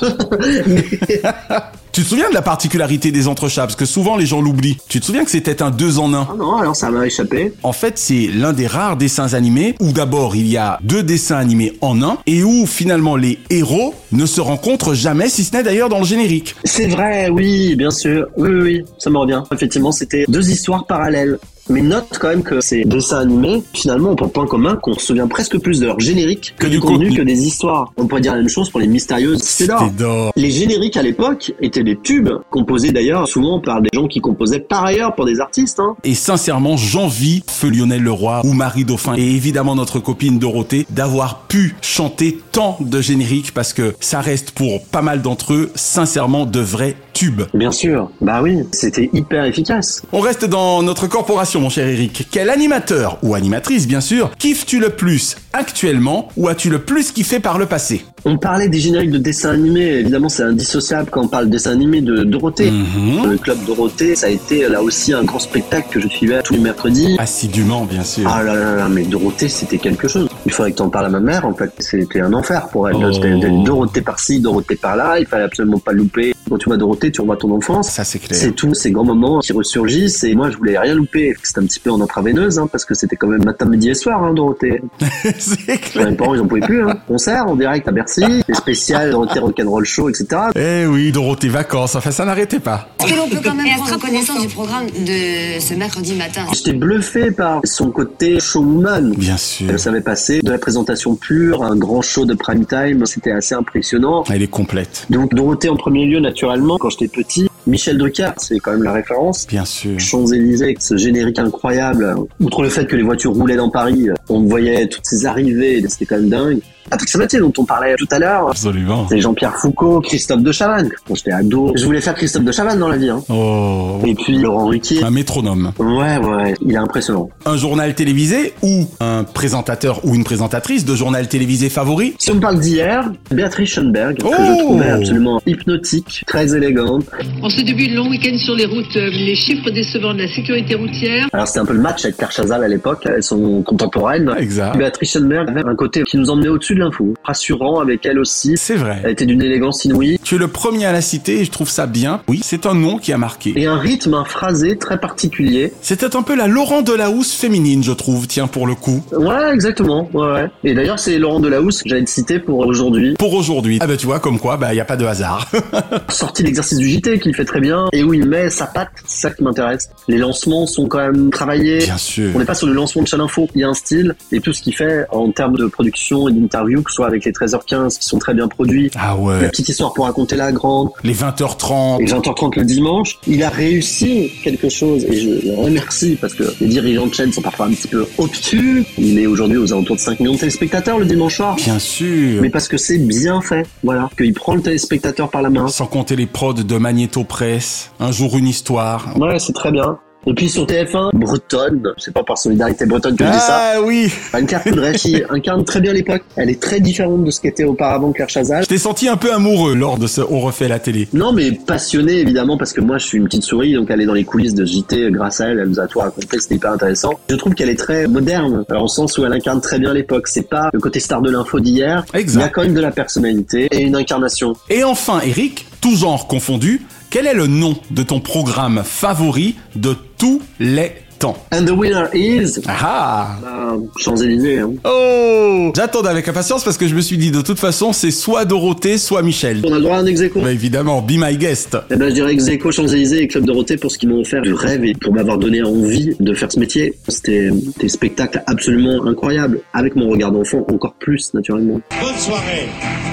Tu 1.93 2.03
te 2.03 2.09
souviens 2.09 2.29
de 2.29 2.35
la 2.35 2.43
particularité 2.43 3.11
des 3.11 3.27
entrechats? 3.27 3.63
Parce 3.63 3.75
que 3.75 3.85
souvent 3.85 4.17
les 4.17 4.27
gens 4.27 4.41
l'oublient. 4.41 4.79
Tu 4.89 5.01
te 5.01 5.05
souviens 5.05 5.25
que 5.25 5.31
c'était 5.31 5.61
un 5.61 5.71
deux 5.71 5.99
en 5.99 6.15
un? 6.15 6.29
Ah 6.31 6.35
non, 6.39 6.57
alors 6.57 6.77
ça 6.77 6.89
m'a 6.91 7.05
échappé. 7.05 7.53
En 7.65 7.73
fait, 7.73 7.99
c'est 7.99 8.29
l'un 8.33 8.53
des 8.53 8.69
rares 8.69 8.97
dessins 8.97 9.35
animés 9.35 9.75
où 9.81 9.93
d'abord 9.93 10.37
il 10.37 10.47
y 10.47 10.57
a 10.57 10.79
deux 10.83 11.03
dessins 11.03 11.37
animés 11.37 11.77
en 11.81 12.01
un 12.03 12.19
et 12.27 12.45
où 12.45 12.65
finalement 12.67 13.17
les 13.17 13.41
héros 13.51 13.95
ne 14.13 14.25
se 14.25 14.41
rencontrent 14.41 14.95
jamais, 14.95 15.29
si 15.29 15.43
ce 15.43 15.57
n'est 15.57 15.65
d'ailleurs 15.65 15.89
dans 15.89 15.99
le 15.99 16.05
générique. 16.05 16.55
C'est 16.65 16.87
vrai, 16.87 17.29
oui, 17.29 17.75
bien 17.75 17.91
sûr. 17.91 18.29
Oui, 18.37 18.51
oui, 18.51 18.61
oui, 18.63 18.85
ça 18.99 19.11
me 19.11 19.19
revient. 19.19 19.43
Effectivement, 19.53 19.91
c'était 19.91 20.27
deux 20.29 20.49
histoires 20.49 20.87
parallèles. 20.87 21.39
Mais 21.71 21.83
note 21.83 22.19
quand 22.21 22.29
même 22.29 22.43
que 22.43 22.61
ces 22.61 22.85
dessins 22.85 23.21
animés, 23.21 23.63
finalement, 23.73 24.11
ont 24.11 24.17
pour 24.17 24.33
point 24.33 24.47
commun 24.47 24.77
qu'on 24.83 24.95
se 24.95 25.07
souvient 25.07 25.29
presque 25.29 25.57
plus 25.59 25.79
de 25.81 25.87
leur 25.87 26.01
générique 26.01 26.55
que, 26.59 26.65
Que 26.65 26.71
du, 26.71 26.77
du 26.77 26.81
contenu, 26.81 27.07
contenu. 27.11 27.17
que 27.19 27.23
des 27.23 27.47
histoires. 27.47 27.93
On 27.97 28.07
pourrait 28.07 28.21
dire 28.21 28.33
la 28.33 28.39
même 28.39 28.49
chose 28.49 28.69
pour 28.71 28.81
les 28.81 28.89
mystérieuses 28.89 29.41
Cédor. 29.43 29.81
Cédor. 29.85 30.33
Les 30.37 30.51
génériques 30.51 30.97
à 30.97 31.03
l'époque 31.03 31.53
étaient 31.61 31.85
des 31.85 31.97
tubes, 31.97 32.31
composés 32.51 32.91
d'ailleurs 32.91 33.29
souvent 33.29 33.61
par 33.61 33.81
des 33.81 33.89
gens 33.95 34.09
qui 34.09 34.21
composaient 34.21 34.59
par 34.59 34.85
ailleurs 34.85 35.15
pour 35.15 35.27
des 35.27 35.39
artistes. 35.41 35.79
Hein. 35.79 35.95
Et 36.03 36.15
sincèrement, 36.15 36.77
j'envie 36.77 37.45
Feu 37.49 37.71
Lionel 37.71 38.03
Leroy 38.03 38.41
ou 38.45 38.53
Marie 38.53 38.85
Dauphin 38.85 39.15
et 39.17 39.23
évidemment 39.23 39.77
notre 39.77 40.01
copine 40.01 40.41
Dorothée 40.41 40.87
d'avoir 40.91 41.43
pu 41.43 41.77
chanter 41.83 42.41
tant 42.51 42.79
de 42.81 43.01
génériques 43.01 43.53
parce 43.55 43.73
que 43.73 43.95
ça 44.01 44.21
reste 44.21 44.51
pour 44.51 44.83
pas 44.87 45.03
mal 45.03 45.23
d'entre 45.23 45.53
eux 45.55 45.71
sincèrement 45.77 46.47
de 46.47 46.59
vrais 46.61 46.97
tubes. 47.13 47.43
Bien 47.55 47.71
sûr, 47.71 48.11
bah 48.21 48.41
oui, 48.43 48.59
c'était 48.73 49.09
hyper 49.13 49.45
efficace. 49.45 50.03
On 50.13 50.21
reste 50.21 50.45
dans 50.45 50.83
notre 50.83 51.07
corporation, 51.07 51.60
mon 51.61 51.71
cher 51.71 51.87
Eric. 51.87 52.27
Quel 52.31 52.51
animateur 52.51 53.19
ou 53.23 53.35
animatrice, 53.35 53.87
bien 53.87 54.01
sûr, 54.01 54.31
kiffes-tu 54.39 54.81
le 54.81 54.91
plus? 54.91 55.37
Actuellement 55.53 56.29
ou 56.37 56.49
as-tu 56.49 56.71
le 56.71 56.79
plus 56.79 57.13
kiffé 57.13 57.41
par 57.41 57.59
le 57.59 57.67
passé 57.67 58.05
On 58.25 58.39
parlait 58.39 58.69
des 58.69 58.79
génériques 58.79 59.11
de 59.11 59.19
dessins 59.19 59.51
animés, 59.51 59.99
évidemment 59.99 60.29
c'est 60.29 60.43
indissociable 60.43 61.11
quand 61.11 61.23
on 61.23 61.29
parle 61.29 61.47
de 61.47 61.51
dessins 61.51 61.73
animés 61.73 62.01
de 62.01 62.23
Dorothée. 62.23 62.71
Mhm. 62.71 63.31
Le 63.31 63.39
club 63.39 63.59
Dorothée, 63.67 64.15
ça 64.15 64.27
a 64.27 64.31
été 64.31 64.69
là 64.69 64.83
aussi 64.83 65.13
un 65.13 65.25
grand 65.25 65.39
spectacle 65.39 65.89
que 65.91 66.01
je 66.01 66.09
suivais 66.09 66.43
tous 66.43 66.55
les 66.55 66.61
mercredis. 66.61 67.17
Assidûment, 67.19 67.85
bien 67.85 68.05
sûr. 68.05 68.31
Ah 68.33 68.43
là 68.43 68.55
là 68.55 68.77
là, 68.77 68.89
mais 68.89 69.03
Dorothée 69.03 69.49
c'était 69.49 69.79
quelque 69.79 70.09
chose. 70.09 70.29
Il 70.47 70.53
faudrait 70.53 70.73
que 70.73 70.77
t'en 70.77 70.89
parles 70.89 71.07
à 71.07 71.11
ma 71.11 71.21
mère 71.21 71.45
en 71.47 71.55
fait. 71.55 71.73
C'était 71.79 72.21
un 72.21 72.33
enfer 72.33 72.69
pour 72.69 72.89
elle. 72.89 72.97
Oh. 72.97 73.13
C'était 73.13 73.39
Dorothée 73.65 74.03
par-ci, 74.03 74.41
Dorothée 74.41 74.77
par-là. 74.77 75.19
Il 75.19 75.27
fallait 75.27 75.45
absolument 75.45 75.79
pas 75.79 75.93
louper. 75.93 76.35
Quand 76.49 76.59
tu 76.59 76.69
vois 76.69 76.77
Dorothée, 76.77 77.11
tu 77.11 77.21
revois 77.21 77.37
ton 77.37 77.55
enfance. 77.55 77.91
Ça, 77.91 78.05
c'est 78.05 78.19
clair. 78.19 78.39
C'est 78.39 78.53
tous 78.53 78.75
ces 78.75 78.91
grands 78.91 79.05
moments 79.05 79.41
qui 79.41 79.53
ressurgissent 79.53 80.25
et 80.25 80.35
moi 80.35 80.51
je 80.51 80.57
voulais 80.57 80.79
rien 80.79 80.95
louper. 80.95 81.35
C'était 81.43 81.61
un 81.61 81.65
petit 81.65 81.81
peu 81.81 81.91
en 81.91 82.01
intraveineuse 82.01 82.59
hein, 82.59 82.69
parce 82.71 82.85
que 82.85 82.95
c'était 82.95 83.17
quand 83.17 83.29
même 83.29 83.45
matin, 83.45 83.67
midi 83.67 83.91
et 83.91 83.95
soir 83.95 84.23
hein, 84.23 84.35
Dorothée. 84.35 84.83
c'est 85.41 85.79
clair. 85.79 86.11
Mes 86.11 86.17
parents 86.17 86.35
ils 86.35 86.41
en 86.41 86.47
pouvaient 86.47 86.61
plus. 86.61 86.83
Hein. 86.83 86.97
Concert 87.07 87.47
en 87.47 87.57
direct 87.57 87.89
à 87.89 87.93
Bercy, 87.93 88.23
des 88.47 88.55
spéciales 88.55 89.11
Dorothée 89.11 89.41
Rock'n'Roll 89.41 89.85
Show, 89.85 90.09
etc. 90.09 90.27
Eh 90.55 90.87
oui, 90.87 91.13
Dorothée 91.13 91.49
vacances, 91.49 91.95
enfin 91.97 92.11
ça 92.11 92.25
n'arrêtait 92.25 92.61
pas. 92.61 92.89
Est-ce 93.01 93.13
que 93.13 93.17
l'on 93.17 93.29
peut 93.29 93.41
quand 93.43 93.55
même 93.55 93.67
prendre 93.77 94.01
connaissance 94.01 94.41
du 94.41 94.49
programme 94.49 94.87
de 94.87 95.61
ce 95.61 95.75
mercredi 95.75 96.15
matin? 96.15 96.43
J'étais 96.53 96.73
bluffé 96.73 97.31
par 97.31 97.61
son 97.65 97.91
côté 97.91 98.39
showwoman. 98.41 99.15
Bien 99.17 99.37
sûr. 99.37 99.69
Elle 99.71 99.79
savait 99.79 100.01
passer 100.01 100.41
de 100.43 100.51
la 100.51 100.59
présentation 100.59 101.15
pure 101.15 101.65
à 101.65 101.69
un 101.69 101.77
grand 101.77 102.03
show 102.03 102.25
de 102.25 102.35
prime 102.35 102.67
time. 102.67 103.07
C'était 103.07 103.33
assez 103.33 103.55
impressionnant. 103.55 104.25
Elle 104.31 104.43
est 104.43 104.49
complète. 104.49 105.07
Donc 105.11 105.35
Dorothée 105.35 105.69
en 105.69 105.77
premier 105.77 106.07
lieu 106.07 106.21
naturellement 106.21 106.79
quand 106.79 106.91
j'étais 106.91 107.09
petit. 107.09 107.49
Michel 107.67 107.99
Drucker, 107.99 108.31
c'est 108.39 108.59
quand 108.59 108.73
même 108.73 108.83
la 108.83 108.93
référence. 108.93 109.47
Bien 109.47 109.65
sûr. 109.65 109.99
Champs-Élysées, 109.99 110.77
ce 110.79 110.97
générique 110.97 111.39
incroyable. 111.39 112.15
Outre 112.41 112.63
le 112.63 112.69
fait 112.69 112.87
que 112.87 112.97
les 112.97 113.03
voitures 113.03 113.33
roulaient 113.33 113.57
dans 113.57 113.71
Paris, 113.71 114.09
on 114.29 114.41
voyait 114.41 114.87
toutes 114.89 115.05
ces 115.05 115.27
arrivées, 115.27 115.85
c'était 115.89 116.07
quand 116.07 116.17
même 116.17 116.29
dingue. 116.29 116.61
Patrick 116.89 117.09
Sabatier, 117.09 117.39
dont 117.39 117.53
on 117.59 117.65
parlait 117.65 117.95
tout 117.97 118.09
à 118.11 118.19
l'heure. 118.19 118.51
Absolument. 118.51 119.07
C'est 119.09 119.21
Jean-Pierre 119.21 119.57
Foucault, 119.57 120.01
Christophe 120.01 120.43
de 120.43 120.53
Chavannes. 120.53 120.91
Quand 121.07 121.15
j'étais 121.15 121.33
ado, 121.33 121.73
je 121.77 121.85
voulais 121.85 122.01
faire 122.01 122.15
Christophe 122.15 122.45
de 122.45 122.53
Chavannes 122.53 122.79
dans 122.79 122.89
la 122.89 122.97
vie. 122.97 123.11
Hein. 123.11 123.23
Oh. 123.29 124.01
Et 124.05 124.15
puis 124.15 124.39
Laurent 124.39 124.67
Ruquier. 124.67 125.05
Un 125.05 125.11
métronome. 125.11 125.73
Ouais, 125.79 126.17
ouais, 126.19 126.55
il 126.65 126.73
est 126.73 126.77
impressionnant. 126.77 127.29
Un 127.45 127.57
journal 127.57 127.95
télévisé 127.95 128.55
ou 128.63 128.87
un 129.01 129.25
présentateur 129.25 130.05
ou 130.05 130.15
une 130.15 130.25
présentatrice 130.25 130.85
de 130.85 130.95
journal 130.95 131.29
télévisé 131.29 131.69
favori? 131.69 132.15
Si 132.19 132.31
on 132.31 132.41
parle 132.41 132.59
d'hier, 132.61 133.11
Béatrice 133.31 133.71
Schoenberg, 133.71 134.19
que 134.19 134.27
Oh 134.27 134.33
je 134.39 134.59
trouvais 134.65 134.91
absolument 134.91 135.41
hypnotique, 135.47 136.25
très 136.27 136.55
élégante. 136.55 137.05
En 137.43 137.51
ce 137.51 137.61
début 137.63 137.89
de 137.89 137.95
long 137.97 138.09
week-end 138.09 138.37
sur 138.39 138.55
les 138.55 138.67
routes, 138.67 138.97
euh, 138.97 139.11
les 139.11 139.35
chiffres 139.35 139.71
décevants 139.71 140.15
de 140.15 140.23
la 140.23 140.29
sécurité 140.29 140.75
routière. 140.75 141.29
Alors 141.33 141.47
c'était 141.47 141.61
un 141.61 141.67
peu 141.67 141.75
le 141.75 141.81
match 141.81 142.05
avec 142.05 142.17
Claire 142.17 142.33
Chazal 142.33 142.65
à 142.65 142.69
l'époque, 142.69 143.07
elles 143.07 143.23
sont 143.23 143.63
contemporaines. 143.63 144.33
Exact. 144.39 144.77
Béatrice 144.77 145.13
Schoenberg 145.13 145.49
avait 145.51 145.67
un 145.67 145.75
côté 145.75 146.03
qui 146.03 146.17
nous 146.17 146.31
emmenait 146.31 146.49
au-dessus 146.49 146.70
de 146.75 146.81
l'info, 146.81 147.15
rassurant 147.25 147.81
avec 147.81 148.05
elle 148.07 148.19
aussi. 148.19 148.55
C'est 148.57 148.77
vrai. 148.77 149.01
Elle 149.05 149.13
était 149.13 149.27
d'une 149.27 149.43
élégance 149.43 149.85
inouïe. 149.85 150.19
Tu 150.23 150.37
es 150.37 150.39
le 150.39 150.49
premier 150.49 150.87
à 150.87 150.93
la 150.93 151.01
citer 151.01 151.41
et 151.41 151.45
je 151.45 151.51
trouve 151.51 151.71
ça 151.71 151.87
bien. 151.87 152.23
Oui, 152.29 152.41
c'est 152.43 152.67
un 152.67 152.75
nom 152.75 152.99
qui 152.99 153.13
a 153.13 153.19
marqué. 153.19 153.53
Et 153.57 153.67
un 153.67 153.79
rythme, 153.79 154.15
un 154.15 154.25
phrasé 154.25 154.79
très 154.79 154.99
particulier. 154.99 155.73
C'était 155.83 156.17
un 156.17 156.23
peu 156.23 156.35
la 156.35 156.47
Laurent 156.47 156.83
Delahousse 156.83 157.35
féminine, 157.35 157.83
je 157.83 157.93
trouve, 157.93 158.27
tiens, 158.27 158.47
pour 158.47 158.67
le 158.67 158.75
coup. 158.75 159.03
Ouais, 159.13 159.53
exactement. 159.53 160.09
Ouais, 160.13 160.33
ouais. 160.33 160.51
Et 160.65 160.75
d'ailleurs, 160.75 160.99
c'est 160.99 161.19
Laurent 161.19 161.41
Delahousse 161.41 161.83
que 161.83 161.89
j'allais 161.89 162.05
te 162.05 162.11
citer 162.11 162.39
pour 162.39 162.59
aujourd'hui. 162.67 163.15
Pour 163.19 163.35
aujourd'hui. 163.35 163.79
Ah 163.81 163.87
bah 163.87 163.97
tu 163.97 164.07
vois, 164.07 164.21
comme 164.21 164.39
quoi, 164.39 164.57
bah 164.57 164.75
y 164.75 164.81
a 164.81 164.85
pas 164.85 164.97
de 164.97 165.05
hasard. 165.05 165.51
Sorti 166.09 166.43
l'exercice 166.43 166.79
du 166.79 166.89
JT 166.89 167.19
qu'il 167.19 167.35
fait 167.35 167.45
très 167.45 167.61
bien 167.61 167.87
et 167.93 168.03
où 168.03 168.15
il 168.15 168.27
met 168.27 168.51
sa 168.51 168.67
patte, 168.67 168.91
c'est 169.07 169.29
ça 169.29 169.31
qui 169.31 169.43
m'intéresse. 169.43 169.91
Les 170.09 170.19
lancements 170.19 170.67
sont 170.67 170.87
quand 170.87 170.99
même 170.99 171.31
travaillés. 171.31 171.79
Bien 171.79 171.99
sûr. 171.99 172.31
On 172.35 172.39
n'est 172.39 172.45
pas 172.45 172.55
sur 172.55 172.67
le 172.67 172.73
lancement 172.73 173.03
de 173.03 173.09
Channel 173.09 173.25
Info. 173.25 173.49
Il 173.55 173.61
y 173.61 173.65
a 173.65 173.69
un 173.69 173.75
style 173.75 174.15
et 174.33 174.41
tout 174.41 174.53
ce 174.53 174.63
qu'il 174.63 174.75
fait 174.75 175.07
en 175.11 175.31
termes 175.31 175.57
de 175.57 175.67
production 175.67 176.29
et 176.29 176.33
d'interview, 176.33 176.60
que 176.65 176.91
ce 176.91 176.97
soit 176.97 177.07
avec 177.07 177.25
les 177.25 177.33
13h15 177.33 177.99
qui 177.99 178.07
sont 178.07 178.19
très 178.19 178.35
bien 178.35 178.49
produits. 178.49 178.91
Ah 178.97 179.17
La 179.41 179.49
petite 179.49 179.69
histoire 179.69 179.93
pour 179.93 180.05
raconter 180.05 180.37
la 180.37 180.53
grande. 180.53 180.91
Les 181.03 181.15
20h30. 181.15 182.03
Et 182.03 182.07
20h30 182.07 182.59
le 182.59 182.65
dimanche, 182.65 183.19
il 183.27 183.43
a 183.43 183.49
réussi 183.49 184.31
quelque 184.43 184.69
chose 184.69 185.05
et 185.05 185.17
je 185.17 185.49
le 185.49 185.55
remercie 185.55 186.17
parce 186.21 186.35
que 186.35 186.45
les 186.61 186.69
dirigeants 186.69 187.07
de 187.07 187.15
chaîne 187.15 187.33
sont 187.33 187.43
parfois 187.43 187.67
un 187.67 187.71
petit 187.71 187.89
peu 187.89 188.07
obtus. 188.19 188.85
Il 188.99 189.19
est 189.19 189.27
aujourd'hui 189.27 189.59
aux 189.59 189.73
alentours 189.73 189.97
de 189.97 190.01
5 190.01 190.21
millions 190.21 190.35
de 190.35 190.39
téléspectateurs 190.39 190.99
le 190.99 191.07
dimanche 191.07 191.37
soir. 191.37 191.57
Bien 191.57 191.79
sûr. 191.79 192.43
Mais 192.43 192.51
parce 192.51 192.69
que 192.69 192.77
c'est 192.77 192.99
bien 192.99 193.41
fait, 193.41 193.67
voilà. 193.83 194.11
Qu'il 194.17 194.35
prend 194.35 194.55
le 194.55 194.63
téléspectateur 194.63 195.31
par 195.31 195.43
la 195.43 195.51
main. 195.51 195.69
Sans 195.69 195.87
compter 195.87 196.17
les 196.17 196.27
prods 196.27 196.53
de 196.55 196.77
Magnéto 196.77 197.25
Press. 197.25 197.93
Un 198.01 198.13
jour 198.13 198.37
une 198.37 198.49
histoire. 198.49 199.17
Ouais, 199.19 199.39
c'est 199.39 199.53
très 199.53 199.71
bien. 199.71 199.99
Et 200.27 200.35
puis 200.35 200.49
sur 200.51 200.67
TF1, 200.67 201.11
bretonne, 201.15 201.95
c'est 201.97 202.13
pas 202.13 202.23
par 202.23 202.37
solidarité 202.37 202.85
bretonne 202.85 203.17
que 203.17 203.25
je 203.25 203.31
dis 203.31 203.39
ça. 203.39 203.73
Ah 203.75 203.83
oui. 203.83 204.13
Anne-Claire 204.33 204.63
Coudray 204.63 204.93
qui 204.95 205.23
incarne 205.31 205.65
très 205.65 205.81
bien 205.81 205.93
l'époque. 205.93 206.23
Elle 206.37 206.51
est 206.51 206.61
très 206.61 206.81
différente 206.81 207.25
de 207.25 207.31
ce 207.31 207.41
qu'était 207.41 207.65
auparavant 207.65 208.13
Claire 208.13 208.29
Chazal. 208.29 208.65
Je 208.65 208.69
t'ai 208.69 208.79
senti 208.79 209.09
un 209.09 209.17
peu 209.17 209.33
amoureux 209.33 209.75
lors 209.75 209.99
de 209.99 210.07
ce 210.07 210.21
On 210.21 210.41
refait 210.41 210.69
la 210.69 210.79
télé. 210.79 211.09
Non, 211.15 211.33
mais 211.33 211.53
passionnée 211.53 212.19
évidemment 212.19 212.59
parce 212.59 212.73
que 212.73 212.81
moi 212.81 212.99
je 212.99 213.07
suis 213.07 213.19
une 213.19 213.25
petite 213.25 213.45
souris, 213.45 213.73
donc 213.75 213.91
elle 213.91 214.01
est 214.01 214.07
dans 214.07 214.15
les 214.15 214.25
coulisses 214.25 214.55
de 214.55 214.65
JT 214.65 215.11
grâce 215.11 215.41
à 215.41 215.49
elle, 215.49 215.59
elle 215.59 215.69
nous 215.69 215.81
a 215.81 215.87
tout 215.87 216.01
raconté, 216.01 216.39
c'était 216.39 216.57
hyper 216.57 216.73
intéressant. 216.73 217.19
Je 217.29 217.37
trouve 217.37 217.55
qu'elle 217.55 217.71
est 217.71 217.79
très 217.79 218.07
moderne, 218.07 218.65
alors 218.69 218.85
au 218.85 218.89
sens 218.89 219.17
où 219.17 219.25
elle 219.25 219.33
incarne 219.33 219.61
très 219.61 219.79
bien 219.79 219.95
l'époque. 219.95 220.29
C'est 220.29 220.49
pas 220.49 220.71
le 220.73 220.81
côté 220.81 221.01
star 221.01 221.23
de 221.23 221.31
l'info 221.31 221.61
d'hier. 221.61 222.05
Exact. 222.15 222.41
Il 222.41 222.43
y 222.43 222.47
a 222.47 222.49
quand 222.51 222.63
même 222.63 222.75
de 222.75 222.81
la 222.81 222.91
personnalité 222.91 223.69
et 223.71 223.81
une 223.81 223.97
incarnation. 223.97 224.55
Et 224.69 224.85
enfin, 224.85 225.21
Eric, 225.25 225.67
tout 225.81 225.97
genre 225.97 226.27
confondu, 226.27 226.83
quel 227.11 227.27
est 227.27 227.35
le 227.35 227.47
nom 227.49 227.77
de 227.91 228.03
ton 228.03 228.21
programme 228.21 228.83
favori 228.85 229.57
de 229.75 229.97
tous 230.17 230.41
les 230.61 230.93
temps 231.19 231.37
And 231.53 231.65
the 231.65 231.71
winner 231.71 232.05
is. 232.15 232.61
Ah 232.67 233.37
Bah, 233.43 233.77
Champs-Élysées. 233.99 234.61
Hein. 234.61 234.73
Oh 234.85 235.73
J'attendais 235.77 236.09
avec 236.09 236.27
impatience 236.29 236.65
parce 236.65 236.79
que 236.79 236.87
je 236.89 236.95
me 236.95 237.01
suis 237.01 237.19
dit 237.19 237.31
de 237.31 237.43
toute 237.43 237.59
façon 237.59 237.93
c'est 237.93 238.11
soit 238.11 238.45
Dorothée, 238.45 238.97
soit 238.97 239.23
Michel. 239.23 239.61
On 239.65 239.73
a 239.73 239.77
le 239.77 239.83
droit 239.83 239.97
à 239.97 240.01
un 240.01 240.07
ex 240.07 240.21
aequo. 240.21 240.41
Bah 240.41 240.53
évidemment, 240.53 241.03
be 241.03 241.13
my 241.19 241.37
guest. 241.37 241.77
Eh 241.91 241.97
ben, 241.97 242.09
je 242.09 242.15
dirais 242.15 242.33
ex 242.33 242.47
Champs-Élysées 242.71 243.23
et 243.23 243.29
Club 243.29 243.45
Dorothée 243.45 243.77
pour 243.77 243.91
ce 243.91 243.99
qu'ils 243.99 244.09
m'ont 244.09 244.21
offert 244.21 244.41
du 244.43 244.55
rêve 244.55 244.85
et 244.85 244.95
pour 244.95 245.13
m'avoir 245.13 245.37
donné 245.37 245.63
envie 245.63 246.15
de 246.21 246.33
faire 246.35 246.51
ce 246.51 246.59
métier. 246.59 246.95
C'était 247.09 247.51
des 247.81 247.89
spectacles 247.89 248.43
absolument 248.47 249.05
incroyables. 249.07 249.61
Avec 249.75 249.97
mon 249.97 250.09
regard 250.09 250.31
d'enfant, 250.33 250.65
encore 250.73 250.95
plus, 250.95 251.35
naturellement. 251.35 251.81
Bonne 252.01 252.17
soirée. 252.19 252.69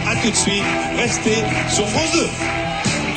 À 0.08 0.16
tout 0.24 0.30
de 0.30 0.36
suite. 0.36 0.64
Restez 0.98 1.44
sur 1.74 1.86
France 1.88 2.14
2. 2.14 2.67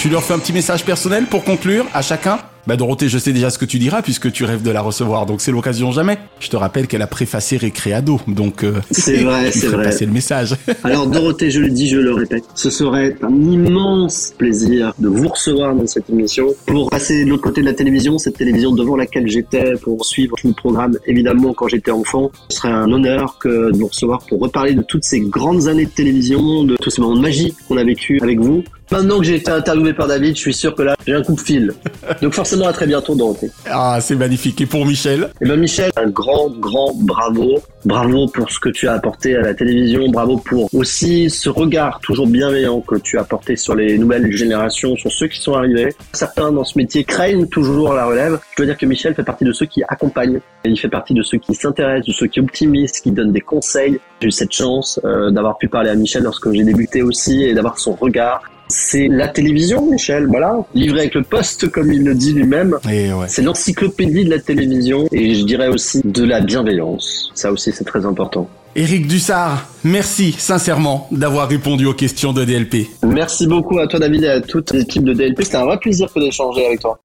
Tu 0.01 0.09
leur 0.09 0.23
fais 0.23 0.33
un 0.33 0.39
petit 0.39 0.55
message 0.55 0.83
personnel 0.87 1.27
pour 1.27 1.45
conclure 1.45 1.85
à 1.93 2.01
chacun 2.01 2.39
bah 2.67 2.77
Dorothée, 2.77 3.09
je 3.09 3.19
sais 3.19 3.33
déjà 3.33 3.49
ce 3.51 3.59
que 3.59 3.65
tu 3.65 3.79
diras 3.79 4.03
puisque 4.03 4.31
tu 4.31 4.45
rêves 4.45 4.63
de 4.63 4.71
la 4.71 4.83
recevoir, 4.83 5.25
donc 5.25 5.41
c'est 5.41 5.51
l'occasion 5.51 5.93
jamais. 5.93 6.19
Je 6.41 6.49
te 6.49 6.57
rappelle 6.57 6.87
qu'elle 6.87 7.03
a 7.03 7.07
préfacé 7.07 7.57
Récréado, 7.57 8.21
donc 8.29 8.65
euh, 8.65 8.75
c'est 8.91 9.25
vrai, 9.25 9.51
c'est 9.51 9.69
vrai. 9.69 9.85
passer 9.85 10.05
le 10.05 10.13
message. 10.13 10.55
Alors 10.85 11.07
Dorothée, 11.07 11.51
je 11.51 11.61
le 11.61 11.71
dis, 11.71 11.89
je 11.89 11.97
le 11.97 12.13
répète, 12.13 12.45
ce 12.55 12.69
serait 12.69 13.17
un 13.23 13.35
immense 13.35 14.35
plaisir 14.37 14.93
de 14.99 15.09
vous 15.09 15.29
recevoir 15.29 15.75
dans 15.75 15.87
cette 15.87 16.11
émission 16.11 16.49
pour 16.67 16.91
passer 16.91 17.25
de 17.25 17.31
l'autre 17.31 17.43
côté 17.43 17.63
de 17.63 17.67
la 17.67 17.75
télévision, 17.75 18.19
cette 18.19 18.37
télévision 18.37 18.73
devant 18.73 18.97
laquelle 18.97 19.27
j'étais 19.27 19.73
pour 19.83 20.05
suivre 20.05 20.37
tout 20.39 20.49
le 20.49 20.55
programme. 20.55 20.99
Évidemment, 21.07 21.55
quand 21.55 21.69
j'étais 21.69 21.91
enfant, 21.91 22.31
ce 22.51 22.59
serait 22.59 22.69
un 22.69 22.93
honneur 22.93 23.39
que 23.39 23.73
de 23.73 23.79
vous 23.79 23.89
recevoir 23.89 24.21
pour 24.29 24.41
reparler 24.41 24.75
de 24.75 24.83
toutes 24.83 25.05
ces 25.05 25.21
grandes 25.21 25.67
années 25.69 25.87
de 25.87 25.91
télévision, 25.91 26.65
de 26.65 26.77
tous 26.77 26.91
ces 26.91 27.01
moments 27.01 27.17
de 27.17 27.23
magie 27.23 27.55
qu'on 27.69 27.79
a 27.79 27.85
vécu 27.85 28.21
avec 28.23 28.39
vous. 28.39 28.63
Maintenant 28.91 29.19
que 29.19 29.25
j'ai 29.25 29.37
été 29.37 29.53
interviewé 29.53 29.93
par 29.93 30.09
David, 30.09 30.35
je 30.35 30.41
suis 30.41 30.55
sûr 30.55 30.75
que 30.75 30.83
là, 30.83 30.97
j'ai 31.07 31.15
un 31.15 31.23
coup 31.23 31.35
de 31.35 31.41
fil. 31.41 31.73
Donc 32.21 32.35
forcément, 32.35 32.67
à 32.67 32.73
très 32.73 32.89
bientôt, 32.89 33.15
Dorothée. 33.15 33.51
Ah, 33.71 33.99
c'est 34.01 34.17
magnifique. 34.17 34.61
Et 34.61 34.67
pour 34.67 34.85
Michel? 34.85 35.31
Eh 35.41 35.47
ben 35.47 35.59
Michel, 35.61 35.93
un 35.97 36.09
grand, 36.09 36.51
grand 36.51 36.93
bravo. 36.97 37.61
Bravo 37.85 38.27
pour 38.27 38.51
ce 38.51 38.59
que 38.59 38.69
tu 38.69 38.89
as 38.89 38.95
apporté 38.95 39.37
à 39.37 39.43
la 39.43 39.55
télévision. 39.55 40.09
Bravo 40.09 40.39
pour 40.39 40.69
aussi 40.75 41.31
ce 41.31 41.49
regard 41.49 42.01
toujours 42.01 42.27
bienveillant 42.27 42.81
que 42.81 42.97
tu 42.97 43.17
as 43.17 43.21
apporté 43.21 43.55
sur 43.55 43.77
les 43.77 43.97
nouvelles 43.97 44.31
générations, 44.33 44.97
sur 44.97 45.13
ceux 45.13 45.29
qui 45.29 45.41
sont 45.41 45.55
arrivés. 45.55 45.95
Certains 46.13 46.51
dans 46.51 46.65
ce 46.65 46.77
métier 46.77 47.05
craignent 47.05 47.47
toujours 47.47 47.95
la 47.95 48.07
relève. 48.07 48.41
Je 48.51 48.57
dois 48.57 48.67
dire 48.67 48.77
que 48.77 48.87
Michel 48.87 49.15
fait 49.15 49.23
partie 49.23 49.45
de 49.45 49.53
ceux 49.53 49.67
qui 49.67 49.85
accompagnent. 49.87 50.41
Il 50.65 50.79
fait 50.79 50.89
partie 50.89 51.15
de 51.15 51.23
ceux 51.23 51.39
qui 51.39 51.55
s'intéressent, 51.55 52.09
de 52.09 52.13
ceux 52.13 52.27
qui 52.27 52.41
optimisent, 52.41 53.01
qui 53.01 53.13
donnent 53.13 53.33
des 53.33 53.41
conseils. 53.41 54.01
J'ai 54.21 54.29
eu 54.29 54.33
cette 54.33 54.53
chance 54.53 55.01
euh, 55.05 55.31
d'avoir 55.31 55.59
pu 55.59 55.69
parler 55.69 55.91
à 55.91 55.95
Michel 55.95 56.25
lorsque 56.25 56.53
j'ai 56.53 56.65
débuté 56.65 57.03
aussi 57.03 57.45
et 57.45 57.55
d'avoir 57.55 57.79
son 57.79 57.95
regard 57.95 58.43
c'est 58.71 59.09
la 59.09 59.29
télévision, 59.29 59.91
Michel, 59.91 60.27
voilà. 60.27 60.59
Livré 60.75 61.01
avec 61.01 61.15
le 61.15 61.23
poste, 61.23 61.69
comme 61.69 61.93
il 61.93 62.05
le 62.05 62.15
dit 62.15 62.33
lui-même. 62.33 62.79
Ouais. 62.87 63.11
C'est 63.29 63.43
l'encyclopédie 63.43 64.25
de 64.25 64.31
la 64.31 64.39
télévision 64.39 65.07
et 65.13 65.35
je 65.35 65.45
dirais 65.45 65.69
aussi 65.69 66.01
de 66.05 66.25
la 66.25 66.41
bienveillance. 66.41 67.31
Ça 67.35 67.53
aussi, 67.53 67.73
c'est 67.73 67.85
très 67.85 68.07
important. 68.07 68.49
Éric 68.77 69.09
Dussard, 69.09 69.67
merci 69.83 70.33
sincèrement 70.39 71.09
d'avoir 71.11 71.49
répondu 71.49 71.87
aux 71.87 71.95
questions 71.95 72.33
de 72.33 72.45
DLP. 72.45 72.87
Merci 73.03 73.49
beaucoup 73.49 73.81
à 73.81 73.89
toi 73.89 73.99
David 73.99 74.23
et 74.23 74.29
à 74.29 74.41
toute 74.41 74.73
l'équipe 74.73 75.03
de 75.03 75.13
DLP. 75.13 75.43
C'était 75.43 75.57
un 75.57 75.65
vrai 75.65 75.79
plaisir 75.79 76.09
d'échanger 76.15 76.67
avec 76.67 76.81
toi. 76.81 77.01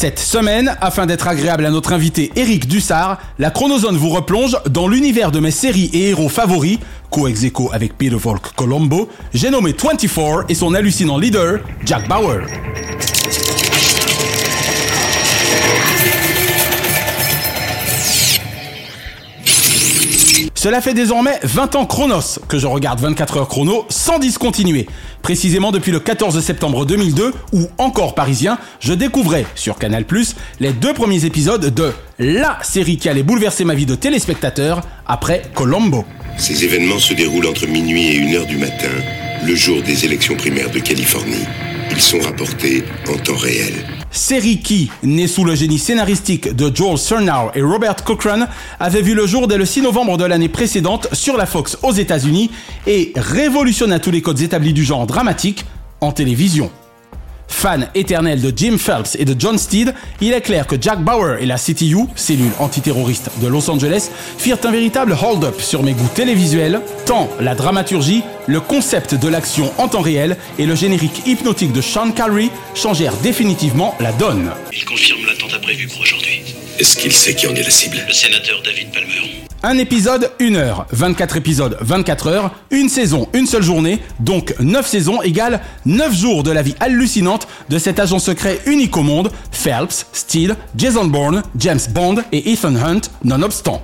Cette 0.00 0.20
semaine, 0.20 0.76
afin 0.80 1.06
d'être 1.06 1.26
agréable 1.26 1.66
à 1.66 1.70
notre 1.70 1.92
invité 1.92 2.30
Eric 2.36 2.68
Dussard, 2.68 3.18
la 3.40 3.50
Chronozone 3.50 3.96
vous 3.96 4.10
replonge 4.10 4.56
dans 4.70 4.86
l'univers 4.86 5.32
de 5.32 5.40
mes 5.40 5.50
séries 5.50 5.90
et 5.92 6.10
héros 6.10 6.28
favoris, 6.28 6.78
co 7.10 7.26
ex 7.26 7.44
avec 7.72 7.98
Peter 7.98 8.14
Volk 8.14 8.54
Colombo, 8.54 9.08
j'ai 9.34 9.50
nommé 9.50 9.72
24 9.72 10.44
et 10.48 10.54
son 10.54 10.74
hallucinant 10.74 11.18
leader, 11.18 11.58
Jack 11.84 12.06
Bauer. 12.06 12.46
Cela 20.58 20.80
fait 20.80 20.92
désormais 20.92 21.38
20 21.44 21.76
ans 21.76 21.86
chronos 21.86 22.40
que 22.48 22.58
je 22.58 22.66
regarde 22.66 22.98
24 22.98 23.36
heures 23.36 23.48
chrono 23.48 23.86
sans 23.90 24.18
discontinuer. 24.18 24.88
Précisément 25.22 25.70
depuis 25.70 25.92
le 25.92 26.00
14 26.00 26.40
septembre 26.40 26.84
2002, 26.84 27.32
où 27.52 27.68
encore 27.78 28.16
parisien, 28.16 28.58
je 28.80 28.92
découvrais 28.92 29.46
sur 29.54 29.78
Canal+, 29.78 30.04
les 30.58 30.72
deux 30.72 30.92
premiers 30.94 31.24
épisodes 31.24 31.72
de 31.72 31.92
LA 32.18 32.58
série 32.64 32.96
qui 32.96 33.08
allait 33.08 33.22
bouleverser 33.22 33.64
ma 33.64 33.76
vie 33.76 33.86
de 33.86 33.94
téléspectateur 33.94 34.80
après 35.06 35.42
Colombo. 35.54 36.04
Ces 36.38 36.64
événements 36.64 37.00
se 37.00 37.14
déroulent 37.14 37.46
entre 37.46 37.66
minuit 37.66 38.06
et 38.06 38.20
1h 38.20 38.46
du 38.46 38.56
matin, 38.58 38.88
le 39.44 39.54
jour 39.56 39.82
des 39.82 40.04
élections 40.04 40.36
primaires 40.36 40.70
de 40.70 40.78
Californie. 40.78 41.44
Ils 41.90 42.00
sont 42.00 42.20
rapportés 42.20 42.84
en 43.08 43.18
temps 43.18 43.36
réel. 43.36 43.74
Série 44.12 44.60
qui, 44.60 44.88
née 45.02 45.26
sous 45.26 45.44
le 45.44 45.56
génie 45.56 45.80
scénaristique 45.80 46.54
de 46.54 46.74
Joel 46.74 46.96
Surnow 46.96 47.50
et 47.56 47.60
Robert 47.60 48.04
Cochran, 48.04 48.46
avait 48.78 49.02
vu 49.02 49.14
le 49.14 49.26
jour 49.26 49.48
dès 49.48 49.58
le 49.58 49.66
6 49.66 49.82
novembre 49.82 50.16
de 50.16 50.24
l'année 50.24 50.48
précédente 50.48 51.08
sur 51.12 51.36
la 51.36 51.44
Fox 51.44 51.76
aux 51.82 51.92
États-Unis 51.92 52.50
et 52.86 53.12
révolutionna 53.16 53.98
tous 53.98 54.12
les 54.12 54.22
codes 54.22 54.40
établis 54.40 54.72
du 54.72 54.84
genre 54.84 55.06
dramatique 55.06 55.64
en 56.00 56.12
télévision. 56.12 56.70
Fan 57.48 57.88
éternel 57.94 58.40
de 58.40 58.52
Jim 58.54 58.76
Phelps 58.78 59.16
et 59.18 59.24
de 59.24 59.34
John 59.36 59.58
Steed, 59.58 59.92
il 60.20 60.32
est 60.32 60.40
clair 60.40 60.66
que 60.66 60.76
Jack 60.80 61.00
Bauer 61.00 61.38
et 61.40 61.46
la 61.46 61.56
CTU, 61.56 62.06
cellule 62.14 62.52
antiterroriste 62.60 63.30
de 63.40 63.48
Los 63.48 63.68
Angeles, 63.68 64.10
firent 64.38 64.58
un 64.64 64.70
véritable 64.70 65.16
hold-up 65.20 65.60
sur 65.60 65.82
mes 65.82 65.92
goûts 65.92 66.10
télévisuels, 66.14 66.80
tant 67.06 67.28
la 67.40 67.54
dramaturgie, 67.54 68.22
le 68.46 68.60
concept 68.60 69.14
de 69.14 69.28
l'action 69.28 69.72
en 69.78 69.88
temps 69.88 70.02
réel 70.02 70.36
et 70.58 70.66
le 70.66 70.74
générique 70.74 71.26
hypnotique 71.26 71.72
de 71.72 71.80
Sean 71.80 72.12
Connery 72.12 72.50
changèrent 72.74 73.16
définitivement 73.16 73.96
la 73.98 74.12
donne. 74.12 74.50
Il 74.72 74.84
confirme 74.84 75.26
l'attentat 75.26 75.58
prévu 75.58 75.88
pour 75.88 76.00
aujourd'hui. 76.02 76.42
Est-ce 76.78 76.96
qu'il 76.96 77.12
sait 77.12 77.34
qui 77.34 77.48
en 77.48 77.54
est 77.56 77.62
la 77.64 77.70
cible? 77.70 77.96
Le 78.06 78.12
sénateur 78.12 78.62
David 78.64 78.92
Palmer. 78.92 79.42
Un 79.64 79.78
épisode, 79.78 80.30
une 80.38 80.54
heure. 80.54 80.86
24 80.92 81.36
épisodes, 81.36 81.76
24 81.80 82.28
heures. 82.28 82.54
Une 82.70 82.88
saison, 82.88 83.28
une 83.32 83.46
seule 83.46 83.64
journée. 83.64 83.98
Donc 84.20 84.54
9 84.60 84.86
saisons 84.86 85.20
égale 85.22 85.60
9 85.86 86.14
jours 86.14 86.44
de 86.44 86.52
la 86.52 86.62
vie 86.62 86.76
hallucinante 86.78 87.48
de 87.68 87.78
cet 87.78 87.98
agent 87.98 88.20
secret 88.20 88.60
unique 88.66 88.96
au 88.96 89.02
monde, 89.02 89.32
Phelps, 89.50 90.06
Steele, 90.12 90.54
Jason 90.76 91.06
Bourne, 91.06 91.42
James 91.58 91.80
Bond 91.90 92.22
et 92.30 92.52
Ethan 92.52 92.76
Hunt, 92.76 93.00
nonobstant. 93.24 93.82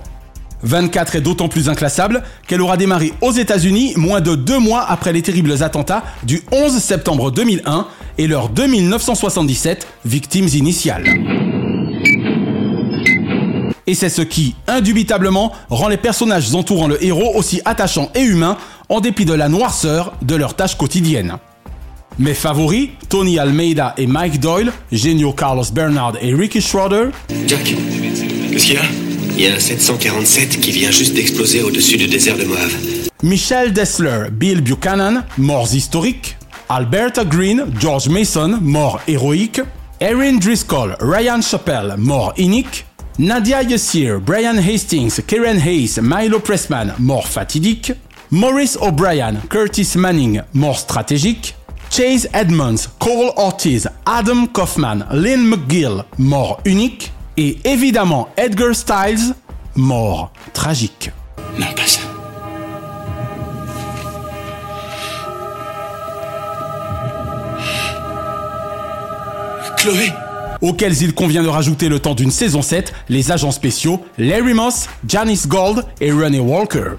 24 0.62 1.16
est 1.16 1.20
d'autant 1.20 1.48
plus 1.48 1.68
inclassable 1.68 2.22
qu'elle 2.46 2.60
aura 2.60 2.76
démarré 2.76 3.12
aux 3.22 3.32
États-Unis 3.32 3.94
moins 3.96 4.20
de 4.20 4.36
deux 4.36 4.60
mois 4.60 4.84
après 4.88 5.12
les 5.12 5.20
terribles 5.20 5.64
attentats 5.64 6.04
du 6.22 6.42
11 6.52 6.78
septembre 6.78 7.32
2001 7.32 7.88
et 8.18 8.28
leurs 8.28 8.50
2977 8.50 9.88
victimes 10.04 10.48
initiales. 10.54 11.63
Et 13.86 13.94
c'est 13.94 14.08
ce 14.08 14.22
qui, 14.22 14.54
indubitablement, 14.66 15.52
rend 15.68 15.88
les 15.88 15.96
personnages 15.96 16.54
entourant 16.54 16.86
le 16.86 17.02
héros 17.04 17.32
aussi 17.34 17.60
attachants 17.64 18.10
et 18.14 18.22
humains 18.22 18.56
en 18.88 19.00
dépit 19.00 19.24
de 19.24 19.34
la 19.34 19.48
noirceur 19.48 20.14
de 20.22 20.34
leurs 20.34 20.54
tâches 20.54 20.76
quotidiennes. 20.76 21.36
Mes 22.18 22.34
favoris, 22.34 22.90
Tony 23.08 23.38
Almeida 23.38 23.94
et 23.96 24.06
Mike 24.06 24.40
Doyle, 24.40 24.72
géniaux 24.92 25.32
Carlos 25.32 25.64
Bernard 25.72 26.14
et 26.20 26.32
Ricky 26.32 26.60
Schroeder. 26.60 27.08
Jack, 27.46 27.74
qu'est-ce 28.52 28.64
qu'il 28.64 28.74
y 28.74 28.78
a? 28.78 28.82
Il 29.36 29.40
y 29.42 29.48
a 29.48 29.54
un 29.54 29.58
747 29.58 30.60
qui 30.60 30.70
vient 30.70 30.92
juste 30.92 31.14
d'exploser 31.14 31.62
au-dessus 31.62 31.96
du 31.96 32.06
désert 32.06 32.38
de 32.38 32.44
Moab. 32.44 32.70
Michel 33.24 33.72
Dessler, 33.72 34.28
Bill 34.30 34.60
Buchanan, 34.60 35.24
morts 35.38 35.74
historiques. 35.74 36.36
Alberta 36.68 37.24
Green, 37.24 37.64
George 37.80 38.08
Mason, 38.08 38.58
mort 38.60 39.00
héroïque. 39.08 39.60
Erin 40.00 40.36
Driscoll, 40.36 40.96
Ryan 41.00 41.40
Chappell, 41.40 41.94
mort 41.98 42.32
inique. 42.36 42.86
Nadia 43.18 43.62
Yassir, 43.62 44.18
Brian 44.18 44.56
Hastings, 44.58 45.20
Karen 45.26 45.56
Hayes, 45.56 46.00
Milo 46.02 46.40
Pressman, 46.40 46.94
mort 46.98 47.28
fatidique. 47.28 47.92
Maurice 48.32 48.76
O'Brien, 48.80 49.36
Curtis 49.48 49.96
Manning, 49.96 50.42
mort 50.52 50.78
stratégique. 50.78 51.54
Chase 51.90 52.28
Edmonds, 52.32 52.88
Cole 52.98 53.32
Ortiz, 53.36 53.88
Adam 54.04 54.46
Kaufman, 54.48 55.04
Lynn 55.12 55.46
McGill, 55.46 56.02
mort 56.18 56.60
unique. 56.64 57.12
Et 57.36 57.58
évidemment 57.64 58.28
Edgar 58.36 58.74
Styles, 58.74 59.34
mort 59.76 60.32
tragique. 60.52 61.12
Non, 61.56 61.66
pas 61.76 61.86
ça. 61.86 62.00
Chloé 69.76 70.12
auxquels 70.64 71.02
il 71.02 71.14
convient 71.14 71.42
de 71.42 71.48
rajouter 71.48 71.88
le 71.88 71.98
temps 71.98 72.14
d'une 72.14 72.30
saison 72.30 72.62
7 72.62 72.92
les 73.10 73.30
agents 73.30 73.50
spéciaux 73.50 74.00
Larry 74.16 74.54
Moss, 74.54 74.88
Janice 75.06 75.46
Gold 75.46 75.84
et 76.00 76.10
Renee 76.10 76.40
Walker. 76.40 76.92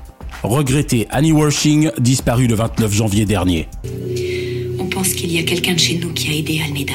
Regretté 0.44 1.08
Annie 1.10 1.32
Worshing, 1.32 1.90
disparu 1.98 2.46
le 2.46 2.54
29 2.54 2.94
janvier 2.94 3.26
dernier. 3.26 3.68
On 4.80 4.86
pense 4.86 5.10
qu'il 5.10 5.32
y 5.32 5.40
a 5.40 5.44
quelqu'un 5.44 5.74
de 5.74 5.80
chez 5.80 5.98
nous 5.98 6.14
qui 6.14 6.30
a 6.30 6.34
aidé 6.34 6.62
Almeida. 6.64 6.94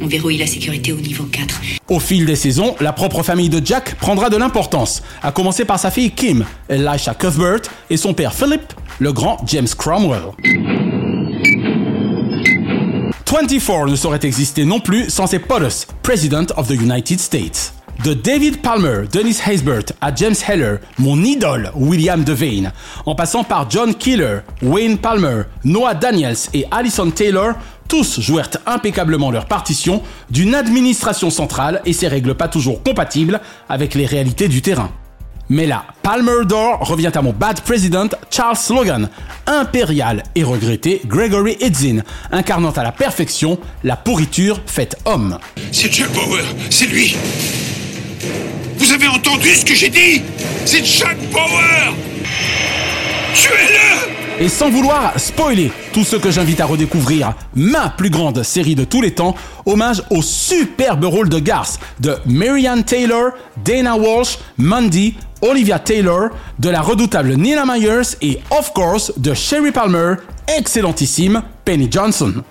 On 0.00 0.06
verrouille 0.06 0.38
la 0.38 0.46
sécurité 0.46 0.92
au 0.92 0.96
niveau 0.96 1.24
4. 1.24 1.60
Au 1.88 2.00
fil 2.00 2.26
des 2.26 2.36
saisons, 2.36 2.74
la 2.80 2.92
propre 2.92 3.22
famille 3.22 3.48
de 3.48 3.64
Jack 3.64 3.94
prendra 3.96 4.30
de 4.30 4.36
l'importance, 4.36 5.02
à 5.22 5.32
commencer 5.32 5.64
par 5.64 5.78
sa 5.78 5.90
fille 5.90 6.10
Kim, 6.10 6.44
Elisha 6.68 7.14
Cuthbert, 7.14 7.62
et 7.90 7.96
son 7.96 8.14
père 8.14 8.34
Philip, 8.34 8.62
le 8.98 9.12
grand 9.12 9.38
James 9.46 9.68
Cromwell. 9.76 10.22
24 13.30 13.90
ne 13.90 13.94
saurait 13.94 14.20
exister 14.22 14.64
non 14.64 14.80
plus 14.80 15.10
sans 15.10 15.26
ses 15.26 15.38
President 15.38 16.46
of 16.56 16.66
the 16.66 16.80
United 16.80 17.20
States. 17.20 17.74
De 18.02 18.14
David 18.14 18.62
Palmer, 18.62 19.02
Dennis 19.12 19.36
Haysbert 19.46 19.84
à 20.00 20.14
James 20.14 20.34
Heller, 20.46 20.78
mon 20.98 21.22
idole 21.22 21.70
William 21.74 22.24
Devane, 22.24 22.72
en 23.04 23.14
passant 23.14 23.44
par 23.44 23.68
John 23.68 23.94
Keeler, 23.94 24.38
Wayne 24.62 24.96
Palmer, 24.96 25.42
Noah 25.62 25.94
Daniels 25.94 26.38
et 26.54 26.64
Alison 26.70 27.10
Taylor, 27.10 27.52
tous 27.86 28.18
jouèrent 28.18 28.48
impeccablement 28.64 29.30
leur 29.30 29.44
partition 29.44 30.02
d'une 30.30 30.54
administration 30.54 31.28
centrale 31.28 31.82
et 31.84 31.92
ses 31.92 32.08
règles 32.08 32.34
pas 32.34 32.48
toujours 32.48 32.82
compatibles 32.82 33.42
avec 33.68 33.94
les 33.94 34.06
réalités 34.06 34.48
du 34.48 34.62
terrain. 34.62 34.90
Mais 35.50 35.66
là, 35.66 35.84
Palmer 36.02 36.44
d'or 36.46 36.80
revient 36.80 37.10
à 37.14 37.22
mon 37.22 37.32
bad 37.32 37.60
president 37.62 38.08
Charles 38.30 38.58
Logan, 38.70 39.08
impérial 39.46 40.22
et 40.34 40.44
regretté 40.44 41.00
Gregory 41.06 41.56
Edzin, 41.60 42.02
incarnant 42.30 42.70
à 42.72 42.82
la 42.82 42.92
perfection 42.92 43.58
la 43.82 43.96
pourriture 43.96 44.60
faite 44.66 44.96
homme. 45.06 45.38
C'est 45.72 45.92
Jack 45.92 46.12
Bauer, 46.12 46.44
c'est 46.68 46.86
lui. 46.86 47.16
Vous 48.76 48.92
avez 48.92 49.08
entendu 49.08 49.48
ce 49.54 49.64
que 49.64 49.74
j'ai 49.74 49.88
dit? 49.88 50.22
C'est 50.66 50.84
Jack 50.84 51.16
Bauer. 51.32 51.94
Tuez-le 53.34 54.17
Et 54.40 54.48
sans 54.48 54.70
vouloir 54.70 55.18
spoiler 55.18 55.72
tout 55.92 56.04
ce 56.04 56.14
que 56.14 56.30
j'invite 56.30 56.60
à 56.60 56.66
redécouvrir, 56.66 57.34
ma 57.56 57.88
plus 57.88 58.08
grande 58.08 58.44
série 58.44 58.76
de 58.76 58.84
tous 58.84 59.02
les 59.02 59.10
temps, 59.10 59.34
hommage 59.66 60.00
au 60.10 60.22
superbe 60.22 61.04
rôle 61.04 61.28
de 61.28 61.40
Garth 61.40 61.80
de 61.98 62.14
Marianne 62.24 62.84
Taylor, 62.84 63.32
Dana 63.64 63.96
Walsh, 63.96 64.38
Mandy, 64.56 65.16
Olivia 65.42 65.80
Taylor, 65.80 66.28
de 66.60 66.68
la 66.68 66.82
redoutable 66.82 67.34
Nina 67.34 67.64
Myers 67.66 68.16
et 68.22 68.38
of 68.56 68.72
course 68.74 69.12
de 69.18 69.34
Sherry 69.34 69.72
Palmer, 69.72 70.14
excellentissime 70.56 71.42
Penny 71.64 71.88
Johnson. 71.90 72.44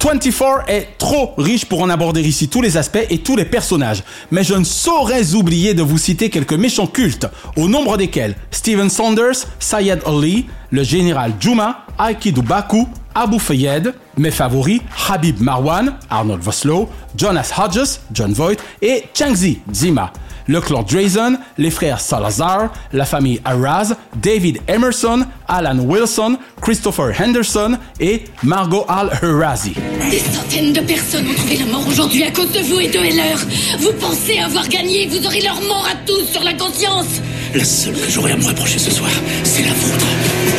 24 0.00 0.68
est 0.68 0.96
trop 0.98 1.34
riche 1.38 1.64
pour 1.64 1.82
en 1.82 1.90
aborder 1.90 2.20
ici 2.22 2.48
tous 2.48 2.62
les 2.62 2.76
aspects 2.76 3.04
et 3.10 3.18
tous 3.18 3.34
les 3.36 3.44
personnages, 3.44 4.04
mais 4.30 4.44
je 4.44 4.54
ne 4.54 4.64
saurais 4.64 5.34
oublier 5.34 5.74
de 5.74 5.82
vous 5.82 5.98
citer 5.98 6.30
quelques 6.30 6.52
méchants 6.52 6.86
cultes, 6.86 7.26
au 7.56 7.68
nombre 7.68 7.96
desquels 7.96 8.36
Steven 8.52 8.90
Saunders, 8.90 9.46
Sayed 9.58 10.00
Ali, 10.06 10.46
le 10.70 10.84
général 10.84 11.32
Juma, 11.40 11.84
Aikido 11.98 12.42
Baku, 12.42 12.86
Abu 13.14 13.40
Fayed, 13.40 13.92
mes 14.16 14.30
favoris 14.30 14.80
Habib 15.08 15.40
Marwan, 15.40 15.96
Arnold 16.08 16.42
Vosloo, 16.42 16.88
Jonas 17.16 17.52
Hodges, 17.58 17.98
John 18.12 18.32
Voight 18.32 18.58
et 18.80 19.04
Changzi 19.12 19.58
Zima 19.72 20.12
le 20.48 20.60
clan 20.60 20.82
Drazen, 20.82 21.38
les 21.56 21.70
frères 21.70 22.00
Salazar, 22.00 22.72
la 22.92 23.04
famille 23.04 23.40
Araz, 23.44 23.94
David 24.16 24.58
Emerson, 24.66 25.24
Alan 25.46 25.78
Wilson, 25.78 26.36
Christopher 26.60 27.12
Henderson 27.20 27.78
et 28.00 28.24
Margot 28.42 28.84
Al-Hurazi. 28.88 29.74
Des 30.10 30.18
centaines 30.18 30.72
de 30.72 30.80
personnes 30.80 31.28
ont 31.28 31.34
trouvé 31.34 31.56
la 31.58 31.66
mort 31.66 31.86
aujourd'hui 31.86 32.24
à 32.24 32.30
cause 32.30 32.50
de 32.50 32.60
vous 32.60 32.80
et 32.80 32.88
de 32.88 32.98
Heller. 32.98 33.38
Vous 33.78 33.92
pensez 34.00 34.38
avoir 34.38 34.66
gagné, 34.68 35.06
vous 35.06 35.24
aurez 35.24 35.42
leur 35.42 35.60
mort 35.62 35.86
à 35.90 35.94
tous 36.06 36.24
sur 36.32 36.42
la 36.42 36.54
conscience. 36.54 37.06
La 37.54 37.64
seule 37.64 37.94
que 37.94 38.10
j'aurai 38.10 38.32
à 38.32 38.36
me 38.36 38.44
reprocher 38.44 38.78
ce 38.78 38.90
soir, 38.90 39.10
c'est 39.44 39.62
la 39.62 39.72
vôtre. 39.72 40.57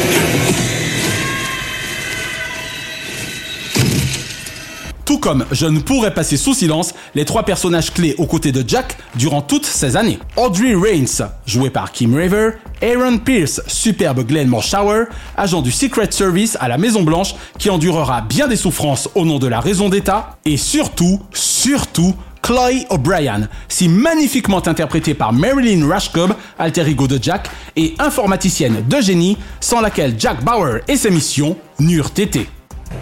Tout 5.10 5.18
comme 5.18 5.43
je 5.51 5.66
ne 5.66 5.80
pourrais 5.80 6.14
passer 6.14 6.38
sous 6.38 6.53
silence 6.53 6.93
les 7.16 7.26
trois 7.26 7.41
personnages 7.41 7.91
clés 7.91 8.14
aux 8.20 8.28
côtés 8.28 8.51
de 8.51 8.64
Jack 8.68 8.95
durant 9.16 9.41
toutes 9.41 9.66
ces 9.66 9.97
années. 9.97 10.20
Audrey 10.36 10.76
Raines, 10.76 11.07
joué 11.47 11.72
par 11.72 11.91
Kim 11.91 12.14
Raver, 12.14 12.51
Aaron 12.80 13.18
Pierce, 13.18 13.60
superbe 13.66 14.24
Glenn 14.24 14.47
Morshower, 14.47 15.05
agent 15.36 15.64
du 15.64 15.72
Secret 15.72 16.12
Service 16.12 16.60
à 16.60 16.68
la 16.68 16.78
Maison 16.78 17.01
Blanche 17.01 17.34
qui 17.57 17.72
endurera 17.72 18.22
bien 18.22 18.47
des 18.47 18.55
souffrances 18.55 19.10
au 19.16 19.26
nom 19.26 19.39
de 19.39 19.47
la 19.47 19.60
raison 19.60 19.89
d'État, 19.89 20.38
et 20.45 20.57
surtout, 20.57 21.20
surtout, 21.34 22.14
Chloe 22.43 22.86
O'Brien, 22.91 23.49
si 23.68 23.89
magnifiquement 23.89 24.62
interprétée 24.68 25.16
par 25.16 25.34
Marilyn 25.34 25.88
Rashcob, 25.88 26.36
alter 26.60 26.88
ego 26.88 27.07
de 27.07 27.18
Jack, 27.20 27.49
et 27.76 27.95
informaticienne 27.97 28.88
de 28.88 29.01
génie, 29.01 29.39
sans 29.60 29.82
laquelle 29.82 30.14
Jack 30.20 30.43
Bauer 30.43 30.82
et 30.88 30.97
ses 30.97 31.10
missions 31.10 31.57
n'eurent 31.80 32.14
été. 32.16 32.47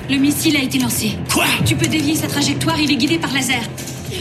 Le 0.09 0.17
missile 0.17 0.55
a 0.57 0.61
été 0.61 0.79
lancé. 0.79 1.13
Quoi? 1.33 1.45
Tu 1.65 1.75
peux 1.75 1.87
dévier 1.87 2.15
sa 2.15 2.27
trajectoire, 2.27 2.79
il 2.79 2.91
est 2.91 2.95
guidé 2.95 3.17
par 3.17 3.33
laser. 3.33 3.61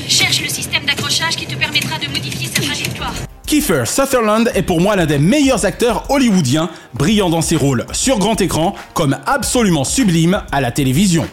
Cherche 0.09 0.43
le 0.43 0.49
système 0.49 0.85
d'accrochage 0.85 1.37
qui 1.37 1.47
te 1.47 1.55
permettra 1.55 1.99
de 1.99 2.09
modifier 2.09 2.49
sa 2.49 2.61
trajectoire. 2.61 3.15
Kiefer 3.47 3.85
Sutherland 3.87 4.51
est 4.55 4.63
pour 4.63 4.81
moi 4.81 4.97
l'un 4.97 5.07
des 5.07 5.19
meilleurs 5.19 5.65
acteurs 5.65 6.05
hollywoodiens, 6.11 6.69
brillant 6.95 7.31
dans 7.31 7.41
ses 7.41 7.55
rôles 7.55 7.87
sur 7.93 8.19
grand 8.19 8.41
écran 8.41 8.75
comme 8.95 9.17
absolument 9.27 9.85
sublime 9.85 10.43
à 10.51 10.61
la 10.61 10.73
télévision. 10.73 11.27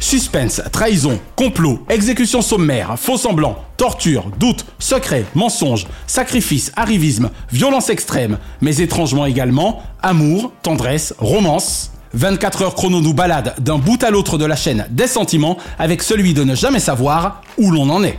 Suspense, 0.00 0.62
trahison, 0.72 1.20
complot, 1.36 1.84
exécution 1.90 2.40
sommaire, 2.40 2.94
faux 2.96 3.18
semblant, 3.18 3.56
torture, 3.76 4.30
doute, 4.38 4.64
secret, 4.78 5.26
mensonge, 5.34 5.86
sacrifice, 6.06 6.72
arrivisme, 6.76 7.30
violence 7.52 7.90
extrême, 7.90 8.38
mais 8.62 8.78
étrangement 8.78 9.26
également 9.26 9.82
amour, 10.00 10.52
tendresse, 10.62 11.14
romance. 11.18 11.90
24 12.14 12.62
heures 12.62 12.74
chrono 12.74 13.00
nous 13.00 13.14
balade 13.14 13.54
d'un 13.58 13.78
bout 13.78 14.02
à 14.02 14.10
l'autre 14.10 14.38
de 14.38 14.44
la 14.44 14.56
chaîne 14.56 14.86
des 14.90 15.06
sentiments 15.06 15.58
avec 15.78 16.02
celui 16.02 16.34
de 16.34 16.44
ne 16.44 16.54
jamais 16.54 16.80
savoir 16.80 17.42
où 17.58 17.70
l'on 17.70 17.88
en 17.90 18.02
est. 18.02 18.18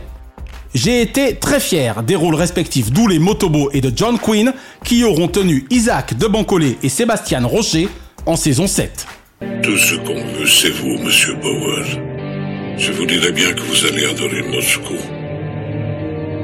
J'ai 0.74 1.02
été 1.02 1.34
très 1.34 1.58
fier 1.58 2.02
des 2.04 2.14
rôles 2.14 2.36
respectifs 2.36 2.92
d'Oulé 2.92 3.18
Motobo 3.18 3.70
et 3.72 3.80
de 3.80 3.92
John 3.94 4.18
Quinn 4.18 4.52
qui 4.84 5.02
auront 5.02 5.26
tenu 5.26 5.66
Isaac 5.70 6.16
de 6.16 6.26
Bancolé 6.28 6.78
et 6.82 6.88
Sébastien 6.88 7.44
Rocher 7.44 7.88
en 8.26 8.36
saison 8.36 8.68
7. 8.68 9.06
Tout 9.62 9.78
ce 9.78 9.96
qu'on 9.96 10.14
veut, 10.14 10.46
c'est 10.46 10.70
vous, 10.70 10.98
monsieur 10.98 11.34
Bauer. 11.34 11.84
Je 12.78 12.92
vous 12.92 13.06
dirais 13.06 13.32
bien 13.32 13.52
que 13.52 13.60
vous 13.62 13.86
allez 13.86 14.04
adorer 14.06 14.42
Moscou. 14.42 14.94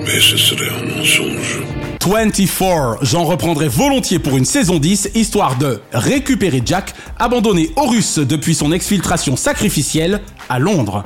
Mais 0.00 0.20
ce 0.20 0.36
serait 0.36 0.70
un 0.70 0.96
mensonge. 0.96 1.75
24, 2.08 2.98
j'en 3.02 3.24
reprendrai 3.24 3.66
volontiers 3.66 4.20
pour 4.20 4.36
une 4.36 4.44
saison 4.44 4.78
10, 4.78 5.10
histoire 5.16 5.58
de 5.58 5.80
récupérer 5.92 6.62
Jack, 6.64 6.94
abandonné 7.18 7.70
aux 7.74 7.86
Russes 7.86 8.18
depuis 8.18 8.54
son 8.54 8.70
exfiltration 8.70 9.34
sacrificielle 9.34 10.20
à 10.48 10.60
Londres. 10.60 11.04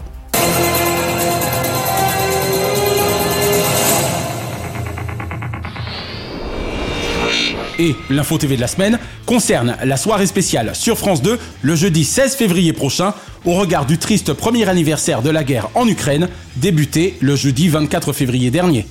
Et 7.78 7.96
l'info 8.10 8.36
TV 8.36 8.56
de 8.56 8.60
la 8.60 8.66
semaine 8.66 8.98
concerne 9.24 9.78
la 9.82 9.96
soirée 9.96 10.26
spéciale 10.26 10.72
sur 10.74 10.98
France 10.98 11.22
2 11.22 11.38
le 11.62 11.76
jeudi 11.76 12.04
16 12.04 12.36
février 12.36 12.74
prochain 12.74 13.14
au 13.46 13.54
regard 13.54 13.86
du 13.86 13.96
triste 13.96 14.34
premier 14.34 14.68
anniversaire 14.68 15.22
de 15.22 15.30
la 15.30 15.44
guerre 15.44 15.70
en 15.74 15.88
Ukraine 15.88 16.28
débuté 16.56 17.16
le 17.20 17.36
jeudi 17.36 17.68
24 17.70 18.12
février 18.12 18.50
dernier. 18.50 18.86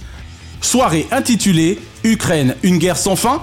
Soirée 0.61 1.07
intitulée 1.11 1.79
Ukraine, 2.03 2.55
une 2.63 2.77
guerre 2.77 2.97
sans 2.97 3.15
fin 3.15 3.41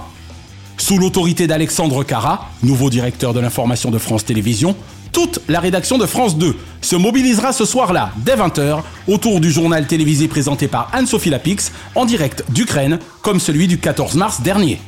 Sous 0.77 0.97
l'autorité 0.97 1.47
d'Alexandre 1.47 2.03
Kara, 2.03 2.49
nouveau 2.63 2.89
directeur 2.89 3.33
de 3.33 3.39
l'information 3.39 3.91
de 3.91 3.97
France 3.97 4.23
Télévisions, 4.23 4.75
toute 5.11 5.39
la 5.47 5.59
rédaction 5.59 5.97
de 5.97 6.05
France 6.05 6.37
2 6.37 6.55
se 6.81 6.95
mobilisera 6.95 7.53
ce 7.53 7.65
soir-là, 7.65 8.11
dès 8.17 8.35
20h, 8.35 8.81
autour 9.07 9.39
du 9.39 9.51
journal 9.51 9.87
télévisé 9.87 10.27
présenté 10.27 10.67
par 10.67 10.89
Anne-Sophie 10.93 11.31
Lapix, 11.31 11.71
en 11.95 12.05
direct 12.05 12.43
d'Ukraine, 12.49 12.99
comme 13.23 13.39
celui 13.39 13.67
du 13.67 13.79
14 13.79 14.15
mars 14.15 14.41
dernier. 14.41 14.79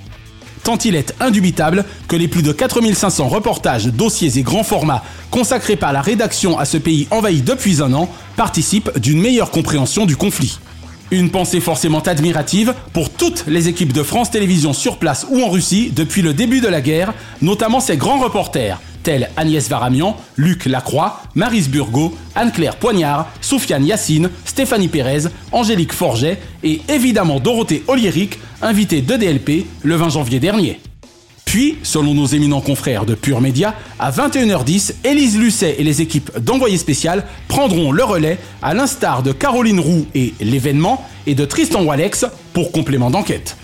Tant 0.63 0.77
il 0.77 0.95
est 0.95 1.15
indubitable 1.19 1.83
que 2.07 2.15
les 2.15 2.27
plus 2.27 2.43
de 2.43 2.51
4500 2.51 3.27
reportages, 3.27 3.87
dossiers 3.87 4.37
et 4.37 4.43
grands 4.43 4.63
formats 4.63 5.03
consacrés 5.31 5.77
par 5.77 5.93
la 5.93 6.01
rédaction 6.01 6.59
à 6.59 6.65
ce 6.65 6.77
pays 6.77 7.07
envahi 7.09 7.41
depuis 7.41 7.81
un 7.81 7.91
an 7.93 8.07
participent 8.35 8.97
d'une 8.99 9.19
meilleure 9.19 9.49
compréhension 9.49 10.05
du 10.05 10.15
conflit. 10.15 10.59
Une 11.11 11.31
pensée 11.31 11.59
forcément 11.59 12.01
admirative 12.01 12.75
pour 12.93 13.09
toutes 13.09 13.45
les 13.47 13.67
équipes 13.67 13.93
de 13.93 14.03
France 14.03 14.29
Télévisions 14.29 14.73
sur 14.73 14.97
place 14.97 15.25
ou 15.29 15.41
en 15.41 15.49
Russie 15.49 15.91
depuis 15.95 16.21
le 16.21 16.35
début 16.35 16.61
de 16.61 16.67
la 16.67 16.81
guerre, 16.81 17.13
notamment 17.41 17.79
ses 17.79 17.97
grands 17.97 18.19
reporters, 18.19 18.79
tels 19.01 19.31
Agnès 19.35 19.67
Varamian, 19.69 20.15
Luc 20.37 20.65
Lacroix, 20.65 21.23
Marise 21.33 21.69
Burgot, 21.69 22.15
Anne-Claire 22.35 22.75
Poignard, 22.75 23.27
Soufiane 23.41 23.87
Yassine, 23.87 24.29
Stéphanie 24.45 24.87
Pérez, 24.87 25.23
Angélique 25.51 25.93
Forget 25.93 26.39
et 26.63 26.81
évidemment 26.89 27.39
Dorothée 27.39 27.83
Oliéric, 27.87 28.37
invitée 28.61 29.01
de 29.01 29.15
DLP 29.15 29.65
le 29.81 29.95
20 29.95 30.09
janvier 30.09 30.39
dernier. 30.39 30.79
Puis, 31.49 31.79
selon 31.81 32.13
nos 32.13 32.27
éminents 32.27 32.61
confrères 32.61 33.05
de 33.07 33.15
Pure 33.15 33.41
Média, 33.41 33.73
à 33.97 34.11
21h10, 34.11 34.93
Élise 35.03 35.35
Lucet 35.35 35.77
et 35.79 35.83
les 35.83 35.99
équipes 35.99 36.29
d'envoyés 36.37 36.77
spécial 36.77 37.25
prendront 37.47 37.91
le 37.91 38.03
relais 38.03 38.37
à 38.61 38.75
l'instar 38.75 39.23
de 39.23 39.31
Caroline 39.31 39.79
Roux 39.79 40.05
et 40.13 40.35
l'événement 40.41 41.03
et 41.25 41.33
de 41.33 41.45
Tristan 41.45 41.83
Walex 41.83 42.27
pour 42.53 42.71
complément 42.71 43.09
d'enquête. 43.09 43.57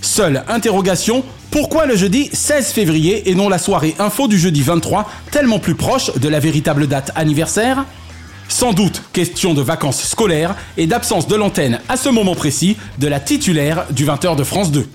Seule 0.00 0.42
interrogation, 0.48 1.22
pourquoi 1.52 1.86
le 1.86 1.94
jeudi 1.94 2.28
16 2.32 2.72
février 2.72 3.30
et 3.30 3.36
non 3.36 3.48
la 3.48 3.58
soirée 3.58 3.94
info 4.00 4.26
du 4.26 4.36
jeudi 4.36 4.62
23, 4.62 5.08
tellement 5.30 5.60
plus 5.60 5.76
proche 5.76 6.12
de 6.16 6.28
la 6.28 6.40
véritable 6.40 6.88
date 6.88 7.12
anniversaire? 7.14 7.84
Sans 8.48 8.72
doute 8.72 9.00
question 9.12 9.54
de 9.54 9.62
vacances 9.62 10.02
scolaires 10.02 10.56
et 10.76 10.88
d'absence 10.88 11.28
de 11.28 11.36
l'antenne 11.36 11.78
à 11.88 11.96
ce 11.96 12.08
moment 12.08 12.34
précis 12.34 12.76
de 12.98 13.06
la 13.06 13.20
titulaire 13.20 13.86
du 13.92 14.06
20h 14.06 14.34
de 14.34 14.42
France 14.42 14.72
2. 14.72 14.88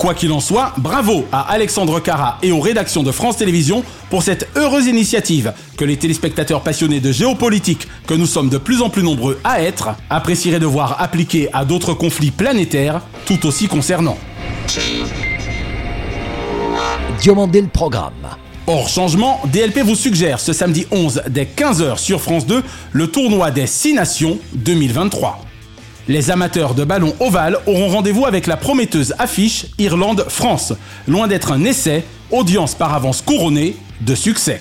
Quoi 0.00 0.14
qu'il 0.14 0.32
en 0.32 0.40
soit, 0.40 0.72
bravo 0.78 1.26
à 1.30 1.42
Alexandre 1.52 2.00
Cara 2.00 2.38
et 2.42 2.52
aux 2.52 2.60
rédactions 2.60 3.02
de 3.02 3.12
France 3.12 3.36
Télévisions 3.36 3.84
pour 4.08 4.22
cette 4.22 4.48
heureuse 4.56 4.86
initiative 4.86 5.52
que 5.76 5.84
les 5.84 5.98
téléspectateurs 5.98 6.62
passionnés 6.62 7.00
de 7.00 7.12
géopolitique, 7.12 7.86
que 8.06 8.14
nous 8.14 8.24
sommes 8.24 8.48
de 8.48 8.56
plus 8.56 8.80
en 8.80 8.88
plus 8.88 9.02
nombreux 9.02 9.38
à 9.44 9.60
être, 9.60 9.90
apprécieraient 10.08 10.58
de 10.58 10.64
voir 10.64 11.02
appliquer 11.02 11.50
à 11.52 11.66
d'autres 11.66 11.92
conflits 11.92 12.30
planétaires 12.30 13.02
tout 13.26 13.44
aussi 13.44 13.68
concernants. 13.68 14.16
Diomandé 17.20 17.60
le 17.60 17.68
programme. 17.68 18.14
Hors 18.66 18.88
changement, 18.88 19.42
DLP 19.52 19.80
vous 19.80 19.96
suggère 19.96 20.40
ce 20.40 20.54
samedi 20.54 20.86
11 20.90 21.24
dès 21.28 21.44
15h 21.44 21.98
sur 21.98 22.22
France 22.22 22.46
2 22.46 22.62
le 22.92 23.06
tournoi 23.06 23.50
des 23.50 23.66
6 23.66 23.92
nations 23.92 24.38
2023. 24.54 25.49
Les 26.10 26.32
amateurs 26.32 26.74
de 26.74 26.82
ballon 26.82 27.14
ovale 27.20 27.58
auront 27.66 27.86
rendez-vous 27.86 28.26
avec 28.26 28.48
la 28.48 28.56
prometteuse 28.56 29.14
affiche 29.20 29.66
Irlande-France. 29.78 30.72
Loin 31.06 31.28
d'être 31.28 31.52
un 31.52 31.62
essai, 31.62 32.02
audience 32.32 32.74
par 32.74 32.92
avance 32.94 33.22
couronnée 33.22 33.76
de 34.00 34.16
succès. 34.16 34.60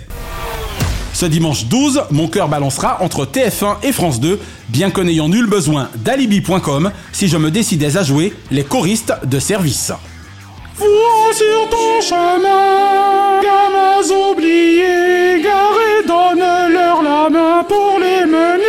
Ce 1.11 1.25
dimanche 1.25 1.65
12, 1.65 2.03
mon 2.11 2.27
cœur 2.27 2.49
balancera 2.49 3.01
entre 3.01 3.25
TF1 3.25 3.77
et 3.81 3.91
France 3.91 4.19
2, 4.19 4.39
bien 4.67 4.91
que 4.91 5.01
n'ayant 5.01 5.27
nul 5.27 5.47
besoin 5.47 5.89
d'alibi.com 5.95 6.91
si 7.11 7.27
je 7.27 7.37
me 7.37 7.49
décidais 7.49 7.97
à 7.97 8.03
jouer 8.03 8.31
les 8.51 8.63
choristes 8.63 9.15
de 9.23 9.39
service. 9.39 9.91
Vois 10.77 11.33
sur 11.33 11.67
ton 11.71 11.99
chemin, 11.99 13.41
gamins 13.41 14.29
oubliés, 14.31 15.41
garés, 15.41 16.05
donne-leur 16.07 17.01
la 17.01 17.27
main 17.31 17.63
pour 17.67 17.97
les 17.99 18.27
mener 18.27 18.68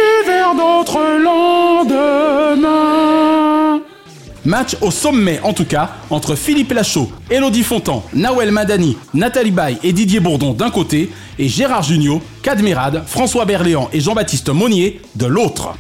Match 4.45 4.77
au 4.81 4.91
sommet 4.91 5.41
en 5.43 5.53
tout 5.53 5.65
cas 5.65 5.91
entre 6.09 6.35
Philippe 6.35 6.73
Lachaud, 6.73 7.11
Elodie 7.31 7.63
Fontan, 7.63 8.05
Nawel 8.15 8.51
Madani, 8.51 8.97
Nathalie 9.13 9.51
Baye 9.51 9.79
et 9.83 9.93
Didier 9.93 10.21
Bourdon 10.21 10.53
d'un 10.53 10.71
côté 10.71 11.11
et 11.39 11.49
Gérard 11.49 11.83
Jugnot, 11.83 12.23
Cadmerade, 12.43 13.03
François 13.07 13.45
Berléand 13.45 13.91
et 13.93 14.01
Jean-Baptiste 14.01 14.49
Monnier 14.49 15.01
de 15.17 15.27
l'autre. 15.27 15.75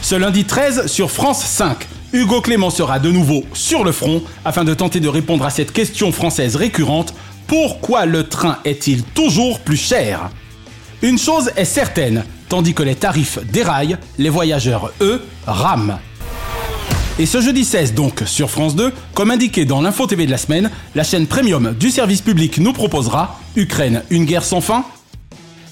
Ce 0.00 0.14
lundi 0.14 0.44
13 0.44 0.86
sur 0.86 1.10
France 1.10 1.44
5, 1.44 1.86
Hugo 2.12 2.40
Clément 2.40 2.70
sera 2.70 2.98
de 2.98 3.10
nouveau 3.10 3.44
sur 3.52 3.84
le 3.84 3.92
front 3.92 4.22
afin 4.44 4.64
de 4.64 4.72
tenter 4.72 5.00
de 5.00 5.08
répondre 5.08 5.44
à 5.44 5.50
cette 5.50 5.72
question 5.72 6.12
française 6.12 6.56
récurrente 6.56 7.14
pourquoi 7.46 8.06
le 8.06 8.28
train 8.28 8.58
est-il 8.64 9.02
toujours 9.02 9.60
plus 9.60 9.76
cher? 9.76 10.30
Une 11.02 11.18
chose 11.18 11.50
est 11.56 11.66
certaine, 11.66 12.24
tandis 12.48 12.72
que 12.72 12.82
les 12.82 12.94
tarifs 12.94 13.38
déraillent, 13.52 13.98
les 14.18 14.30
voyageurs, 14.30 14.92
eux, 15.00 15.22
rament. 15.46 15.98
Et 17.16 17.26
ce 17.26 17.40
jeudi 17.40 17.64
16 17.64 17.94
donc 17.94 18.22
sur 18.26 18.50
France 18.50 18.74
2, 18.74 18.92
comme 19.14 19.30
indiqué 19.30 19.64
dans 19.64 19.80
l'info 19.80 20.04
TV 20.06 20.26
de 20.26 20.32
la 20.32 20.36
semaine, 20.36 20.68
la 20.96 21.04
chaîne 21.04 21.28
premium 21.28 21.72
du 21.78 21.90
service 21.90 22.22
public 22.22 22.58
nous 22.58 22.72
proposera 22.72 23.38
Ukraine, 23.54 24.02
une 24.10 24.24
guerre 24.24 24.44
sans 24.44 24.60
fin 24.60 24.84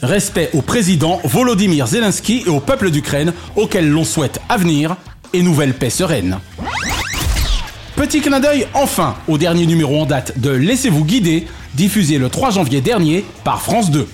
Respect 0.03 0.51
au 0.53 0.63
président 0.63 1.21
Volodymyr 1.25 1.89
Zelensky 1.89 2.45
et 2.47 2.49
au 2.49 2.61
peuple 2.61 2.91
d'Ukraine 2.91 3.33
auquel 3.57 3.89
l'on 3.89 4.05
souhaite 4.05 4.41
avenir 4.49 4.97
et 5.33 5.43
nouvelle 5.43 5.75
paix 5.75 5.91
sereine. 5.91 6.39
Petit 7.97 8.21
clin 8.21 8.39
d'œil 8.39 8.67
enfin 8.75 9.17
au 9.27 9.37
dernier 9.37 9.67
numéro 9.67 10.01
en 10.01 10.07
date 10.07 10.39
de 10.39 10.51
Laissez-vous 10.51 11.05
guider, 11.05 11.47
diffusé 11.75 12.19
le 12.19 12.29
3 12.29 12.51
janvier 12.51 12.81
dernier 12.81 13.25
par 13.43 13.63
France 13.63 13.91
2. 13.91 14.07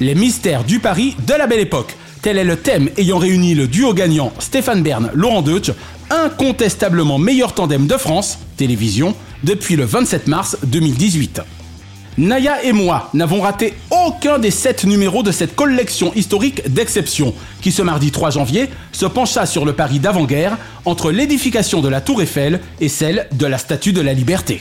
Les 0.00 0.14
mystères 0.14 0.64
du 0.64 0.78
Paris 0.78 1.16
de 1.26 1.34
la 1.34 1.46
belle 1.46 1.60
époque. 1.60 1.96
Tel 2.22 2.36
est 2.36 2.44
le 2.44 2.56
thème 2.56 2.90
ayant 2.98 3.16
réuni 3.16 3.54
le 3.54 3.66
duo 3.66 3.94
gagnant 3.94 4.32
Stéphane 4.38 4.82
Bern, 4.82 5.10
Laurent 5.14 5.40
Deutsch, 5.40 5.70
incontestablement 6.10 7.18
meilleur 7.18 7.54
tandem 7.54 7.86
de 7.86 7.96
France, 7.96 8.38
télévision, 8.56 9.14
depuis 9.44 9.76
le 9.76 9.84
27 9.84 10.26
mars 10.26 10.56
2018. 10.64 11.40
Naya 12.18 12.62
et 12.64 12.72
moi 12.72 13.08
n'avons 13.14 13.40
raté 13.40 13.72
aucun 13.90 14.38
des 14.38 14.50
sept 14.50 14.84
numéros 14.84 15.22
de 15.22 15.30
cette 15.30 15.54
collection 15.54 16.12
historique 16.14 16.70
d'exception, 16.70 17.32
qui 17.62 17.72
ce 17.72 17.82
mardi 17.82 18.10
3 18.10 18.30
janvier 18.30 18.68
se 18.92 19.06
pencha 19.06 19.46
sur 19.46 19.64
le 19.64 19.72
Paris 19.72 20.00
d'avant-guerre 20.00 20.58
entre 20.84 21.12
l'édification 21.12 21.80
de 21.80 21.88
la 21.88 22.00
Tour 22.00 22.20
Eiffel 22.20 22.60
et 22.80 22.88
celle 22.88 23.28
de 23.32 23.46
la 23.46 23.58
Statue 23.58 23.92
de 23.92 24.00
la 24.00 24.12
Liberté. 24.12 24.60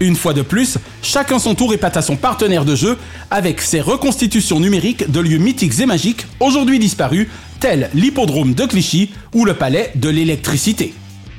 Une 0.00 0.16
fois 0.16 0.32
de 0.32 0.42
plus, 0.42 0.78
chacun 1.00 1.38
son 1.38 1.54
tour 1.54 1.72
épate 1.72 1.96
à 1.96 2.02
son 2.02 2.16
partenaire 2.16 2.64
de 2.64 2.74
jeu 2.74 2.98
avec 3.30 3.62
ses 3.62 3.80
reconstitutions 3.80 4.58
numériques 4.58 5.08
de 5.08 5.20
lieux 5.20 5.38
mythiques 5.38 5.78
et 5.78 5.86
magiques 5.86 6.26
aujourd'hui 6.40 6.80
disparus, 6.80 7.28
tels 7.62 7.90
l'hippodrome 7.94 8.54
de 8.54 8.64
Clichy 8.64 9.10
ou 9.34 9.44
le 9.44 9.54
palais 9.54 9.92
de 9.94 10.08
l'électricité. 10.08 10.94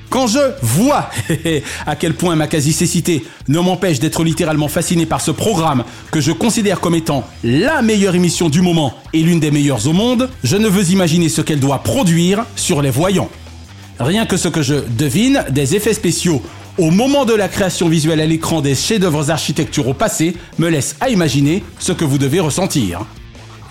Quand 0.10 0.26
je 0.26 0.40
vois 0.62 1.10
à 1.86 1.98
quel 1.98 2.14
point 2.14 2.38
ma 2.38 2.48
quasi-cécité 2.48 3.26
ne 3.50 3.60
m'empêche 3.60 4.00
d'être 4.00 4.24
littéralement 4.24 4.70
fasciné 4.70 5.06
par 5.06 5.20
ce 5.20 5.32
programme 5.32 5.84
que 6.12 6.22
je 6.22 6.32
considère 6.32 6.80
comme 6.80 6.96
étant 6.96 7.28
la 7.44 7.82
meilleure 7.82 8.16
émission 8.16 8.48
du 8.48 8.62
moment 8.62 8.94
et 9.12 9.20
l'une 9.20 9.42
des 9.42 9.52
meilleures 9.52 9.86
au 9.86 9.92
monde, 9.92 10.30
je 10.46 10.56
ne 10.56 10.70
veux 10.70 10.92
imaginer 10.92 11.28
ce 11.28 11.42
qu'elle 11.42 11.60
doit 11.60 11.80
produire 11.80 12.46
sur 12.56 12.82
les 12.82 12.90
voyants. 12.90 13.30
Rien 14.00 14.26
que 14.26 14.38
ce 14.38 14.48
que 14.48 14.62
je 14.62 14.76
devine 14.98 15.44
des 15.50 15.76
effets 15.76 15.94
spéciaux 15.94 16.42
au 16.78 16.90
moment 16.90 17.26
de 17.26 17.34
la 17.34 17.50
création 17.50 17.90
visuelle 17.90 18.22
à 18.22 18.26
l'écran 18.26 18.62
des 18.62 18.76
chefs-d'œuvre 18.76 19.30
architecturaux 19.30 19.94
passés 19.94 20.38
me 20.58 20.70
laisse 20.70 20.96
à 21.02 21.10
imaginer 21.10 21.66
ce 21.80 21.92
que 21.92 22.06
vous 22.06 22.18
devez 22.18 22.40
ressentir. 22.40 23.06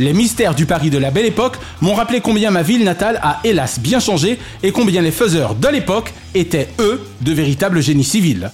Les 0.02 0.12
mystères 0.12 0.56
du 0.56 0.66
Paris 0.66 0.90
de 0.90 0.98
la 0.98 1.12
belle 1.12 1.26
époque 1.26 1.58
m'ont 1.80 1.94
rappelé 1.94 2.20
combien 2.20 2.50
ma 2.50 2.62
ville 2.62 2.82
natale 2.82 3.20
a 3.22 3.38
hélas 3.44 3.78
bien 3.78 4.00
changé 4.00 4.40
et 4.64 4.72
combien 4.72 5.00
les 5.00 5.12
faiseurs 5.12 5.54
de 5.54 5.68
l'époque 5.68 6.12
étaient, 6.34 6.66
eux, 6.80 7.00
de 7.20 7.32
véritables 7.32 7.80
génies 7.80 8.02
civils. 8.02 8.50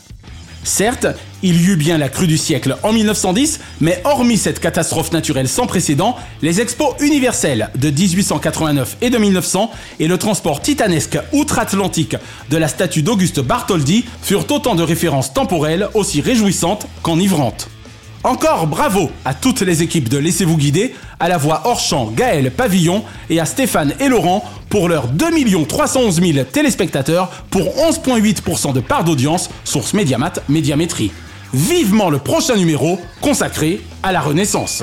Certes, 0.63 1.07
il 1.43 1.59
y 1.59 1.69
eut 1.69 1.77
bien 1.77 1.97
la 1.97 2.11
crue 2.11 2.27
du 2.27 2.37
siècle 2.37 2.77
en 2.83 2.93
1910, 2.93 3.61
mais 3.81 4.03
hormis 4.05 4.37
cette 4.37 4.61
catastrophe 4.61 5.11
naturelle 5.11 5.49
sans 5.49 5.67
précédent, 5.67 6.17
les 6.43 6.61
expos 6.61 6.95
universels 7.01 7.71
de 7.77 7.89
1889 7.89 8.99
et 9.01 9.09
de 9.09 9.17
1900 9.17 9.71
et 10.01 10.07
le 10.07 10.19
transport 10.19 10.61
titanesque 10.61 11.19
outre-Atlantique 11.33 12.17
de 12.51 12.57
la 12.59 12.69
statue 12.69 13.01
d'Auguste 13.01 13.41
Bartholdi 13.41 14.05
furent 14.21 14.45
autant 14.53 14.75
de 14.75 14.83
références 14.83 15.33
temporelles 15.33 15.89
aussi 15.95 16.21
réjouissantes 16.21 16.87
qu'enivrantes. 17.03 17.71
Encore 18.25 18.67
bravo 18.67 19.11
à 19.25 19.33
toutes 19.33 19.61
les 19.61 19.83
équipes 19.83 20.09
de 20.09 20.19
Laissez-vous 20.19 20.57
guider, 20.57 20.95
à 21.21 21.29
la 21.29 21.37
voix 21.39 21.63
hors 21.65 21.79
champ 21.79 22.11
Gaël 22.11 22.51
Pavillon 22.51 23.05
et 23.31 23.39
à 23.39 23.45
Stéphane 23.45 23.95
et 24.01 24.09
Laurent 24.09 24.45
pour 24.69 24.89
leurs 24.89 25.07
2 25.07 25.27
311 25.67 26.21
000 26.21 26.45
téléspectateurs 26.45 27.29
pour 27.51 27.77
11,8% 27.77 28.73
de 28.73 28.81
part 28.81 29.05
d'audience, 29.05 29.51
source 29.63 29.95
Mediamat 29.95 30.33
Médiamétrie. 30.49 31.13
Vivement 31.55 32.11
le 32.11 32.19
prochain 32.19 32.57
numéro 32.57 33.01
consacré 33.21 33.81
à 34.03 34.11
la 34.11 34.21
Renaissance. 34.21 34.83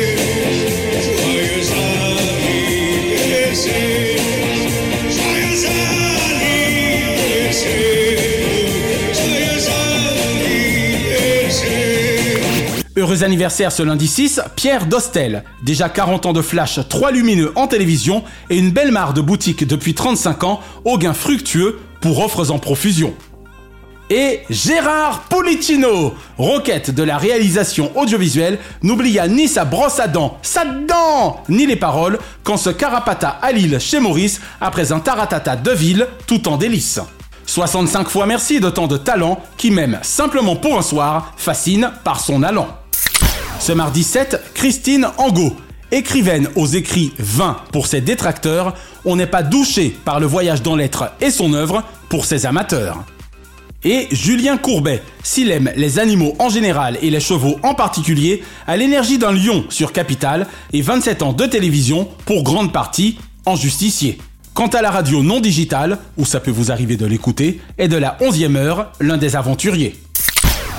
Anniversaire 13.11 13.71
ce 13.71 13.83
lundi 13.83 14.07
6, 14.07 14.41
Pierre 14.55 14.85
Dostel. 14.85 15.43
Déjà 15.63 15.89
40 15.89 16.25
ans 16.25 16.33
de 16.33 16.41
flash, 16.41 16.79
3 16.87 17.11
lumineux 17.11 17.51
en 17.55 17.67
télévision 17.67 18.23
et 18.49 18.57
une 18.57 18.71
belle 18.71 18.91
mare 18.91 19.13
de 19.13 19.21
boutique 19.21 19.67
depuis 19.67 19.93
35 19.93 20.43
ans, 20.43 20.61
au 20.85 20.97
gain 20.97 21.13
fructueux 21.13 21.79
pour 21.99 22.19
offres 22.19 22.51
en 22.51 22.59
profusion. 22.59 23.13
Et 24.09 24.41
Gérard 24.49 25.21
Policino, 25.29 26.13
roquette 26.37 26.91
de 26.91 27.03
la 27.03 27.17
réalisation 27.17 27.91
audiovisuelle, 27.97 28.59
n'oublia 28.83 29.27
ni 29.27 29.47
sa 29.47 29.63
brosse 29.63 29.99
à 29.99 30.07
dents, 30.07 30.37
sa 30.41 30.65
dent, 30.65 31.43
ni 31.47 31.65
les 31.65 31.77
paroles 31.77 32.19
quand 32.43 32.57
se 32.57 32.69
carapata 32.69 33.29
à 33.29 33.51
Lille 33.51 33.79
chez 33.79 33.99
Maurice 34.01 34.41
après 34.59 34.91
un 34.91 34.99
taratata 34.99 35.55
de 35.55 35.71
ville 35.71 36.07
tout 36.27 36.49
en 36.49 36.57
délice. 36.57 36.99
65 37.45 38.09
fois 38.09 38.25
merci 38.25 38.59
de 38.59 38.69
tant 38.69 38.87
de 38.87 38.97
talent 38.97 39.39
qui 39.57 39.71
même 39.71 39.99
simplement 40.01 40.55
pour 40.55 40.77
un 40.77 40.81
soir 40.81 41.33
fascine 41.37 41.91
par 42.03 42.19
son 42.19 42.43
allant. 42.43 42.80
Ce 43.61 43.73
mardi 43.73 44.01
7, 44.01 44.41
Christine 44.55 45.07
Angot. 45.19 45.55
Écrivaine 45.91 46.49
aux 46.55 46.65
écrits 46.65 47.13
20 47.19 47.57
pour 47.71 47.85
ses 47.85 48.01
détracteurs, 48.01 48.73
on 49.05 49.15
n'est 49.15 49.27
pas 49.27 49.43
douché 49.43 49.95
par 50.03 50.19
le 50.19 50.25
voyage 50.25 50.63
dans 50.63 50.75
l'être 50.75 51.11
et 51.21 51.29
son 51.29 51.53
œuvre 51.53 51.83
pour 52.09 52.25
ses 52.25 52.47
amateurs. 52.47 53.03
Et 53.83 54.07
Julien 54.11 54.57
Courbet, 54.57 55.03
s'il 55.21 55.51
aime 55.51 55.69
les 55.75 55.99
animaux 55.99 56.35
en 56.39 56.49
général 56.49 56.97
et 57.03 57.11
les 57.11 57.19
chevaux 57.19 57.59
en 57.61 57.75
particulier, 57.75 58.41
a 58.65 58.77
l'énergie 58.77 59.19
d'un 59.19 59.31
lion 59.31 59.63
sur 59.69 59.93
Capital 59.93 60.47
et 60.73 60.81
27 60.81 61.21
ans 61.21 61.33
de 61.33 61.45
télévision 61.45 62.07
pour 62.25 62.41
grande 62.41 62.73
partie 62.73 63.19
en 63.45 63.55
justicier. 63.55 64.17
Quant 64.55 64.69
à 64.69 64.81
la 64.81 64.89
radio 64.89 65.21
non 65.21 65.39
digitale, 65.39 65.99
où 66.17 66.25
ça 66.25 66.39
peut 66.39 66.49
vous 66.49 66.71
arriver 66.71 66.97
de 66.97 67.05
l'écouter, 67.05 67.61
est 67.77 67.87
de 67.87 67.97
la 67.97 68.17
11e 68.21 68.55
heure 68.55 68.91
l'un 68.99 69.17
des 69.17 69.35
aventuriers. 69.35 69.95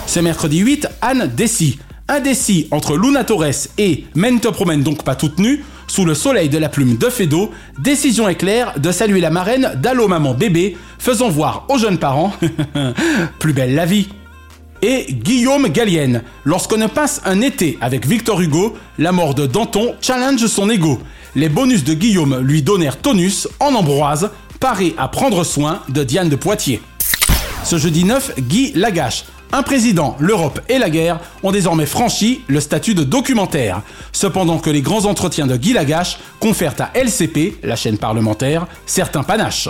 Ce 0.08 0.18
mercredi 0.18 0.58
8, 0.58 0.88
Anne 1.00 1.30
Dessy, 1.32 1.78
indécis 2.09 2.68
entre 2.70 2.96
Luna 2.96 3.24
Torres 3.24 3.68
et 3.78 4.05
Men 4.14 4.40
te 4.40 4.48
promène 4.48 4.82
donc 4.82 5.05
pas 5.05 5.14
toute 5.14 5.38
nue, 5.38 5.64
sous 5.86 6.05
le 6.05 6.14
soleil 6.14 6.48
de 6.48 6.59
la 6.59 6.68
plume 6.68 6.96
de 6.96 7.09
Fedo, 7.09 7.50
décision 7.78 8.28
éclair 8.28 8.78
de 8.78 8.90
saluer 8.92 9.20
la 9.20 9.30
marraine 9.30 9.72
d'Allo 9.76 10.09
Maman 10.09 10.34
Bébé, 10.34 10.76
faisant 10.98 11.28
voir 11.28 11.66
aux 11.68 11.78
jeunes 11.78 11.98
parents 11.98 12.32
plus 13.38 13.53
belle 13.53 13.74
la 13.74 13.86
vie. 13.86 14.09
et 14.82 15.07
Guillaume 15.12 15.68
Gallienne. 15.68 16.22
Lorsqu'on 16.44 16.88
passe 16.88 17.20
un 17.24 17.40
été 17.40 17.78
avec 17.80 18.07
Victor 18.07 18.40
Hugo, 18.40 18.76
la 18.98 19.12
mort 19.12 19.34
de 19.34 19.46
Danton 19.46 19.94
challenge 20.00 20.46
son 20.46 20.70
ego. 20.70 20.98
Les 21.34 21.48
bonus 21.48 21.84
de 21.84 21.94
Guillaume 21.94 22.40
lui 22.40 22.62
donnèrent 22.62 22.98
tonus 22.98 23.48
en 23.61 23.74
Ambroise, 23.74 24.30
paré 24.61 24.94
à 24.98 25.09
prendre 25.09 25.44
soin 25.44 25.82
de 25.88 26.05
Diane 26.05 26.28
de 26.28 26.36
Poitiers. 26.36 26.82
Ce 27.64 27.78
jeudi 27.78 28.05
9, 28.05 28.40
Guy 28.40 28.72
Lagache. 28.74 29.24
Un 29.55 29.62
président, 29.62 30.16
l'Europe 30.18 30.62
et 30.70 30.78
la 30.78 30.88
guerre 30.88 31.20
ont 31.42 31.53
désormais 31.53 31.84
franchi 31.84 32.40
le 32.48 32.59
statut 32.59 32.94
de 32.94 33.05
documentaire, 33.05 33.82
cependant 34.11 34.59
que 34.59 34.70
les 34.70 34.80
grands 34.80 35.05
entretiens 35.05 35.46
de 35.46 35.59
Guy 35.59 35.74
Lagache 35.74 36.18
confèrent 36.40 36.74
à 36.78 36.90
LCP, 36.98 37.59
la 37.62 37.76
chaîne 37.76 37.98
parlementaire, 37.98 38.66
certains 38.86 39.22
panaches. 39.22 39.68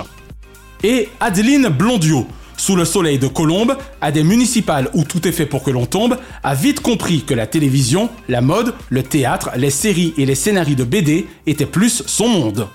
Et 0.84 1.08
Adeline 1.18 1.66
Blondiot, 1.66 2.28
sous 2.56 2.76
le 2.76 2.84
soleil 2.84 3.18
de 3.18 3.26
Colombe, 3.26 3.76
à 4.00 4.12
des 4.12 4.22
municipales 4.22 4.88
où 4.94 5.02
tout 5.02 5.26
est 5.26 5.32
fait 5.32 5.46
pour 5.46 5.64
que 5.64 5.72
l'on 5.72 5.86
tombe, 5.86 6.16
a 6.44 6.54
vite 6.54 6.78
compris 6.78 7.22
que 7.24 7.34
la 7.34 7.48
télévision, 7.48 8.08
la 8.28 8.40
mode, 8.40 8.74
le 8.88 9.02
théâtre, 9.02 9.50
les 9.56 9.70
séries 9.70 10.14
et 10.16 10.26
les 10.26 10.36
scénarios 10.36 10.76
de 10.76 10.84
BD 10.84 11.26
étaient 11.48 11.66
plus 11.66 12.04
son 12.06 12.28
monde. 12.28 12.68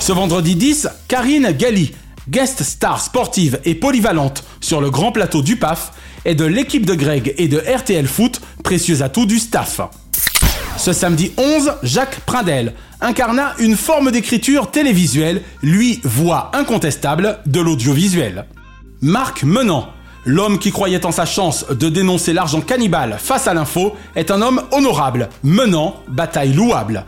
Ce 0.00 0.12
vendredi 0.12 0.54
10, 0.54 0.86
Karine 1.08 1.52
Galli, 1.52 1.92
guest 2.28 2.62
star 2.62 3.00
sportive 3.00 3.58
et 3.64 3.74
polyvalente 3.74 4.44
sur 4.60 4.82
le 4.82 4.90
grand 4.90 5.12
plateau 5.12 5.40
du 5.40 5.56
PAF, 5.56 5.92
est 6.24 6.34
de 6.34 6.44
l'équipe 6.44 6.86
de 6.86 6.94
Greg 6.94 7.34
et 7.38 7.48
de 7.48 7.58
RTL 7.58 8.06
Foot, 8.06 8.40
précieux 8.62 9.02
atout 9.02 9.26
du 9.26 9.38
staff. 9.38 9.80
Ce 10.76 10.92
samedi 10.92 11.32
11, 11.36 11.74
Jacques 11.82 12.20
Pradel 12.20 12.74
incarna 13.00 13.54
une 13.58 13.76
forme 13.76 14.10
d'écriture 14.10 14.70
télévisuelle, 14.70 15.42
lui 15.62 16.00
voix 16.04 16.50
incontestable 16.54 17.38
de 17.46 17.60
l'audiovisuel. 17.60 18.46
Marc 19.02 19.42
Menant, 19.42 19.88
l'homme 20.24 20.58
qui 20.58 20.70
croyait 20.70 21.06
en 21.06 21.12
sa 21.12 21.26
chance 21.26 21.66
de 21.68 21.88
dénoncer 21.88 22.32
l'argent 22.32 22.60
cannibale 22.60 23.16
face 23.18 23.46
à 23.46 23.54
l'info, 23.54 23.94
est 24.16 24.30
un 24.30 24.42
homme 24.42 24.62
honorable, 24.72 25.28
menant 25.42 25.96
bataille 26.08 26.52
louable. 26.52 27.04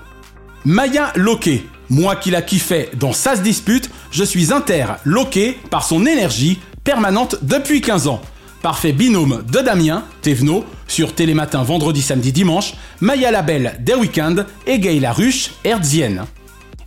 Maya 0.65 1.13
Loquet, 1.17 1.65
moi 1.91 2.17
qui 2.17 2.31
la 2.31 2.43
kiffais 2.43 2.91
dans 2.95 3.13
se 3.13 3.41
dispute, 3.41 3.91
je 4.11 4.25
suis 4.25 4.53
interloqué 4.53 5.59
par 5.71 5.85
son 5.85 6.07
énergie 6.07 6.59
permanente 6.85 7.37
depuis 7.43 7.81
15 7.81 8.07
ans. 8.09 8.23
Parfait 8.63 8.93
binôme 8.93 9.43
de 9.51 9.59
Damien, 9.59 10.05
Thévenot, 10.23 10.65
sur 10.87 11.17
Télématin 11.17 11.65
vendredi, 11.65 12.01
samedi, 12.01 12.31
dimanche, 12.31 12.75
Maya 13.01 13.33
Labelle 13.33 13.77
des 13.81 13.95
week-ends 13.95 14.45
et 14.69 14.79
Gay 14.79 15.01
Laruche, 15.01 15.51
hertzienne. 15.65 16.27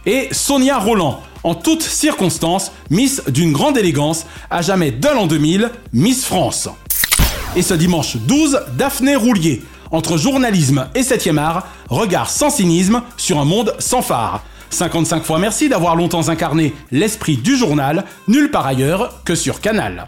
Et 0.05 0.29
Sonia 0.31 0.77
Roland, 0.77 1.21
en 1.43 1.53
toutes 1.53 1.83
circonstances, 1.83 2.71
Miss 2.89 3.23
d'une 3.27 3.51
grande 3.51 3.77
élégance, 3.77 4.25
à 4.49 4.61
jamais 4.61 4.91
de 4.91 5.07
l'an 5.09 5.27
2000, 5.27 5.69
Miss 5.91 6.23
France. 6.23 6.69
Et 7.57 7.61
ce 7.61 7.73
dimanche 7.73 8.15
12, 8.15 8.61
Daphné 8.77 9.17
Roulier, 9.17 9.61
entre 9.91 10.15
journalisme 10.15 10.87
et 10.95 11.01
7e 11.01 11.37
art, 11.37 11.67
regard 11.89 12.29
sans 12.29 12.51
cynisme 12.51 13.01
sur 13.17 13.37
un 13.37 13.45
monde 13.45 13.75
sans 13.79 14.01
phare. 14.01 14.43
55 14.69 15.25
fois 15.25 15.39
merci 15.39 15.67
d'avoir 15.67 15.97
longtemps 15.97 16.29
incarné 16.29 16.73
l'esprit 16.91 17.35
du 17.35 17.57
journal, 17.57 18.05
nulle 18.29 18.49
part 18.49 18.65
ailleurs 18.65 19.23
que 19.25 19.35
sur 19.35 19.59
Canal. 19.59 20.07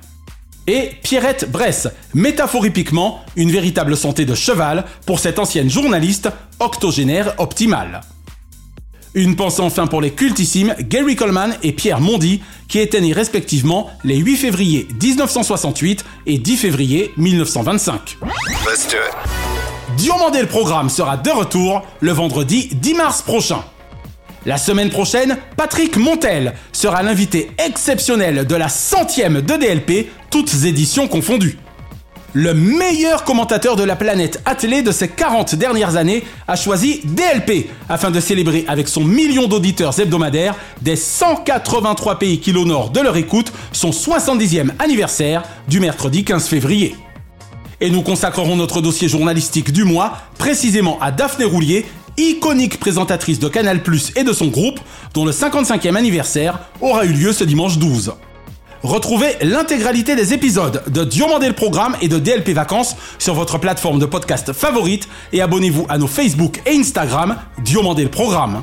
Et 0.68 0.92
Pierrette 1.02 1.50
Bresse, 1.50 1.88
métaphoriquement, 2.14 3.22
une 3.38 3.52
véritable 3.52 3.96
santé 3.96 4.26
de 4.26 4.36
cheval 4.36 4.84
pour 5.06 5.20
cette 5.20 5.40
ancienne 5.40 5.70
journaliste 5.70 6.30
octogénaire 6.60 7.34
optimale. 7.38 8.02
Une 9.14 9.38
pensée 9.38 9.62
enfin 9.62 9.88
pour 9.88 10.02
les 10.02 10.12
cultissimes 10.12 10.76
Gary 10.80 11.16
Coleman 11.16 11.56
et 11.64 11.72
Pierre 11.72 12.02
Mondy, 12.02 12.42
qui 12.68 12.80
étaient 12.80 13.00
nés 13.00 13.14
respectivement 13.14 13.90
les 14.04 14.18
8 14.18 14.36
février 14.36 14.88
1968 15.02 16.04
et 16.26 16.38
10 16.38 16.58
février 16.58 17.14
1925. 17.16 18.18
Diomandé 19.96 20.42
le 20.42 20.48
programme 20.48 20.90
sera 20.90 21.16
de 21.16 21.30
retour 21.30 21.84
le 22.02 22.12
vendredi 22.12 22.70
10 22.74 22.94
mars 22.94 23.22
prochain. 23.22 23.64
La 24.48 24.56
semaine 24.56 24.90
prochaine, 24.90 25.38
Patrick 25.58 25.98
Montel 25.98 26.54
sera 26.72 27.04
l'invité 27.04 27.52
exceptionnel 27.58 28.48
de 28.48 28.56
la 28.56 28.70
centième 28.70 29.42
de 29.42 29.58
DLP, 29.58 30.08
toutes 30.30 30.64
éditions 30.64 31.10
confondues. 31.10 31.58
Le 32.32 32.54
meilleur 32.54 33.26
commentateur 33.26 33.76
de 33.76 33.84
la 33.84 33.98
planète 33.98 34.42
attelée 34.46 34.84
de 34.84 34.94
ces 34.94 35.10
40 35.10 35.56
dernières 35.56 35.98
années 35.98 36.24
a 36.48 36.56
choisi 36.56 37.02
DLP 37.04 37.68
afin 37.90 38.10
de 38.10 38.22
célébrer 38.22 38.64
avec 38.70 38.88
son 38.88 39.04
million 39.04 39.50
d'auditeurs 39.50 40.00
hebdomadaires 40.00 40.56
des 40.82 40.96
183 40.96 42.18
pays 42.18 42.40
qui 42.40 42.54
l'honorent 42.54 42.92
de 42.92 43.02
leur 43.02 43.18
écoute 43.18 43.52
son 43.74 43.90
70e 43.90 44.70
anniversaire 44.80 45.44
du 45.68 45.82
mercredi 45.82 46.24
15 46.24 46.48
février. 46.48 46.96
Et 47.82 47.90
nous 47.90 48.02
consacrerons 48.02 48.56
notre 48.56 48.80
dossier 48.80 49.10
journalistique 49.10 49.74
du 49.74 49.84
mois 49.84 50.20
précisément 50.38 50.98
à 51.02 51.12
Daphné 51.12 51.44
Roulier, 51.44 51.86
iconique 52.18 52.80
présentatrice 52.80 53.40
de 53.40 53.48
Canal 53.48 53.84
Plus 53.84 54.12
et 54.16 54.24
de 54.24 54.34
son 54.34 54.48
groupe, 54.48 54.80
dont 55.14 55.26
le 55.26 55.32
55e 55.32 55.96
anniversaire 55.96 56.60
aura 56.82 57.06
eu 57.06 57.14
lieu 57.14 57.32
ce 57.32 57.44
dimanche 57.44 57.78
12. 57.78 58.14
Retrouvez 58.84 59.36
l'intégralité 59.42 60.16
des 60.16 60.34
épisodes 60.34 60.84
de 60.88 61.04
Diomandé 61.04 61.48
le 61.48 61.54
Programme 61.54 61.96
et 62.02 62.08
de 62.08 62.20
DLP 62.20 62.50
Vacances 62.50 62.96
sur 63.18 63.34
votre 63.34 63.58
plateforme 63.58 64.00
de 64.00 64.06
podcast 64.06 64.54
favorite 64.54 65.08
et 65.34 65.42
abonnez-vous 65.42 65.86
à 65.90 65.98
nos 65.98 66.08
Facebook 66.08 66.62
et 66.66 66.78
Instagram 66.78 67.38
Diomandé 67.64 68.04
le 68.04 68.10
Programme. 68.10 68.62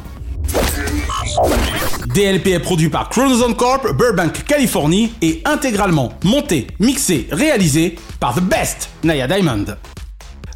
DLP 2.14 2.48
est 2.48 2.60
produit 2.60 2.90
par 2.90 3.08
Chronozone 3.08 3.56
Corp, 3.56 3.92
Burbank, 3.96 4.44
Californie 4.44 5.12
et 5.20 5.42
intégralement 5.44 6.12
monté, 6.22 6.68
mixé, 6.78 7.26
réalisé 7.32 7.96
par 8.20 8.34
The 8.34 8.42
Best, 8.42 8.90
Naya 9.02 9.26
Diamond. 9.26 9.64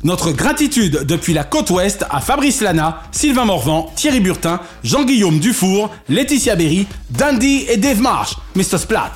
Notre 0.05 0.30
gratitude 0.30 1.05
depuis 1.05 1.34
la 1.34 1.42
côte 1.42 1.70
ouest 1.70 2.05
à 2.09 2.20
Fabrice 2.20 2.61
Lana, 2.61 3.03
Sylvain 3.11 3.44
Morvan, 3.44 3.90
Thierry 3.96 4.20
Burtin, 4.20 4.61
Jean-Guillaume 4.84 5.40
Dufour, 5.40 5.90
Laetitia 6.09 6.55
Berry, 6.55 6.86
Dandy 7.11 7.66
et 7.68 7.76
Dave 7.78 8.01
Marsh, 8.01 8.36
Mr. 8.55 8.78
Splat. 8.78 9.12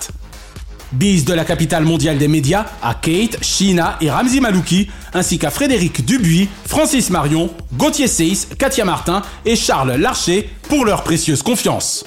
Bise 0.91 1.25
de 1.25 1.35
la 1.35 1.45
capitale 1.45 1.85
mondiale 1.85 2.19
des 2.19 2.27
médias 2.27 2.67
à 2.83 2.95
Kate, 2.95 3.43
Sheena 3.43 3.97
et 4.01 4.11
Ramzi 4.11 4.41
Malouki, 4.41 4.91
ainsi 5.15 5.39
qu'à 5.39 5.51
Frédéric 5.51 6.05
Dubuis, 6.05 6.49
Francis 6.67 7.11
Marion, 7.11 7.49
Gauthier 7.75 8.09
Seyss, 8.09 8.49
Katia 8.59 8.85
Martin 8.85 9.23
et 9.45 9.55
Charles 9.55 9.93
Larcher 9.93 10.51
pour 10.69 10.85
leur 10.85 11.05
précieuse 11.05 11.43
confiance. 11.43 12.05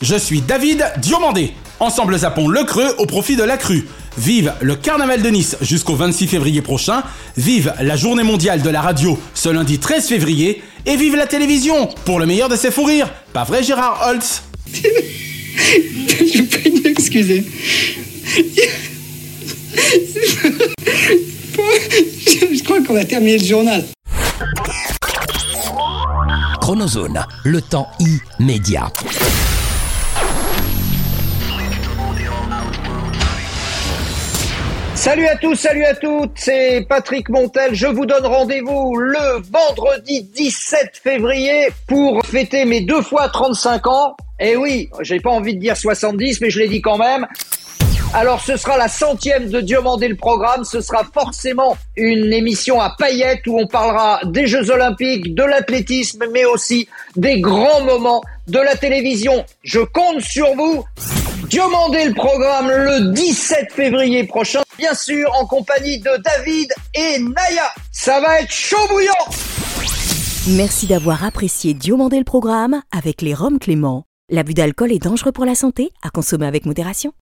Je 0.00 0.14
suis 0.14 0.40
David 0.40 0.84
Diomandé. 0.98 1.52
Ensemble 1.80 2.16
zappons 2.18 2.46
le 2.46 2.62
creux 2.62 2.94
au 2.98 3.06
profit 3.06 3.34
de 3.34 3.42
la 3.42 3.56
crue. 3.56 3.88
Vive 4.16 4.52
le 4.60 4.76
carnaval 4.76 5.22
de 5.22 5.28
Nice 5.28 5.56
jusqu'au 5.60 5.96
26 5.96 6.28
février 6.28 6.62
prochain. 6.62 7.02
Vive 7.36 7.74
la 7.80 7.96
journée 7.96 8.22
mondiale 8.22 8.62
de 8.62 8.70
la 8.70 8.80
radio 8.80 9.18
ce 9.34 9.48
lundi 9.48 9.80
13 9.80 10.06
février. 10.06 10.62
Et 10.86 10.96
vive 10.96 11.16
la 11.16 11.26
télévision 11.26 11.88
pour 12.04 12.20
le 12.20 12.26
meilleur 12.26 12.48
de 12.48 12.54
ses 12.54 12.70
fous 12.70 12.84
rires. 12.84 13.10
Pas 13.32 13.42
vrai 13.42 13.64
Gérard 13.64 14.06
Holtz? 14.08 14.42
Je 14.72 16.42
peux 16.42 16.88
m'excuser. 16.88 17.44
Je 21.56 22.62
crois 22.62 22.80
qu'on 22.82 22.94
va 22.94 23.04
terminer 23.04 23.38
le 23.38 23.44
journal. 23.44 23.84
Chronozone, 26.60 27.24
le 27.44 27.60
temps 27.60 27.88
immédiat. 28.38 28.92
Salut 34.98 35.28
à 35.28 35.36
tous, 35.36 35.54
salut 35.54 35.84
à 35.84 35.94
toutes, 35.94 36.32
c'est 36.34 36.84
Patrick 36.88 37.28
Montel. 37.28 37.72
Je 37.72 37.86
vous 37.86 38.04
donne 38.04 38.26
rendez-vous 38.26 38.96
le 38.96 39.40
vendredi 39.48 40.24
17 40.24 41.00
février 41.00 41.68
pour 41.86 42.26
fêter 42.26 42.64
mes 42.64 42.80
deux 42.80 43.00
fois 43.00 43.28
35 43.28 43.86
ans. 43.86 44.16
Et 44.40 44.56
oui, 44.56 44.90
j'ai 45.02 45.20
pas 45.20 45.30
envie 45.30 45.54
de 45.54 45.60
dire 45.60 45.76
70, 45.76 46.40
mais 46.40 46.50
je 46.50 46.58
l'ai 46.58 46.66
dit 46.66 46.82
quand 46.82 46.98
même. 46.98 47.28
Alors 48.12 48.40
ce 48.40 48.56
sera 48.56 48.76
la 48.76 48.88
centième 48.88 49.48
de 49.48 49.60
Diomandé 49.60 50.08
le 50.08 50.16
programme, 50.16 50.64
ce 50.64 50.80
sera 50.80 51.04
forcément 51.04 51.76
une 51.96 52.32
émission 52.32 52.80
à 52.80 52.90
paillettes 52.98 53.46
où 53.46 53.56
on 53.56 53.68
parlera 53.68 54.18
des 54.24 54.48
Jeux 54.48 54.68
Olympiques, 54.68 55.32
de 55.32 55.44
l'athlétisme, 55.44 56.24
mais 56.32 56.44
aussi 56.44 56.88
des 57.14 57.40
grands 57.40 57.82
moments 57.82 58.22
de 58.48 58.58
la 58.58 58.74
télévision. 58.74 59.44
Je 59.62 59.78
compte 59.78 60.22
sur 60.22 60.56
vous. 60.56 60.84
Diomandé 61.48 62.04
le 62.04 62.12
programme 62.12 62.68
le 62.68 63.14
17 63.14 63.72
février 63.72 64.24
prochain, 64.24 64.60
bien 64.76 64.94
sûr 64.94 65.32
en 65.40 65.46
compagnie 65.46 65.98
de 65.98 66.10
David 66.22 66.70
et 66.94 67.20
Naya. 67.20 67.72
Ça 67.90 68.20
va 68.20 68.40
être 68.40 68.50
chaud 68.50 68.76
bouillant 68.90 69.12
Merci 70.48 70.86
d'avoir 70.86 71.24
apprécié 71.24 71.72
Diomandé 71.72 72.18
le 72.18 72.24
programme 72.24 72.82
avec 72.92 73.22
les 73.22 73.32
Roms 73.32 73.58
Clément. 73.58 74.04
L'abus 74.30 74.52
d'alcool 74.52 74.92
est 74.92 75.02
dangereux 75.02 75.32
pour 75.32 75.46
la 75.46 75.54
santé, 75.54 75.90
à 76.02 76.10
consommer 76.10 76.46
avec 76.46 76.66
modération. 76.66 77.14